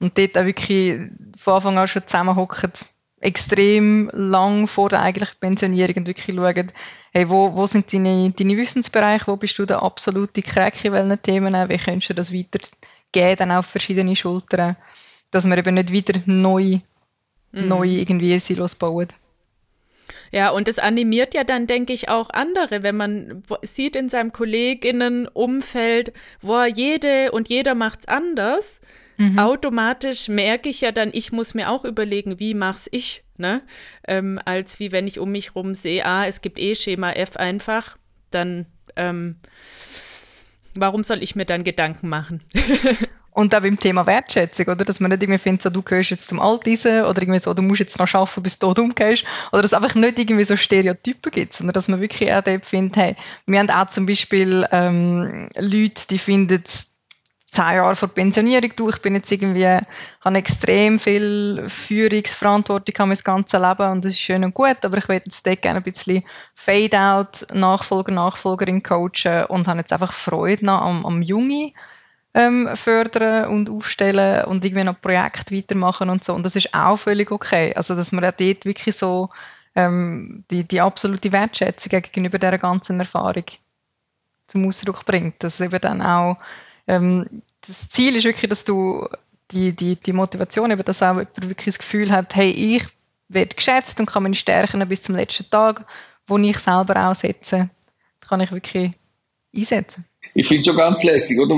Und 0.00 0.16
dort 0.16 0.38
auch 0.38 0.46
wirklich 0.46 1.00
von 1.36 1.54
Anfang 1.54 1.78
an 1.78 1.88
schon 1.88 2.06
zusammenhocken, 2.06 2.72
extrem 3.24 4.10
lang 4.12 4.66
vor 4.66 4.90
der 4.90 5.00
eigentlichen 5.00 5.36
Pensionierung 5.40 6.06
wirklich 6.06 6.36
schauen, 6.36 6.72
hey, 7.12 7.28
wo, 7.28 7.54
wo 7.54 7.64
sind 7.64 7.92
deine, 7.92 8.30
deine 8.30 8.56
Wissensbereiche, 8.56 9.26
wo 9.28 9.36
bist 9.36 9.58
du 9.58 9.64
der 9.64 9.82
absolute 9.82 10.42
Crack 10.42 10.84
in 10.84 10.92
welchen 10.92 11.22
Themen, 11.22 11.54
wie 11.68 11.78
könntest 11.78 12.10
du 12.10 12.14
das 12.14 12.34
weitergeben, 12.34 13.36
dann 13.38 13.52
auf 13.52 13.66
verschiedene 13.66 14.14
Schultern, 14.14 14.76
dass 15.30 15.46
man 15.46 15.58
eben 15.58 15.74
nicht 15.74 15.90
wieder 15.90 16.20
neu, 16.26 16.78
mhm. 17.52 17.68
neu 17.68 17.86
irgendwie 17.86 18.38
Silos 18.38 18.74
baut. 18.74 19.08
Ja, 20.30 20.50
und 20.50 20.68
es 20.68 20.78
animiert 20.78 21.32
ja 21.32 21.44
dann, 21.44 21.66
denke 21.66 21.92
ich, 21.92 22.08
auch 22.08 22.28
andere, 22.30 22.82
wenn 22.82 22.96
man 22.96 23.44
sieht 23.62 23.96
in 23.96 24.08
seinem 24.08 24.32
Kolleginnenumfeld, 24.32 26.12
wo 26.42 26.62
jede 26.64 27.32
und 27.32 27.48
jeder 27.48 27.74
macht 27.74 28.00
es 28.00 28.08
anders. 28.08 28.80
Mhm. 29.16 29.38
Automatisch 29.38 30.28
merke 30.28 30.68
ich 30.68 30.80
ja 30.80 30.92
dann, 30.92 31.10
ich 31.12 31.32
muss 31.32 31.54
mir 31.54 31.70
auch 31.70 31.84
überlegen, 31.84 32.38
wie 32.38 32.54
mach's 32.54 32.88
ich, 32.90 33.24
ne? 33.36 33.62
Ähm, 34.06 34.40
als 34.44 34.80
wie 34.80 34.92
wenn 34.92 35.06
ich 35.06 35.18
um 35.18 35.30
mich 35.30 35.54
rum 35.54 35.74
sehe, 35.74 36.04
ah, 36.04 36.26
es 36.26 36.40
gibt 36.40 36.58
eh 36.58 36.74
Schema 36.74 37.12
F 37.12 37.36
einfach, 37.36 37.96
dann 38.30 38.66
ähm, 38.96 39.36
warum 40.74 41.04
soll 41.04 41.22
ich 41.22 41.36
mir 41.36 41.44
dann 41.44 41.64
Gedanken 41.64 42.08
machen? 42.08 42.40
Und 43.34 43.52
auch 43.52 43.62
beim 43.62 43.80
Thema 43.80 44.06
Wertschätzung, 44.06 44.66
oder? 44.66 44.84
Dass 44.84 45.00
man 45.00 45.10
nicht 45.10 45.24
irgendwie 45.24 45.40
findet, 45.40 45.62
so, 45.62 45.70
du 45.70 45.82
gehörst 45.82 46.10
jetzt 46.10 46.28
zum 46.28 46.38
Alteisen 46.38 47.04
oder 47.04 47.20
irgendwie 47.20 47.40
so, 47.40 47.52
du 47.52 47.62
musst 47.62 47.80
jetzt 47.80 47.98
noch 47.98 48.14
arbeiten, 48.14 48.44
bis 48.44 48.60
du 48.60 48.68
tot 48.68 48.78
umgehst. 48.78 49.24
Oder 49.50 49.62
dass 49.62 49.72
es 49.72 49.76
einfach 49.76 49.96
nicht 49.96 50.20
irgendwie 50.20 50.44
so 50.44 50.54
Stereotypen 50.54 51.32
gibt, 51.32 51.52
sondern 51.52 51.72
dass 51.72 51.88
man 51.88 52.00
wirklich 52.00 52.32
auch 52.32 52.42
dort 52.42 52.64
findet, 52.64 52.96
hey, 52.96 53.16
wir 53.46 53.58
haben 53.58 53.70
auch 53.70 53.88
zum 53.88 54.06
Beispiel 54.06 54.64
ähm, 54.70 55.48
Leute, 55.56 56.06
die 56.08 56.18
finden, 56.20 56.62
zehn 57.54 57.76
Jahre 57.76 57.94
vor 57.94 58.08
Pensionierung, 58.08 58.70
du, 58.76 58.88
ich 58.90 59.00
bin 59.00 59.14
jetzt 59.14 59.30
irgendwie, 59.30 59.66
habe 59.66 60.36
extrem 60.36 60.98
viel 60.98 61.64
Führungsverantwortung 61.66 62.96
an 62.98 63.08
mein 63.08 63.18
ganzes 63.22 63.60
Leben 63.60 63.90
und 63.92 64.04
das 64.04 64.12
ist 64.12 64.20
schön 64.20 64.44
und 64.44 64.54
gut, 64.54 64.84
aber 64.84 64.98
ich 64.98 65.08
würde 65.08 65.22
jetzt 65.26 65.46
dort 65.46 65.62
gerne 65.62 65.80
ein 65.80 65.84
bisschen 65.84 66.24
Fade-out, 66.54 67.46
Nachfolger, 67.52 68.12
Nachfolgerin 68.12 68.82
coachen 68.82 69.44
und 69.48 69.68
habe 69.68 69.78
jetzt 69.78 69.92
einfach 69.92 70.12
Freude 70.12 70.68
am, 70.68 71.06
am 71.06 71.22
Jungen 71.22 71.70
ähm, 72.34 72.68
fördern 72.74 73.48
und 73.48 73.70
aufstellen 73.70 74.44
und 74.46 74.64
irgendwie 74.64 74.84
noch 74.84 75.00
Projekte 75.00 75.56
weitermachen 75.56 76.10
und 76.10 76.24
so. 76.24 76.34
Und 76.34 76.44
das 76.44 76.56
ist 76.56 76.74
auch 76.74 76.96
völlig 76.96 77.30
okay. 77.30 77.72
Also, 77.74 77.94
dass 77.94 78.12
man 78.12 78.24
auch 78.24 78.32
dort 78.32 78.64
wirklich 78.64 78.96
so 78.96 79.30
ähm, 79.76 80.44
die, 80.50 80.64
die 80.64 80.80
absolute 80.80 81.30
Wertschätzung 81.32 82.02
gegenüber 82.02 82.38
dieser 82.38 82.58
ganzen 82.58 82.98
Erfahrung 82.98 83.44
zum 84.48 84.66
Ausdruck 84.66 85.06
bringt. 85.06 85.42
Dass 85.44 85.60
eben 85.60 85.80
dann 85.80 86.02
auch 86.02 86.38
ähm, 86.86 87.26
das 87.66 87.88
Ziel 87.88 88.16
ist 88.16 88.24
wirklich, 88.24 88.48
dass 88.48 88.64
du 88.64 89.08
die, 89.50 89.72
die, 89.72 89.96
die 89.96 90.12
Motivation, 90.12 90.70
eben, 90.70 90.84
dass 90.84 91.02
auch 91.02 91.16
wirklich 91.16 91.66
das 91.66 91.78
Gefühl 91.78 92.10
hat, 92.10 92.34
hey, 92.36 92.50
ich 92.50 92.84
werde 93.28 93.54
geschätzt 93.54 93.98
und 94.00 94.06
kann 94.06 94.22
meine 94.22 94.34
Stärken 94.34 94.86
bis 94.88 95.02
zum 95.02 95.16
letzten 95.16 95.48
Tag, 95.50 95.86
wo 96.26 96.38
ich 96.38 96.58
selber 96.58 97.08
auch 97.08 97.14
setze, 97.14 97.70
kann 98.20 98.40
ich 98.40 98.52
wirklich 98.52 98.92
einsetzen. 99.54 100.04
Ich 100.34 100.48
finde 100.48 100.64
schon 100.64 100.76
ganz 100.76 101.04
lässig, 101.04 101.38
oder? 101.38 101.54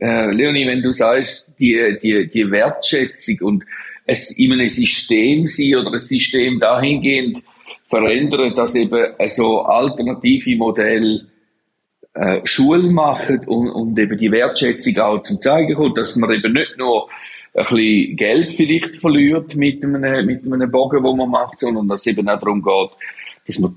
Äh, 0.00 0.32
Leonie, 0.32 0.66
wenn 0.66 0.82
du 0.82 0.92
sagst, 0.92 1.46
die, 1.58 1.98
die, 2.00 2.28
die 2.28 2.50
Wertschätzung 2.50 3.36
und 3.40 3.64
es 4.06 4.38
in 4.38 4.52
einem 4.52 4.68
System 4.68 5.48
sein 5.48 5.76
oder 5.76 5.92
ein 5.92 5.98
System 5.98 6.60
dahingehend 6.60 7.42
verändern, 7.86 8.54
dass 8.54 8.74
eben 8.76 9.14
so 9.28 9.62
alternative 9.62 10.56
Modelle 10.56 11.26
äh, 12.18 12.40
Schule 12.44 12.90
machen 12.90 13.40
und, 13.46 13.70
und 13.70 13.98
eben 13.98 14.18
die 14.18 14.32
Wertschätzung 14.32 14.98
auch 14.98 15.22
zum 15.22 15.40
Zeigen 15.40 15.74
kommt, 15.74 15.98
dass 15.98 16.16
man 16.16 16.32
eben 16.32 16.52
nicht 16.52 16.76
nur 16.76 17.08
ein 17.54 17.62
bisschen 17.62 18.16
Geld 18.16 18.52
vielleicht 18.52 18.96
verliert 18.96 19.54
mit 19.54 19.84
einem, 19.84 20.26
mit 20.26 20.44
einem 20.44 20.70
Bogen, 20.70 21.02
wo 21.02 21.14
man 21.14 21.30
macht, 21.30 21.60
sondern 21.60 21.88
dass 21.88 22.00
es 22.00 22.08
eben 22.08 22.28
auch 22.28 22.40
darum 22.40 22.62
geht, 22.62 22.90
dass 23.46 23.58
man 23.60 23.76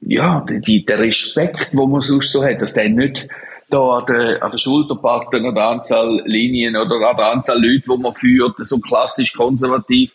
ja, 0.00 0.44
die, 0.48 0.84
der 0.84 0.98
Respekt, 0.98 1.70
wo 1.72 1.86
man 1.86 2.02
sonst 2.02 2.32
so 2.32 2.44
hat, 2.44 2.60
dass 2.60 2.74
der 2.74 2.88
nicht 2.88 3.28
da 3.70 3.98
an 3.98 4.04
der, 4.08 4.42
an 4.42 4.50
der 4.50 4.58
Schulterpatte, 4.58 5.38
an 5.38 5.54
der 5.54 5.64
Anzahl 5.64 6.22
Linien 6.24 6.76
oder 6.76 7.08
an 7.08 7.16
der 7.16 7.32
Anzahl 7.32 7.60
Leute, 7.60 7.84
die 7.88 8.02
man 8.02 8.12
führt, 8.12 8.54
so 8.58 8.78
klassisch 8.78 9.32
konservativ 9.32 10.14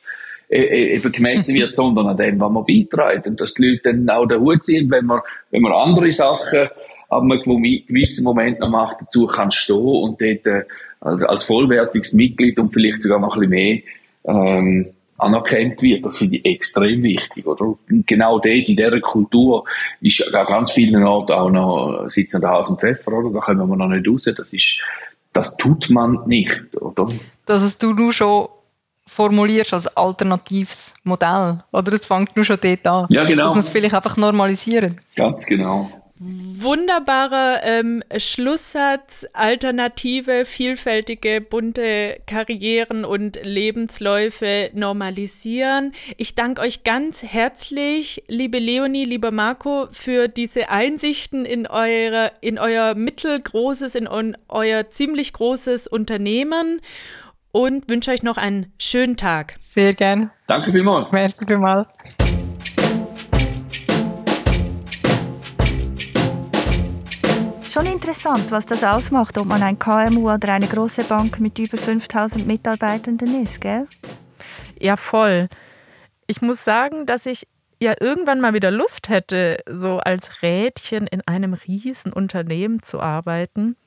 äh, 0.50 0.62
äh, 0.62 0.96
eben 0.96 1.12
gemessen 1.12 1.56
wird, 1.56 1.74
sondern 1.76 2.08
an 2.08 2.18
dem, 2.18 2.40
was 2.40 2.52
man 2.52 2.66
beiträgt. 2.66 3.28
Und 3.28 3.40
dass 3.42 3.54
die 3.54 3.68
Leute 3.68 3.94
dann 3.94 4.10
auch 4.10 4.26
den 4.26 4.42
Hut 4.42 4.64
ziehen, 4.64 4.90
wenn 4.92 5.06
man, 5.06 5.22
wenn 5.50 5.62
man 5.62 5.72
andere 5.72 6.12
Sachen 6.12 6.70
ab 7.12 7.24
einem 7.24 7.42
gewissen 7.42 8.24
Moment 8.24 8.60
noch 8.60 8.70
macht, 8.70 9.02
dazu 9.02 9.28
kann 9.28 9.52
stehen 9.52 9.78
und 9.78 10.22
dort 10.22 10.46
äh, 10.46 10.64
als, 11.02 11.24
als 11.24 11.46
vollwertiges 11.46 12.14
Mitglied 12.14 12.58
und 12.58 12.74
vielleicht 12.74 13.04
sogar 13.04 13.20
noch 13.20 13.36
ein 13.36 13.50
bisschen 13.50 13.50
mehr 13.50 13.80
ähm, 14.24 14.92
anerkannt 15.18 15.82
wird. 15.82 16.06
Das 16.06 16.18
finde 16.18 16.38
ich 16.38 16.46
extrem 16.46 17.04
wichtig, 17.04 17.46
oder? 17.46 17.66
Und 17.66 18.08
genau 18.08 18.40
dort, 18.40 18.70
in 18.70 18.78
dieser 18.78 19.02
Kultur, 19.02 19.66
ist 20.00 20.34
an 20.34 20.46
ganz 20.48 20.72
vielen 20.72 21.04
Orten 21.04 21.34
auch 21.34 21.50
noch 21.50 22.10
sitzen 22.10 22.40
der 22.40 22.52
Hasen 22.52 22.78
Pfeffer, 22.78 23.12
oder? 23.12 23.30
Da 23.34 23.40
kommen 23.42 23.70
wir 23.70 23.76
noch 23.76 23.88
nicht 23.88 24.08
raus. 24.08 24.34
Das 24.36 24.54
ist, 24.54 24.80
das 25.34 25.58
tut 25.58 25.90
man 25.90 26.18
nicht, 26.28 26.78
oder? 26.80 27.08
Dass 27.46 27.62
es 27.62 27.78
du 27.78 27.94
nur 27.94 28.14
schon 28.14 28.48
formulierst 29.06 29.74
als 29.74 29.98
alternatives 29.98 30.96
Modell, 31.04 31.62
oder? 31.74 31.92
Das 31.92 32.06
fängt 32.06 32.38
nur 32.38 32.46
schon 32.46 32.58
dort 32.62 32.88
an. 32.88 33.08
Ja, 33.10 33.26
genau. 33.26 33.44
Dass 33.46 33.54
man 33.56 33.60
es 33.60 33.70
vielleicht 33.70 33.96
einfach 33.96 34.16
normalisieren. 34.16 34.96
Ganz 35.16 35.46
genau. 35.46 35.92
Wunderbarer 36.22 37.62
ähm, 37.64 38.04
Schlusssatz, 38.16 39.26
alternative, 39.34 40.46
vielfältige, 40.46 41.42
bunte 41.42 42.20
Karrieren 42.28 43.06
und 43.06 43.40
Lebensläufe 43.44 44.70
normalisieren. 44.74 45.94
Ich 46.18 46.36
danke 46.36 46.62
euch 46.62 46.84
ganz 46.84 47.24
herzlich, 47.24 48.24
liebe 48.28 48.60
Leonie, 48.60 49.06
lieber 49.06 49.32
Marco, 49.32 49.88
für 49.92 50.28
diese 50.28 50.70
Einsichten 50.70 51.44
in, 51.46 51.66
eure, 51.66 52.32
in 52.42 52.60
euer 52.60 52.94
mittelgroßes, 52.94 53.96
in 53.96 54.08
euer 54.08 54.90
ziemlich 54.90 55.34
großes 55.34 55.88
Unternehmen 55.88 56.82
und 57.52 57.90
wünsche 57.90 58.12
euch 58.12 58.22
noch 58.22 58.38
einen 58.38 58.72
schönen 58.78 59.18
Tag. 59.18 59.56
Sehr 59.60 59.94
gern. 59.94 60.30
Danke 60.46 60.72
vielmals. 60.72 61.12
Merci 61.12 61.46
vielmals. 61.46 61.88
Schon 67.72 67.86
interessant, 67.86 68.50
was 68.52 68.66
das 68.66 68.84
ausmacht, 68.84 69.38
ob 69.38 69.46
man 69.46 69.64
ein 69.64 69.80
KMU 69.80 70.30
oder 70.30 70.52
eine 70.52 70.68
große 70.68 71.06
Bank 71.06 71.40
mit 71.40 71.58
über 71.58 71.78
5000 71.78 72.46
Mitarbeitenden 72.46 73.46
ist, 73.46 73.62
gell? 73.62 73.88
Ja, 74.78 74.98
voll. 74.98 75.48
Ich 76.28 76.42
muss 76.42 76.66
sagen, 76.66 77.06
dass 77.06 77.26
ich 77.26 77.48
ja 77.80 77.94
irgendwann 77.98 78.42
mal 78.42 78.54
wieder 78.54 78.72
Lust 78.72 79.08
hätte, 79.08 79.60
so 79.66 80.00
als 80.00 80.42
Rädchen 80.42 81.08
in 81.08 81.26
einem 81.26 81.54
riesen 81.54 82.12
Unternehmen 82.12 82.84
zu 82.84 83.00
arbeiten. 83.00 83.78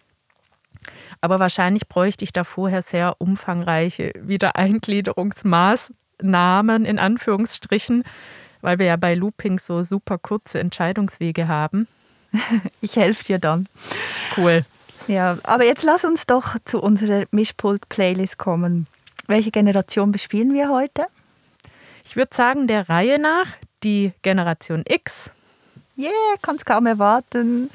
Aber 1.21 1.39
wahrscheinlich 1.39 1.87
bräuchte 1.87 2.25
ich 2.25 2.33
da 2.33 2.45
vorher 2.45 2.81
sehr 2.81 3.17
umfangreiche 3.19 4.13
Wiedereingliederungsmaßnahmen 4.19 6.87
in 6.87 6.99
Anführungsstrichen, 6.99 8.03
weil 8.63 8.79
wir 8.79 8.87
ja 8.87 8.97
bei 8.97 9.15
Looping 9.15 9.59
so 9.59 9.83
super 9.83 10.17
kurze 10.17 10.59
Entscheidungswege 10.59 11.49
haben. 11.49 11.87
Ich 12.81 12.97
helfe 12.97 13.25
dir 13.25 13.39
dann. 13.39 13.69
Cool. 14.37 14.65
Ja, 15.07 15.39
aber 15.45 15.65
jetzt 15.65 15.83
lass 15.83 16.05
uns 16.05 16.27
doch 16.27 16.57
zu 16.65 16.81
unserer 16.81 17.25
Mischpult-Playlist 17.31 18.39
kommen. 18.39 18.87
Welche 19.27 19.51
Generation 19.51 20.13
bespielen 20.13 20.53
wir 20.53 20.71
heute? 20.71 21.07
Ich 22.05 22.17
würde 22.17 22.35
sagen, 22.35 22.67
der 22.67 22.89
Reihe 22.89 23.19
nach 23.19 23.47
die 23.83 24.13
Generation 24.23 24.85
X. 24.87 25.31
Yeah, 25.97 26.11
kann 26.43 26.57
es 26.57 26.65
kaum 26.65 26.87
erwarten. 26.87 27.71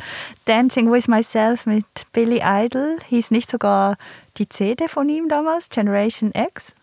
Dancing 0.46 0.92
with 0.92 1.08
Myself 1.08 1.66
mit 1.66 1.86
Billy 2.12 2.42
Idol 2.44 2.98
hieß 3.08 3.32
nicht 3.32 3.50
sogar 3.50 3.98
die 4.38 4.50
CD 4.50 4.88
von 4.90 5.08
ihm 5.08 5.30
damals, 5.30 5.70
Generation 5.70 6.32
X? 6.36 6.74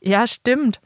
Ja, 0.00 0.26
stimmt. 0.26 0.80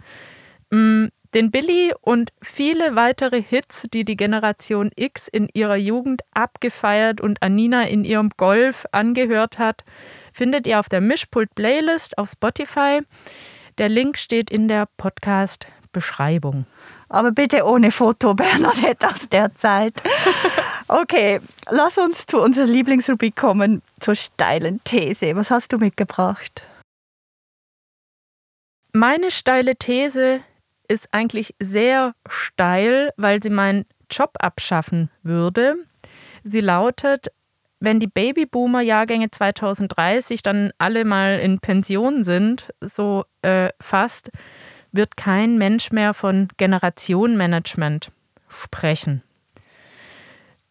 Den 1.34 1.50
Billy 1.50 1.92
und 2.00 2.30
viele 2.40 2.96
weitere 2.96 3.42
Hits, 3.42 3.86
die 3.92 4.04
die 4.04 4.16
Generation 4.16 4.90
X 4.96 5.28
in 5.28 5.48
ihrer 5.52 5.76
Jugend 5.76 6.22
abgefeiert 6.32 7.20
und 7.20 7.42
Anina 7.42 7.82
in 7.86 8.04
ihrem 8.04 8.30
Golf 8.38 8.86
angehört 8.92 9.58
hat, 9.58 9.84
findet 10.32 10.66
ihr 10.66 10.80
auf 10.80 10.88
der 10.88 11.02
Mischpult-Playlist 11.02 12.16
auf 12.16 12.30
Spotify. 12.30 13.00
Der 13.76 13.90
Link 13.90 14.16
steht 14.16 14.50
in 14.50 14.68
der 14.68 14.88
Podcast-Beschreibung. 14.96 16.64
Aber 17.10 17.30
bitte 17.32 17.64
ohne 17.66 17.90
Foto, 17.90 18.34
Bernadette, 18.34 19.06
aus 19.06 19.28
der 19.28 19.54
Zeit. 19.54 19.94
Okay, 20.88 21.40
lass 21.68 21.98
uns 21.98 22.24
zu 22.24 22.40
unserer 22.40 22.66
Lieblingsrubrik 22.66 23.36
kommen, 23.36 23.82
zur 24.00 24.14
steilen 24.14 24.80
These. 24.84 25.36
Was 25.36 25.50
hast 25.50 25.72
du 25.74 25.78
mitgebracht? 25.78 26.62
Meine 28.94 29.30
steile 29.30 29.76
These 29.76 30.40
ist 30.88 31.08
eigentlich 31.12 31.54
sehr 31.60 32.12
steil, 32.28 33.10
weil 33.16 33.42
sie 33.42 33.50
meinen 33.50 33.84
Job 34.10 34.32
abschaffen 34.40 35.10
würde. 35.22 35.76
Sie 36.42 36.60
lautet, 36.60 37.28
wenn 37.80 38.00
die 38.00 38.06
Babyboomer-Jahrgänge 38.06 39.30
2030 39.30 40.42
dann 40.42 40.72
alle 40.78 41.04
mal 41.04 41.38
in 41.38 41.60
Pension 41.60 42.24
sind, 42.24 42.72
so 42.80 43.24
äh, 43.42 43.68
fast, 43.80 44.30
wird 44.90 45.16
kein 45.16 45.58
Mensch 45.58 45.92
mehr 45.92 46.14
von 46.14 46.48
Generationenmanagement 46.56 48.10
sprechen. 48.48 49.22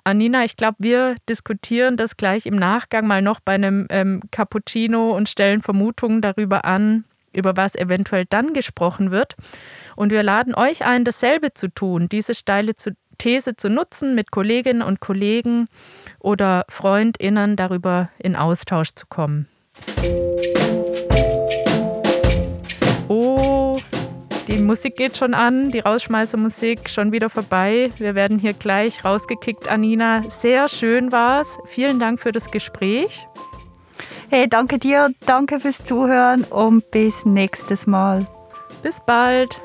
Anina, 0.03 0.45
ich 0.45 0.55
glaube, 0.55 0.77
wir 0.79 1.15
diskutieren 1.27 1.97
das 1.97 2.17
gleich 2.17 2.45
im 2.45 2.55
Nachgang 2.55 3.05
mal 3.07 3.21
noch 3.21 3.41
bei 3.41 3.55
einem 3.55 3.87
ähm, 3.89 4.21
Cappuccino 4.31 5.15
und 5.15 5.27
stellen 5.27 5.61
Vermutungen 5.61 6.21
darüber 6.21 6.65
an, 6.65 7.03
über 7.33 7.57
was 7.57 7.75
eventuell 7.75 8.25
dann 8.25 8.53
gesprochen 8.53 9.11
wird. 9.11 9.35
Und 9.97 10.11
wir 10.11 10.21
laden 10.21 10.55
euch 10.55 10.85
ein, 10.85 11.03
dasselbe 11.03 11.53
zu 11.53 11.69
tun, 11.69 12.07
diese 12.07 12.35
steile 12.35 12.73
These 13.17 13.55
zu 13.55 13.69
nutzen, 13.69 14.13
mit 14.13 14.29
Kolleginnen 14.29 14.83
und 14.83 14.99
Kollegen 14.99 15.67
oder 16.19 16.65
Freundinnen 16.69 17.55
darüber 17.55 18.09
in 18.19 18.35
Austausch 18.35 18.91
zu 18.93 19.07
kommen. 19.07 19.47
Oh, 23.07 23.79
die 24.47 24.59
Musik 24.59 24.97
geht 24.97 25.17
schon 25.17 25.33
an, 25.33 25.71
die 25.71 25.79
Rausschmeißermusik 25.79 26.89
schon 26.89 27.11
wieder 27.11 27.31
vorbei. 27.31 27.91
Wir 27.97 28.13
werden 28.13 28.37
hier 28.37 28.53
gleich 28.53 29.03
rausgekickt, 29.03 29.67
Anina. 29.67 30.29
Sehr 30.29 30.67
schön 30.67 31.11
war's. 31.11 31.57
Vielen 31.65 31.99
Dank 31.99 32.19
für 32.19 32.31
das 32.31 32.51
Gespräch. 32.51 33.27
Hey, 34.29 34.47
danke 34.47 34.77
dir, 34.77 35.09
danke 35.25 35.59
fürs 35.59 35.83
Zuhören 35.83 36.43
und 36.43 36.91
bis 36.91 37.25
nächstes 37.25 37.87
Mal. 37.87 38.27
Bis 38.81 38.99
bald. 38.99 39.59